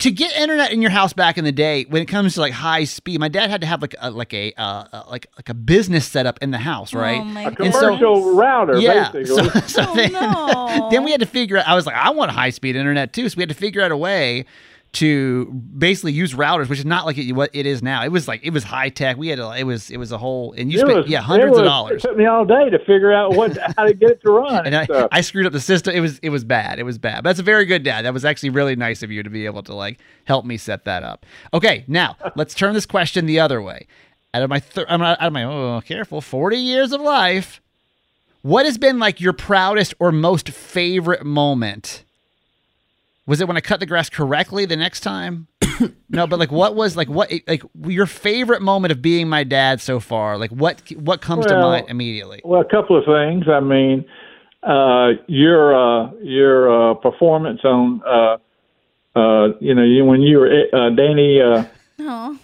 to 0.00 0.10
get 0.10 0.36
internet 0.36 0.70
in 0.70 0.82
your 0.82 0.90
house 0.90 1.14
back 1.14 1.38
in 1.38 1.44
the 1.44 1.52
day, 1.52 1.84
when 1.88 2.02
it 2.02 2.06
comes 2.06 2.34
to 2.34 2.40
like 2.40 2.52
high 2.52 2.84
speed, 2.84 3.18
my 3.20 3.28
dad 3.28 3.48
had 3.48 3.62
to 3.62 3.66
have 3.66 3.80
like 3.80 3.94
a 3.98 4.10
like 4.10 4.34
a 4.34 4.52
uh, 4.58 4.84
uh, 4.92 5.02
like 5.08 5.26
like 5.36 5.48
a 5.48 5.54
business 5.54 6.06
setup 6.06 6.38
in 6.42 6.50
the 6.50 6.58
house, 6.58 6.92
right? 6.92 7.20
Oh 7.20 7.24
my 7.24 7.42
a 7.44 7.46
And 7.58 7.72
so- 7.72 7.80
commercial 7.80 8.34
router, 8.34 8.78
yeah. 8.78 9.10
basically. 9.10 9.50
So, 9.50 9.60
so 9.66 9.84
Oh, 9.88 9.94
then, 9.96 10.12
no. 10.12 10.88
then 10.90 11.04
we 11.04 11.10
had 11.10 11.20
to 11.20 11.26
figure 11.26 11.56
out. 11.56 11.66
I 11.66 11.74
was 11.74 11.86
like, 11.86 11.96
I 11.96 12.10
want 12.10 12.30
high 12.32 12.50
speed 12.50 12.76
internet 12.76 13.14
too. 13.14 13.28
So 13.30 13.36
we 13.38 13.42
had 13.42 13.48
to 13.48 13.54
figure 13.54 13.80
out 13.80 13.90
a 13.90 13.96
way 13.96 14.44
to 14.90 15.44
basically 15.46 16.12
use 16.12 16.32
routers, 16.32 16.68
which 16.68 16.78
is 16.78 16.84
not 16.86 17.04
like 17.04 17.18
it, 17.18 17.32
what 17.32 17.50
it 17.52 17.66
is 17.66 17.82
now. 17.82 18.02
It 18.04 18.08
was 18.08 18.26
like 18.26 18.40
it 18.42 18.50
was 18.50 18.64
high 18.64 18.88
tech. 18.88 19.16
We 19.18 19.28
had 19.28 19.36
to, 19.36 19.50
it 19.52 19.64
was 19.64 19.90
it 19.90 19.98
was 19.98 20.12
a 20.12 20.18
whole 20.18 20.54
and 20.54 20.72
you 20.72 20.78
It 20.78 20.82
spent 20.82 20.98
was- 21.00 21.06
yeah 21.08 21.20
hundreds 21.20 21.50
was- 21.50 21.58
of 21.60 21.64
dollars. 21.66 22.04
It 22.04 22.08
took 22.08 22.16
me 22.16 22.24
all 22.26 22.44
day 22.46 22.70
to 22.70 22.78
figure 22.80 23.12
out 23.12 23.34
what 23.34 23.56
how 23.76 23.84
to 23.84 23.92
get 23.92 24.10
it 24.10 24.22
to 24.22 24.30
run. 24.32 24.66
and 24.66 24.74
I. 24.74 24.86
I 25.12 25.20
screwed 25.20 25.44
up 25.46 25.52
the 25.52 25.60
system. 25.60 25.94
It 25.94 26.00
was 26.00 26.18
it 26.20 26.30
was 26.30 26.42
bad. 26.44 26.78
It 26.78 26.84
was 26.84 26.96
bad. 26.98 27.16
But 27.22 27.30
that's 27.30 27.38
a 27.38 27.42
very 27.44 27.66
good 27.66 27.82
dad. 27.82 28.04
That 28.06 28.14
was 28.14 28.24
actually 28.24 28.50
really 28.50 28.76
nice 28.76 29.02
of 29.02 29.10
you 29.10 29.22
to 29.22 29.30
be 29.30 29.44
able 29.44 29.62
to 29.64 29.74
like 29.74 30.00
help 30.24 30.44
me 30.46 30.56
set 30.56 30.84
that 30.86 31.02
up. 31.02 31.26
Okay, 31.52 31.84
now 31.86 32.16
let's 32.36 32.54
turn 32.54 32.72
this 32.74 32.86
question 32.86 33.26
the 33.26 33.40
other 33.40 33.60
way. 33.60 33.86
Out 34.32 34.42
of 34.42 34.50
my 34.50 34.60
thir- 34.60 34.86
I'm 34.88 35.02
out 35.02 35.20
of 35.20 35.32
my 35.32 35.44
oh 35.44 35.82
careful 35.84 36.20
forty 36.22 36.56
years 36.58 36.92
of 36.92 37.00
life, 37.02 37.60
what 38.42 38.64
has 38.64 38.78
been 38.78 38.98
like 38.98 39.20
your 39.20 39.32
proudest 39.34 39.92
or 39.98 40.12
most 40.12 40.48
favorite 40.48 41.24
moment? 41.26 42.04
Was 43.28 43.42
it 43.42 43.46
when 43.46 43.58
I 43.58 43.60
cut 43.60 43.78
the 43.78 43.84
grass 43.84 44.08
correctly 44.08 44.64
the 44.64 44.74
next 44.74 45.00
time? 45.00 45.48
no, 46.08 46.26
but 46.26 46.38
like 46.38 46.50
what 46.50 46.74
was 46.74 46.96
like 46.96 47.10
what 47.10 47.30
like 47.46 47.62
your 47.84 48.06
favorite 48.06 48.62
moment 48.62 48.90
of 48.90 49.02
being 49.02 49.28
my 49.28 49.44
dad 49.44 49.82
so 49.82 50.00
far? 50.00 50.38
Like 50.38 50.50
what 50.50 50.80
what 50.96 51.20
comes 51.20 51.44
to 51.44 51.54
mind 51.54 51.90
immediately? 51.90 52.40
Well, 52.42 52.62
a 52.62 52.64
couple 52.64 52.96
of 52.96 53.04
things. 53.04 53.44
I 53.46 53.60
mean, 53.60 54.06
uh, 54.62 55.10
your 55.26 55.74
uh, 55.76 56.10
your 56.22 56.92
uh, 56.92 56.94
performance 56.94 57.60
on, 57.64 58.00
uh, 58.06 58.38
uh, 59.14 59.48
you 59.60 59.74
know, 59.74 59.84
you, 59.84 60.06
when 60.06 60.22
you 60.22 60.38
were 60.38 60.64
uh, 60.72 60.88
Danny, 60.96 61.38
uh, 61.42 61.64
Oh, 62.00 62.38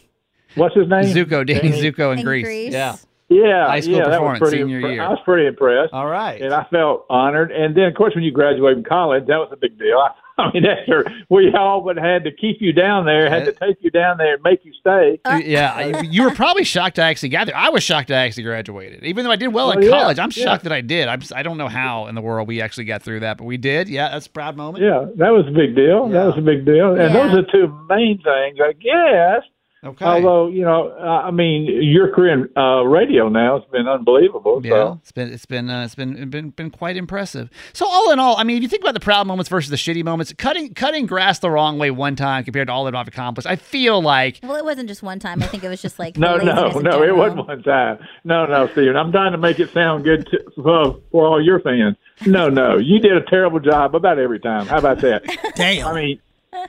what's 0.55 0.75
his 0.75 0.87
name? 0.87 1.05
Zuko, 1.05 1.47
Danny 1.47 1.71
Zuko 1.71 2.13
in 2.13 2.19
in 2.19 2.25
Grease. 2.27 2.45
Grease. 2.45 2.73
Yeah. 2.75 2.97
Yeah, 3.29 3.67
High 3.67 3.81
school 3.81 3.95
yeah, 3.97 4.09
that 4.09 4.21
was 4.21 4.39
performance, 4.39 4.39
pretty. 4.41 4.59
senior 4.59 4.81
impre- 4.81 4.93
year. 4.95 5.03
I 5.03 5.09
was 5.09 5.19
pretty 5.25 5.47
impressed, 5.47 5.93
All 5.95 6.07
right. 6.07 6.41
and 6.43 6.53
I 6.53 6.65
felt 6.71 7.07
honored. 7.09 7.51
And 7.53 7.75
then, 7.75 7.85
of 7.85 7.95
course, 7.95 8.15
when 8.15 8.23
you 8.23 8.31
graduate 8.31 8.77
from 8.77 8.85
college, 8.85 9.27
that 9.29 9.39
was 9.39 9.49
a 9.53 9.57
big 9.57 9.79
deal. 9.79 9.97
I, 9.99 10.11
I 10.43 10.53
mean, 10.53 10.67
after 10.67 11.05
we 11.31 11.53
all 11.57 11.81
but 11.81 11.97
had 11.97 12.25
to 12.25 12.33
keep 12.33 12.57
you 12.61 12.73
down 12.73 13.07
there, 13.07 13.31
had 13.31 13.45
to 13.45 13.53
take 13.53 13.77
you 13.81 13.91
down 13.91 14.19
there 14.19 14.35
and 14.35 14.43
make 14.43 14.65
you 14.65 14.73
stay. 14.81 15.21
yeah, 15.47 16.03
you 16.03 16.25
were 16.25 16.33
probably 16.33 16.65
shocked 16.65 16.99
I 16.99 17.09
actually 17.09 17.29
got 17.29 17.47
there. 17.47 17.57
I 17.57 17.69
was 17.69 17.85
shocked 17.85 18.11
I 18.11 18.27
actually 18.27 18.43
graduated, 18.43 19.05
even 19.05 19.25
though 19.25 19.31
I 19.31 19.37
did 19.37 19.49
well 19.49 19.69
oh, 19.69 19.73
in 19.73 19.83
yeah, 19.83 19.91
college. 19.91 20.19
I'm 20.19 20.31
yeah. 20.35 20.45
shocked 20.45 20.65
that 20.65 20.73
I 20.73 20.81
did. 20.81 21.07
I'm, 21.07 21.21
I 21.35 21.45
don't 21.45 21.57
know 21.57 21.69
how 21.69 22.09
in 22.09 22.17
the 22.17 22.21
world 22.21 22.49
we 22.49 22.61
actually 22.61 22.85
got 22.85 23.03
through 23.03 23.21
that, 23.21 23.39
but 23.39 23.45
we 23.45 23.57
did. 23.57 23.89
Yeah, 23.89 24.11
that's 24.11 24.27
a 24.27 24.31
proud 24.31 24.57
moment. 24.57 24.83
Yeah, 24.85 25.07
that 25.17 25.31
was 25.31 25.47
a 25.47 25.53
big 25.53 25.77
deal. 25.77 26.09
That 26.09 26.27
was 26.27 26.35
a 26.37 26.43
big 26.43 26.67
deal. 26.67 26.91
And 26.95 27.15
Yeah. 27.15 27.29
those 27.29 27.39
are 27.39 27.43
two 27.53 27.69
main 27.89 28.19
things, 28.19 28.59
I 28.61 28.73
guess. 28.73 29.45
Okay. 29.85 30.05
Although, 30.05 30.49
you 30.49 30.63
know, 30.63 30.89
uh, 30.99 31.23
I 31.27 31.31
mean, 31.31 31.65
your 31.83 32.13
career 32.15 32.33
in 32.33 32.49
uh, 32.57 32.83
radio 32.85 33.29
now 33.29 33.59
has 33.61 33.69
been 33.71 33.87
unbelievable. 33.87 34.61
Yeah, 34.65 34.71
So. 34.71 34.99
it's 35.03 35.13
been 35.13 35.33
it's 35.33 35.45
been 35.47 35.69
uh, 35.69 35.85
it's 35.85 35.95
been 35.95 36.31
been 36.31 36.51
been 36.51 36.71
quite 36.71 36.97
impressive. 36.97 37.51
So 37.75 37.87
all 37.87 38.11
in 38.11 38.19
all, 38.19 38.37
I 38.39 38.45
mean, 38.45 38.57
if 38.57 38.63
you 38.63 38.69
think 38.69 38.83
about 38.83 38.95
the 38.95 39.01
proud 39.01 39.27
moments 39.27 39.51
versus 39.51 39.71
the 39.71 39.77
shitty 39.77 40.03
moments, 40.03 40.33
cutting 40.39 40.73
cutting 40.73 41.05
grass 41.07 41.39
the 41.41 41.51
wrong 41.51 41.79
way 41.79 41.91
one 41.91 42.17
time 42.17 42.45
compared 42.45 42.69
to 42.69 42.73
all 42.73 42.85
that 42.87 42.95
I've 42.95 43.09
accomplished, 43.09 43.47
I 43.47 43.57
feel 43.57 44.01
like 44.01 44.41
Well, 44.43 44.57
it 44.57 44.65
wasn't 44.65 44.89
just 44.89 45.03
one 45.03 45.19
time. 45.19 45.43
I 45.43 45.47
think 45.47 45.65
it 45.65 45.69
was 45.69 45.83
just 45.83 45.99
like 45.99 46.17
No, 46.17 46.39
the 46.39 46.45
no, 46.45 46.63
laziness 46.67 46.83
no, 46.85 47.03
it 47.03 47.15
wasn't 47.17 47.47
one 47.47 47.63
time. 47.63 47.99
No, 48.25 48.47
no, 48.47 48.69
Steven. 48.69 48.97
I'm 48.97 49.13
trying 49.13 49.33
to 49.33 49.39
make 49.39 49.61
it 49.61 49.71
sound 49.73 50.05
good 50.05 50.27
to, 50.29 50.39
for, 50.63 51.01
for 51.11 51.27
all 51.27 51.45
your 51.45 51.61
fans. 51.61 51.97
No, 52.27 52.49
no, 52.49 52.79
you 52.79 53.01
did 53.01 53.13
a 53.17 53.23
terrible 53.23 53.61
job 53.61 53.95
about 53.95 54.19
every 54.19 54.41
time. 54.41 54.67
How 54.67 54.79
about 54.79 55.01
that? 55.01 55.25
Damn. 55.57 55.87
I 55.87 55.93
mean, 55.95 56.21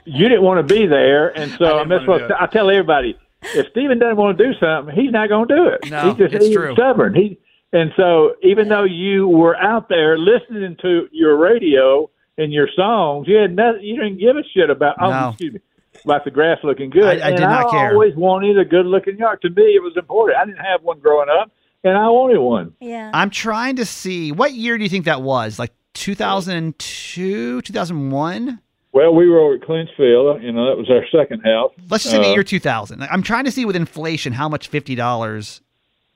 you 0.04 0.28
didn't 0.28 0.42
want 0.42 0.66
to 0.66 0.74
be 0.74 0.86
there, 0.86 1.28
and 1.36 1.50
so 1.52 1.78
didn't 1.78 1.88
that's 1.88 2.06
what. 2.06 2.30
I 2.40 2.46
tell 2.46 2.70
everybody. 2.70 3.18
If 3.42 3.66
Steven 3.70 3.98
doesn't 3.98 4.16
want 4.16 4.36
to 4.38 4.44
do 4.44 4.52
something, 4.58 4.94
he's 4.94 5.12
not 5.12 5.28
going 5.28 5.46
to 5.48 5.54
do 5.54 5.66
it. 5.68 5.90
No, 5.90 6.08
he's 6.08 6.18
just 6.18 6.34
it's 6.34 6.46
he's 6.46 6.56
true. 6.56 6.72
stubborn. 6.74 7.14
He 7.14 7.38
and 7.72 7.92
so 7.96 8.32
even 8.42 8.68
though 8.68 8.84
you 8.84 9.28
were 9.28 9.56
out 9.56 9.88
there 9.88 10.18
listening 10.18 10.76
to 10.82 11.06
your 11.12 11.36
radio 11.36 12.10
and 12.38 12.52
your 12.52 12.68
songs, 12.74 13.28
you 13.28 13.36
had 13.36 13.54
nothing. 13.54 13.82
You 13.82 13.96
didn't 14.02 14.18
give 14.18 14.36
a 14.36 14.42
shit 14.54 14.70
about. 14.70 14.96
Oh, 15.00 15.28
excuse 15.30 15.54
me. 15.54 15.60
About 16.04 16.24
the 16.24 16.30
grass 16.30 16.58
looking 16.62 16.90
good. 16.90 17.20
I- 17.20 17.26
I 17.26 17.28
and 17.30 17.36
did 17.36 17.42
not 17.44 17.66
I 17.66 17.70
care. 17.70 17.92
always 17.92 18.14
wanted 18.16 18.58
a 18.58 18.64
good 18.64 18.84
looking 18.86 19.16
yard. 19.16 19.40
To 19.42 19.50
me, 19.50 19.62
it 19.76 19.82
was 19.82 19.94
important. 19.96 20.38
I 20.38 20.44
didn't 20.44 20.58
have 20.64 20.82
one 20.82 20.98
growing 21.00 21.28
up, 21.30 21.50
and 21.84 21.96
I 21.96 22.08
wanted 22.08 22.38
one. 22.38 22.74
Yeah. 22.80 23.10
I'm 23.14 23.30
trying 23.30 23.76
to 23.76 23.86
see 23.86 24.30
what 24.32 24.52
year 24.54 24.76
do 24.76 24.84
you 24.84 24.90
think 24.90 25.06
that 25.06 25.22
was? 25.22 25.58
Like 25.58 25.72
2002, 25.94 27.62
2001? 27.62 28.60
Well, 28.96 29.14
we 29.14 29.28
were 29.28 29.38
over 29.40 29.56
at 29.56 29.60
Clinchfield. 29.62 30.42
You 30.42 30.52
know, 30.52 30.70
that 30.70 30.78
was 30.78 30.88
our 30.88 31.04
second 31.12 31.40
house. 31.40 31.70
Let's 31.90 32.04
just 32.04 32.14
say 32.14 32.22
the 32.22 32.30
Uh, 32.30 32.32
year 32.32 32.42
2000. 32.42 33.02
I'm 33.02 33.22
trying 33.22 33.44
to 33.44 33.50
see 33.50 33.66
with 33.66 33.76
inflation 33.76 34.32
how 34.32 34.48
much 34.48 34.70
$50 34.70 35.60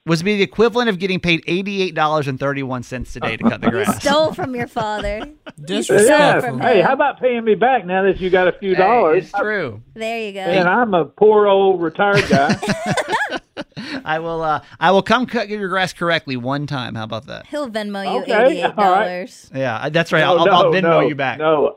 was 0.07 0.23
be 0.23 0.38
the 0.38 0.43
equivalent 0.43 0.88
of 0.88 0.99
getting 0.99 1.21
paid 1.21 1.45
$88.31 1.47 3.12
today 3.12 3.37
to 3.37 3.43
cut 3.45 3.61
the 3.61 3.66
You 3.66 3.71
grass. 3.85 4.01
stole 4.03 4.33
from 4.33 4.55
your 4.57 4.66
father. 4.66 5.29
Yeah. 5.69 6.40
Hey, 6.59 6.81
how 6.81 6.95
about 6.95 7.21
paying 7.21 7.45
me 7.45 7.55
back 7.55 7.85
now 7.85 8.03
that 8.05 8.19
you 8.19 8.31
got 8.31 8.49
a 8.49 8.53
few 8.53 8.75
Hey, 8.75 8.81
dollars? 8.81 9.25
it's 9.25 9.33
true. 9.38 9.83
There 9.95 10.19
you 10.19 10.33
go. 10.33 10.40
And 10.40 10.66
I'm 10.66 10.95
a 10.95 11.05
poor 11.05 11.47
old 11.49 11.83
retired 11.83 12.27
guy. 12.31 12.57
I 14.05 14.21
will 14.21 14.40
uh 14.43 14.62
I 14.79 14.90
will 14.90 15.03
come 15.03 15.27
cut 15.27 15.49
your 15.51 15.69
grass 15.69 15.93
correctly 15.93 16.37
one 16.38 16.66
time. 16.66 16.95
How 16.95 17.05
about 17.05 17.27
that? 17.27 17.47
He'll 17.47 17.69
Venmo 17.69 18.03
you 18.05 18.23
Okay, 18.23 18.47
eighty-eight 18.47 18.64
all 18.64 18.71
right. 18.71 19.05
dollars. 19.05 19.51
Yeah, 19.55 19.88
that's 19.90 20.12
right. 20.12 20.21
No, 20.21 20.38
I'll, 20.38 20.49
I'll 20.51 20.73
Venmo 20.73 20.83
no, 20.83 21.01
you 21.01 21.14
back. 21.14 21.38
No, 21.38 21.77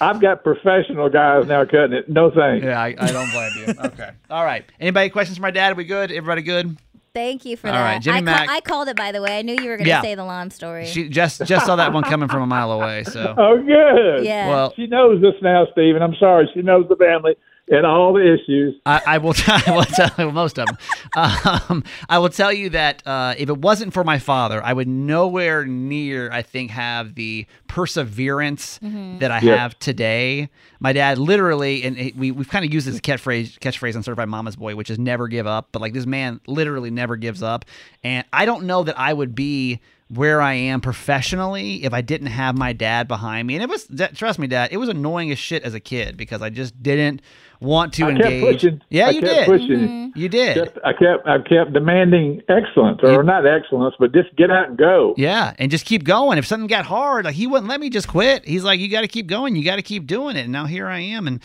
I've 0.00 0.20
got 0.20 0.44
professional 0.44 1.08
guys 1.08 1.46
now 1.46 1.64
cutting 1.64 1.92
it. 1.92 2.08
No 2.08 2.30
thanks. 2.30 2.64
Yeah, 2.64 2.80
I, 2.80 2.94
I 2.98 3.12
don't 3.12 3.30
blame 3.30 3.50
you. 3.58 3.74
Okay. 3.84 4.10
All 4.30 4.44
right. 4.44 4.64
Anybody 4.78 5.10
questions 5.10 5.36
for 5.38 5.42
my 5.42 5.50
dad? 5.50 5.76
we 5.76 5.84
good? 5.84 6.10
Everybody 6.12 6.42
good? 6.42 6.76
Thank 7.12 7.44
you 7.44 7.56
for 7.56 7.66
All 7.66 7.72
that. 7.74 7.82
right, 7.82 8.00
Jimmy 8.02 8.18
I, 8.18 8.20
ca- 8.20 8.24
Mac. 8.24 8.48
I 8.48 8.60
called 8.60 8.86
it 8.88 8.96
by 8.96 9.10
the 9.10 9.20
way. 9.20 9.38
I 9.38 9.42
knew 9.42 9.54
you 9.54 9.68
were 9.68 9.76
going 9.76 9.84
to 9.84 9.88
Yeah. 9.88 10.00
say 10.02 10.14
the 10.14 10.24
lawn 10.24 10.50
story. 10.50 10.86
She 10.86 11.08
just 11.08 11.44
just 11.44 11.66
saw 11.66 11.74
that 11.76 11.92
one 11.92 12.04
coming 12.04 12.28
from 12.28 12.42
a 12.42 12.46
mile 12.46 12.70
away. 12.72 13.02
So 13.04 13.34
Oh, 13.38 13.56
good. 13.56 14.24
Yeah. 14.24 14.48
Well- 14.48 14.72
she 14.76 14.86
knows 14.86 15.20
this 15.20 15.34
now, 15.42 15.66
Stephen. 15.72 16.02
I'm 16.02 16.14
sorry. 16.20 16.48
She 16.54 16.62
knows 16.62 16.86
the 16.88 16.96
family 16.96 17.34
and 17.70 17.86
all 17.86 18.12
the 18.12 18.34
issues. 18.34 18.74
I, 18.84 19.00
I 19.06 19.18
will. 19.18 19.32
T- 19.32 19.44
I 19.48 19.70
will 19.74 19.84
tell 19.84 20.10
you 20.18 20.32
most 20.32 20.58
of 20.58 20.66
them. 20.66 20.76
Um, 21.16 21.84
I 22.08 22.18
will 22.18 22.28
tell 22.28 22.52
you 22.52 22.70
that 22.70 23.02
uh, 23.06 23.34
if 23.38 23.48
it 23.48 23.58
wasn't 23.58 23.92
for 23.92 24.04
my 24.04 24.18
father, 24.18 24.62
I 24.62 24.72
would 24.72 24.88
nowhere 24.88 25.64
near. 25.64 26.30
I 26.32 26.42
think 26.42 26.70
have 26.72 27.14
the 27.14 27.46
perseverance 27.94 28.78
that 28.82 29.30
I 29.30 29.40
Yeah. 29.40 29.56
have 29.56 29.78
today. 29.78 30.48
My 30.80 30.92
dad 30.92 31.18
literally, 31.18 31.82
and 31.84 31.98
it- 31.98 32.16
we 32.16 32.30
we've 32.30 32.48
kind 32.48 32.64
of 32.64 32.72
used 32.72 32.86
this 32.86 32.94
as 32.94 32.98
a 32.98 33.02
catchphrase 33.02 33.58
catchphrase 33.58 33.96
on 33.96 34.02
Certified 34.02 34.28
Mama's 34.28 34.56
Boy, 34.56 34.74
which 34.76 34.90
is 34.90 34.98
never 34.98 35.28
give 35.28 35.46
up. 35.46 35.68
But 35.72 35.82
like 35.82 35.92
this 35.92 36.06
man 36.06 36.40
literally 36.46 36.90
never 36.90 37.16
gives 37.16 37.42
up, 37.42 37.64
and 38.02 38.24
I 38.32 38.44
don't 38.46 38.64
know 38.64 38.82
that 38.84 38.98
I 38.98 39.12
would 39.12 39.34
be 39.34 39.80
where 40.12 40.42
I 40.42 40.54
am 40.54 40.80
professionally 40.80 41.84
if 41.84 41.94
I 41.94 42.00
didn't 42.00 42.26
have 42.28 42.58
my 42.58 42.72
dad 42.72 43.06
behind 43.06 43.46
me. 43.46 43.54
And 43.54 43.62
it 43.62 43.68
was 43.68 43.88
trust 44.14 44.38
me, 44.38 44.48
dad, 44.48 44.70
it 44.72 44.76
was 44.76 44.88
annoying 44.88 45.30
as 45.30 45.38
shit 45.38 45.62
as 45.62 45.72
a 45.72 45.80
kid 45.80 46.16
because 46.16 46.42
I 46.42 46.50
just 46.50 46.82
didn't 46.82 47.22
want 47.60 47.92
to 47.94 48.06
I 48.06 48.12
kept 48.14 48.24
engage. 48.24 48.54
pushing. 48.54 48.82
Yeah, 48.88 49.06
I 49.06 49.10
you 49.10 49.20
kept 49.20 49.34
did. 49.34 49.46
pushing. 49.46 50.12
You 50.16 50.28
did. 50.28 50.56
Just, 50.56 50.78
I 50.84 50.92
kept 50.92 51.26
I 51.26 51.38
kept 51.38 51.72
demanding 51.72 52.42
excellence, 52.48 52.98
or 53.04 53.22
not 53.22 53.46
excellence, 53.46 53.94
but 54.00 54.12
just 54.12 54.34
get 54.34 54.50
out 54.50 54.68
and 54.68 54.76
go. 54.76 55.14
Yeah, 55.16 55.54
and 55.58 55.70
just 55.70 55.84
keep 55.84 56.02
going. 56.02 56.38
If 56.38 56.46
something 56.46 56.66
got 56.66 56.86
hard, 56.86 57.24
like 57.26 57.34
he 57.34 57.46
wouldn't 57.46 57.68
let 57.68 57.78
me 57.80 57.88
just 57.88 58.08
quit. 58.08 58.44
He's 58.44 58.64
like, 58.64 58.80
"You 58.80 58.88
got 58.88 59.02
to 59.02 59.08
keep 59.08 59.28
going. 59.28 59.54
You 59.54 59.64
got 59.64 59.76
to 59.76 59.82
keep 59.82 60.06
doing 60.06 60.36
it." 60.36 60.40
And 60.40 60.52
now 60.52 60.66
here 60.66 60.88
I 60.88 60.98
am, 61.00 61.28
and 61.28 61.40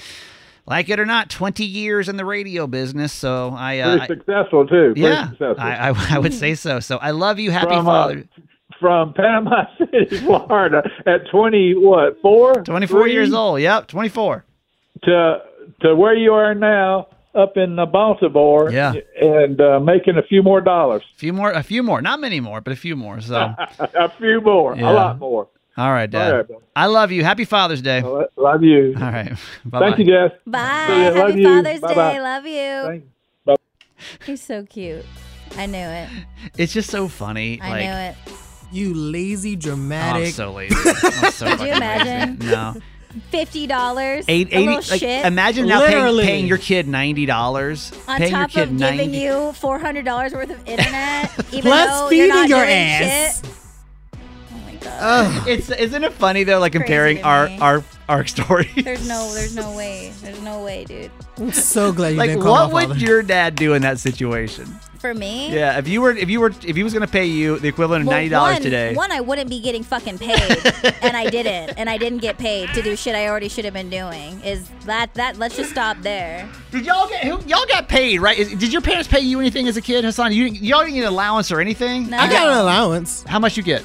like 0.66 0.90
it 0.90 1.00
or 1.00 1.06
not, 1.06 1.30
twenty 1.30 1.66
years 1.66 2.10
in 2.10 2.18
the 2.18 2.26
radio 2.26 2.66
business. 2.66 3.14
So 3.14 3.54
I, 3.56 3.80
uh, 3.80 3.98
Pretty 4.08 4.22
successful 4.22 4.66
too. 4.66 4.94
Pretty 4.94 5.02
yeah, 5.02 5.30
successful. 5.30 5.60
I, 5.60 5.90
I, 5.92 6.16
I 6.16 6.18
would 6.18 6.34
say 6.34 6.56
so. 6.56 6.80
So 6.80 6.98
I 6.98 7.12
love 7.12 7.38
you. 7.38 7.52
Happy 7.52 7.68
From, 7.68 7.88
uh, 7.88 7.92
Father. 7.92 8.24
From 8.80 9.14
Panama 9.14 9.64
City, 9.78 10.18
Florida, 10.20 10.84
at 11.06 11.28
twenty 11.30 11.74
what 11.76 12.22
four? 12.22 12.56
Twenty 12.64 12.88
four 12.88 13.08
years 13.08 13.34
old. 13.34 13.62
Yep, 13.62 13.88
twenty 13.88 14.10
four. 14.10 14.44
to 15.04 15.42
to 15.82 15.96
where 15.96 16.14
you 16.16 16.34
are 16.34 16.54
now 16.54 17.08
up 17.34 17.58
in 17.58 17.78
uh, 17.80 17.86
Baltimore 17.86 18.70
Yeah. 18.72 18.94
and 19.22 19.60
uh, 19.60 19.80
making 19.80 20.18
a 20.18 20.24
few 20.24 20.42
more 20.44 20.62
dollars. 20.62 21.04
A 21.16 21.18
few 21.20 21.34
more, 21.34 21.52
a 21.52 21.64
few 21.64 21.84
more, 21.84 22.02
not 22.02 22.20
many 22.20 22.40
more, 22.40 22.62
but 22.62 22.72
a 22.74 22.76
few 22.78 22.96
more. 22.96 23.20
So 23.22 23.36
a 23.80 24.10
few 24.18 24.40
more, 24.42 24.76
Yeah. 24.76 24.92
a 24.92 24.94
lot 24.94 25.20
more. 25.20 25.48
all 25.78 25.92
right, 25.92 26.10
Dad. 26.10 26.32
All 26.32 26.38
right. 26.38 26.48
I 26.76 26.86
love 26.88 27.12
you. 27.12 27.24
Happy 27.24 27.44
Father's 27.46 27.82
Day. 27.82 28.02
Lo- 28.02 28.28
Love 28.38 28.64
you. 28.64 28.94
All 28.98 29.02
right. 29.04 29.34
bye. 29.66 29.80
Thank 29.80 30.00
you, 30.00 30.06
Jess. 30.06 30.32
Bye. 30.48 30.86
See 30.88 30.94
ya. 31.04 31.08
Love 31.10 31.16
Happy 31.30 31.42
you. 31.42 31.48
Father's 31.48 31.80
Bye-bye. 31.82 32.14
Day. 32.14 32.22
Love 32.22 32.46
you. 32.46 33.04
Bye. 33.46 33.56
He's 34.26 34.42
so 34.42 34.64
cute. 34.66 35.06
I 35.58 35.66
knew 35.68 35.78
it. 35.78 36.10
It's 36.58 36.74
just 36.74 36.90
so 36.90 37.08
funny. 37.08 37.60
I 37.62 37.70
like, 37.70 37.84
knew 37.86 38.32
it. 38.34 38.40
You 38.72 38.94
lazy, 38.94 39.56
Oh, 39.56 39.72
I'm 40.26 40.26
so 40.32 40.52
lazy. 40.54 40.76
I'm 40.76 41.32
so 41.32 41.46
Could 41.58 41.60
you 41.68 41.74
imagine? 41.74 42.40
lazy. 42.40 42.52
No. 42.52 42.76
Fifty 43.32 43.66
dollars. 43.66 44.26
Eight, 44.28 44.50
a 44.52 44.58
80, 44.58 44.66
little 44.66 44.76
like, 44.92 45.00
shit. 45.00 45.26
imagine 45.26 45.68
now 45.68 45.86
paying, 45.88 46.20
paying 46.20 46.48
your 46.48 46.58
kid 46.58 46.86
ninety 46.86 47.26
dollars. 47.26 47.94
on 48.10 48.18
paying 48.18 48.32
your 48.32 48.40
top 48.42 48.50
kid 48.52 48.70
of 48.72 48.78
giving 48.78 49.14
you 49.14 49.54
four 49.54 49.80
hundred 49.80 50.04
dollars 50.04 50.34
worth 50.34 50.50
of 50.50 50.60
internet, 50.68 51.32
even 51.54 51.62
Plus 51.62 51.90
though 52.02 52.10
feeding 52.10 52.26
you're 52.28 52.36
not 52.36 52.50
your 52.50 52.60
doing 52.66 52.70
ass. 52.78 53.42
shit. 53.42 53.55
Oh. 55.00 55.46
It's 55.48 55.70
isn't 55.70 56.04
it 56.04 56.14
funny 56.14 56.44
though, 56.44 56.60
like 56.60 56.72
comparing 56.74 57.24
our 57.24 57.50
our 57.62 57.84
our 58.08 58.26
stories. 58.26 58.70
There's 58.76 59.08
no, 59.08 59.34
there's 59.34 59.56
no 59.56 59.76
way. 59.76 60.12
There's 60.22 60.42
no 60.42 60.64
way, 60.64 60.86
dude. 60.86 61.12
I'm 61.38 61.52
so 61.52 61.92
glad 61.92 62.10
you 62.10 62.18
like 62.18 62.30
didn't 62.30 62.44
call 62.44 62.72
what 62.72 62.84
my 62.84 62.86
would 62.94 63.02
your 63.02 63.22
dad 63.24 63.56
do 63.56 63.74
in 63.74 63.82
that 63.82 64.00
situation? 64.00 64.66
For 65.00 65.14
me. 65.14 65.54
Yeah, 65.54 65.78
if 65.78 65.88
you 65.88 66.02
were 66.02 66.12
if 66.12 66.30
you 66.30 66.40
were 66.40 66.50
if 66.64 66.76
he 66.76 66.82
was 66.84 66.94
gonna 66.94 67.06
pay 67.08 67.26
you 67.26 67.60
the 67.60 67.68
equivalent 67.68 68.02
of 68.04 68.08
Well, 68.08 68.16
ninety 68.18 68.30
dollars 68.30 68.56
one- 68.56 68.62
today. 68.64 68.96
One, 68.96 69.12
I 69.12 69.22
wouldn't 69.22 69.50
be 69.50 69.60
getting 69.60 69.84
fucking 69.84 70.18
paid, 70.18 70.58
and 71.04 71.16
I 71.16 71.30
didn't, 71.30 71.78
and 71.78 71.90
I 71.90 71.98
didn't 72.00 72.20
get 72.20 72.38
paid 72.40 72.70
to 72.74 72.82
do 72.82 72.96
shit 72.96 73.14
I 73.16 73.28
already 73.28 73.48
should 73.50 73.66
have 73.66 73.74
been 73.74 73.90
doing. 73.92 74.42
Is 74.42 74.68
that 74.86 75.14
that? 75.16 75.38
Let's 75.38 75.58
just 75.58 75.70
stop 75.70 75.98
there. 76.02 76.50
Did 76.72 76.86
y'all 76.88 77.08
get 77.08 77.24
who, 77.24 77.40
y'all 77.48 77.66
got 77.68 77.88
paid 77.88 78.20
right? 78.20 78.38
Is- 78.38 78.54
Did 78.56 78.72
your 78.74 78.82
parents 78.82 79.08
pay 79.08 79.20
you 79.20 79.40
anything 79.40 79.68
as 79.68 79.78
a 79.78 79.82
kid, 79.82 80.04
Hassan? 80.06 80.32
You 80.34 80.46
didn't- 80.50 80.64
y'all 80.64 80.82
didn't 80.82 80.96
get 80.96 81.02
an 81.02 81.08
allowance 81.14 81.52
or 81.52 81.60
anything? 81.62 82.10
No. 82.10 82.18
I 82.18 82.28
got 82.30 82.48
an 82.48 82.58
allowance. 82.58 83.24
How 83.28 83.38
much 83.40 83.58
you 83.58 83.64
get? 83.64 83.84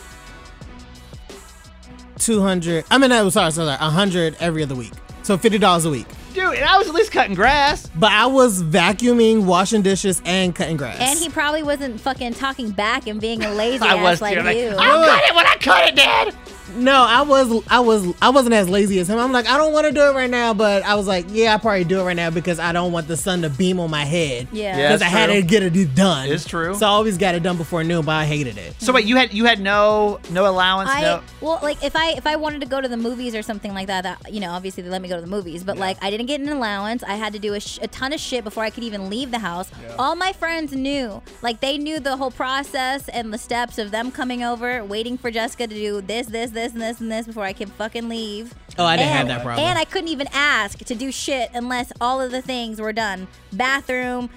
Two 2.20 2.40
hundred. 2.40 2.84
I 2.90 2.98
mean, 2.98 3.10
I 3.12 3.22
was 3.22 3.34
sorry, 3.34 3.50
sorry, 3.50 3.68
a 3.70 3.76
hundred 3.76 4.36
every 4.40 4.62
other 4.62 4.74
week. 4.74 4.92
So 5.22 5.36
fifty 5.36 5.58
dollars 5.58 5.84
a 5.86 5.90
week. 5.90 6.06
Dude, 6.34 6.54
and 6.54 6.64
I 6.64 6.78
was 6.78 6.86
at 6.88 6.94
least 6.94 7.10
cutting 7.10 7.34
grass. 7.34 7.90
But 7.96 8.12
I 8.12 8.26
was 8.26 8.62
vacuuming, 8.62 9.44
washing 9.46 9.82
dishes, 9.82 10.22
and 10.24 10.54
cutting 10.54 10.76
grass. 10.76 10.98
And 11.00 11.18
he 11.18 11.28
probably 11.28 11.62
wasn't 11.64 12.00
fucking 12.00 12.34
talking 12.34 12.70
back 12.70 13.06
and 13.08 13.20
being 13.20 13.42
a 13.42 13.50
lazy 13.54 13.82
I 13.84 13.96
ass 13.96 14.02
was 14.02 14.20
like 14.22 14.38
too. 14.38 14.44
Like, 14.44 14.56
you. 14.56 14.68
I'll 14.78 15.06
cut 15.08 15.24
it 15.24 15.34
when 15.34 15.46
I 15.46 15.56
cut 15.56 15.88
it, 15.88 15.96
Dad. 15.96 16.34
No, 16.74 16.92
I 16.92 17.22
was, 17.22 17.64
I 17.68 17.80
was, 17.80 18.14
I 18.20 18.30
wasn't 18.30 18.54
as 18.54 18.68
lazy 18.68 18.98
as 19.00 19.08
him. 19.08 19.18
I'm 19.18 19.32
like, 19.32 19.48
I 19.48 19.56
don't 19.56 19.72
want 19.72 19.86
to 19.86 19.92
do 19.92 20.02
it 20.02 20.14
right 20.14 20.30
now, 20.30 20.54
but 20.54 20.82
I 20.84 20.94
was 20.94 21.06
like, 21.06 21.26
yeah, 21.28 21.54
I 21.54 21.58
probably 21.58 21.84
do 21.84 22.00
it 22.00 22.04
right 22.04 22.16
now 22.16 22.30
because 22.30 22.58
I 22.58 22.72
don't 22.72 22.92
want 22.92 23.08
the 23.08 23.16
sun 23.16 23.42
to 23.42 23.50
beam 23.50 23.80
on 23.80 23.90
my 23.90 24.04
head. 24.04 24.48
Yeah. 24.52 24.76
Yeah, 24.76 24.88
because 24.88 25.02
I 25.02 25.06
it's 25.06 25.14
had 25.14 25.26
to 25.28 25.42
get 25.42 25.62
it 25.62 25.94
done. 25.94 26.28
It's 26.28 26.44
true. 26.44 26.74
So 26.74 26.86
I 26.86 26.90
always 26.90 27.18
got 27.18 27.34
it 27.34 27.42
done 27.42 27.56
before 27.56 27.82
noon, 27.84 28.04
but 28.04 28.12
I 28.12 28.24
hated 28.24 28.58
it. 28.58 28.74
So 28.80 28.92
wait, 28.92 29.04
you 29.04 29.16
had 29.16 29.32
you 29.32 29.44
had 29.44 29.60
no 29.60 30.20
no 30.30 30.48
allowance, 30.48 30.90
I 30.90 31.00
no. 31.02 31.22
well, 31.40 31.58
like 31.62 31.82
if 31.82 31.96
I 31.96 32.12
if 32.12 32.26
I 32.26 32.36
wanted 32.36 32.60
to 32.60 32.66
go 32.66 32.80
to 32.80 32.88
the 32.88 32.96
movies 32.96 33.34
or 33.34 33.42
something 33.42 33.74
like 33.74 33.86
that, 33.88 34.02
that 34.02 34.32
you 34.32 34.40
know, 34.40 34.50
obviously 34.50 34.82
they 34.82 34.90
let 34.90 35.02
me 35.02 35.08
go 35.08 35.16
to 35.16 35.20
the 35.20 35.26
movies, 35.26 35.64
but 35.64 35.76
like 35.76 35.96
I 36.02 36.10
didn't 36.10 36.26
get 36.26 36.40
an 36.40 36.48
allowance. 36.48 37.02
I 37.02 37.14
had 37.14 37.32
to 37.32 37.38
do 37.38 37.54
a, 37.54 37.60
sh- 37.60 37.78
a 37.82 37.88
ton 37.88 38.12
of 38.12 38.20
shit 38.20 38.44
before 38.44 38.64
I 38.64 38.70
could 38.70 38.84
even 38.84 39.10
leave 39.10 39.30
the 39.30 39.38
house. 39.38 39.70
All 39.98 40.14
my 40.14 40.32
friends 40.32 40.72
knew, 40.72 41.22
like 41.42 41.60
they 41.60 41.78
knew 41.78 42.00
the 42.00 42.16
whole 42.16 42.30
process 42.30 43.08
and 43.08 43.32
the 43.32 43.38
steps 43.38 43.78
of 43.78 43.90
them 43.90 44.10
coming 44.10 44.42
over, 44.42 44.84
waiting 44.84 45.16
for 45.18 45.30
Jessica 45.30 45.66
to 45.66 45.74
do 45.74 46.00
this, 46.00 46.26
this, 46.26 46.50
this, 46.50 46.59
and 46.72 46.80
this, 46.80 47.00
and 47.00 47.10
this 47.10 47.26
before 47.26 47.44
I 47.44 47.52
can 47.52 47.68
fucking 47.68 48.08
leave. 48.08 48.54
Oh, 48.78 48.84
I 48.84 48.96
didn't 48.96 49.12
have 49.12 49.28
that 49.28 49.42
problem. 49.42 49.66
And 49.66 49.78
I 49.78 49.84
couldn't 49.84 50.08
even 50.08 50.28
ask 50.32 50.78
to 50.78 50.94
do 50.94 51.10
shit 51.10 51.50
unless 51.54 51.92
all 52.00 52.20
of 52.20 52.30
the 52.30 52.42
things 52.42 52.80
were 52.80 52.92
done. 52.92 53.26
Bathroom, 53.52 54.30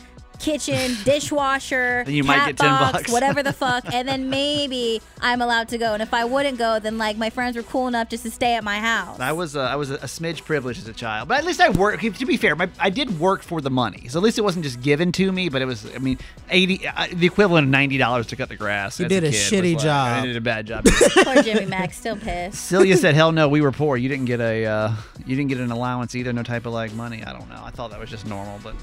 kitchen, 0.43 0.95
dishwasher, 1.03 2.03
Then 2.05 2.15
you 2.15 2.23
might 2.23 2.35
cat 2.37 2.47
get 2.47 2.57
10 2.57 2.69
box, 2.69 2.91
bucks. 2.93 3.11
whatever 3.13 3.43
the 3.43 3.53
fuck, 3.53 3.91
and 3.93 4.07
then 4.07 4.29
maybe 4.29 5.01
I'm 5.21 5.41
allowed 5.41 5.69
to 5.69 5.77
go. 5.77 5.93
And 5.93 6.01
if 6.03 6.13
I 6.13 6.25
wouldn't 6.25 6.57
go, 6.57 6.79
then 6.79 6.97
like 6.97 7.17
my 7.17 7.29
friends 7.29 7.55
were 7.55 7.63
cool 7.63 7.87
enough 7.87 8.09
just 8.09 8.23
to 8.23 8.31
stay 8.31 8.55
at 8.55 8.63
my 8.63 8.79
house. 8.79 9.19
I 9.19 9.31
was 9.31 9.55
uh, 9.55 9.61
I 9.61 9.75
was 9.75 9.89
a, 9.91 9.95
a 9.95 10.07
smidge 10.07 10.43
privileged 10.45 10.79
as 10.79 10.87
a 10.87 10.93
child, 10.93 11.27
but 11.29 11.37
at 11.37 11.45
least 11.45 11.61
I 11.61 11.69
worked. 11.69 12.03
To 12.03 12.25
be 12.25 12.37
fair, 12.37 12.55
my, 12.55 12.69
I 12.79 12.89
did 12.89 13.19
work 13.19 13.41
for 13.41 13.61
the 13.61 13.69
money, 13.69 14.07
so 14.09 14.19
at 14.19 14.23
least 14.23 14.37
it 14.37 14.41
wasn't 14.43 14.65
just 14.65 14.81
given 14.81 15.11
to 15.13 15.31
me. 15.31 15.49
But 15.49 15.61
it 15.61 15.65
was, 15.65 15.85
I 15.95 15.99
mean, 15.99 16.17
eighty 16.49 16.85
uh, 16.87 17.07
the 17.11 17.25
equivalent 17.25 17.65
of 17.65 17.71
ninety 17.71 17.97
dollars 17.97 18.27
to 18.27 18.35
cut 18.35 18.49
the 18.49 18.55
grass. 18.55 18.99
You 18.99 19.05
as 19.05 19.09
did 19.09 19.23
a 19.23 19.31
kid 19.31 19.35
shitty 19.35 19.75
was 19.75 19.85
like- 19.85 19.93
I 19.93 20.25
did 20.25 20.35
a 20.35 20.41
bad 20.41 20.67
job. 20.67 20.85
Poor 21.23 21.41
Jimmy 21.41 21.65
Mac, 21.65 21.93
still 21.93 22.17
pissed. 22.17 22.59
Celia 22.65 22.97
said, 22.97 23.15
"Hell 23.15 23.31
no, 23.31 23.47
we 23.47 23.61
were 23.61 23.71
poor. 23.71 23.97
You 23.97 24.09
didn't 24.09 24.25
get 24.25 24.39
a 24.41 24.65
uh, 24.65 24.91
you 25.25 25.35
didn't 25.35 25.49
get 25.49 25.59
an 25.59 25.71
allowance 25.71 26.15
either. 26.15 26.33
No 26.33 26.43
type 26.43 26.65
of 26.65 26.73
like 26.73 26.93
money. 26.93 27.23
I 27.23 27.31
don't 27.31 27.49
know. 27.49 27.61
I 27.63 27.71
thought 27.71 27.91
that 27.91 27.99
was 27.99 28.09
just 28.09 28.25
normal, 28.27 28.59
but." 28.63 28.75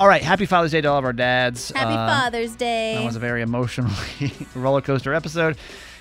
All 0.00 0.06
right, 0.06 0.22
happy 0.22 0.46
Father's 0.46 0.70
Day 0.70 0.80
to 0.80 0.88
all 0.88 0.98
of 0.98 1.04
our 1.04 1.12
dads. 1.12 1.70
Happy 1.70 1.92
Uh, 1.92 2.06
Father's 2.06 2.54
Day. 2.54 2.94
That 2.98 3.04
was 3.04 3.16
a 3.16 3.20
very 3.20 3.42
emotionally 3.42 3.92
roller 4.54 4.80
coaster 4.80 5.12
episode. 5.12 5.56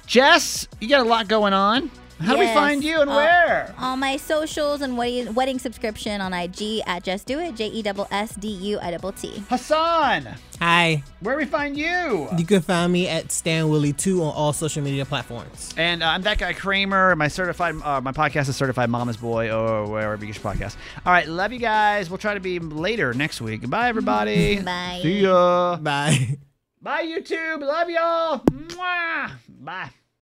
Jess, 0.05 0.67
you 0.79 0.87
got 0.87 1.05
a 1.05 1.09
lot 1.09 1.27
going 1.27 1.53
on. 1.53 1.89
How 2.19 2.33
do 2.33 2.39
we 2.39 2.47
find 2.47 2.83
you 2.83 3.01
and 3.01 3.09
Uh, 3.09 3.15
where? 3.15 3.75
On 3.77 3.99
my 3.99 4.17
socials 4.17 4.81
and 4.81 4.97
wedding, 4.97 5.33
wedding 5.33 5.59
subscription 5.59 6.19
on 6.19 6.33
IG 6.33 6.81
at 6.87 7.03
Jess 7.03 7.23
Duitt, 7.23 7.55
J 7.55 7.67
E 7.67 7.83
S 7.85 7.97
S 8.11 8.35
D 8.35 8.47
U 8.47 8.79
I 8.81 8.91
double 8.91 9.11
T. 9.11 9.43
Hassan, 9.49 10.27
Hi. 10.59 11.03
where 11.19 11.35
do 11.35 11.39
we 11.39 11.45
find 11.45 11.77
you? 11.77 12.27
You 12.37 12.45
can 12.45 12.61
find 12.61 12.91
me 12.91 13.07
at 13.07 13.31
Stan 13.31 13.69
Willie 13.69 13.93
2 13.93 14.23
on 14.23 14.33
all 14.33 14.51
social 14.53 14.81
media 14.83 15.05
platforms. 15.05 15.73
And 15.77 16.01
uh, 16.01 16.07
I'm 16.07 16.23
that 16.23 16.39
guy 16.39 16.53
Kramer. 16.53 17.15
My 17.15 17.27
certified, 17.27 17.75
uh, 17.83 18.01
my 18.01 18.11
podcast 18.11 18.49
is 18.49 18.55
Certified 18.55 18.89
Mama's 18.89 19.17
Boy, 19.17 19.51
or 19.51 19.85
wherever 19.87 20.25
you 20.25 20.33
get 20.33 20.43
your 20.43 20.53
podcast. 20.53 20.75
All 21.05 21.13
right, 21.13 21.27
love 21.27 21.53
you 21.53 21.59
guys. 21.59 22.09
We'll 22.09 22.17
try 22.17 22.33
to 22.33 22.39
be 22.39 22.57
later 22.59 23.13
next 23.13 23.41
week. 23.41 23.69
Bye, 23.69 23.89
everybody. 23.89 24.59
Bye. 24.61 24.99
See 25.03 25.19
ya. 25.21 25.75
Bye. 25.77 26.37
Bye, 26.81 27.05
YouTube. 27.05 27.61
Love 27.61 27.89
y'all. 27.89 28.39
Mwah. 28.39 29.31
Bye. 29.49 29.89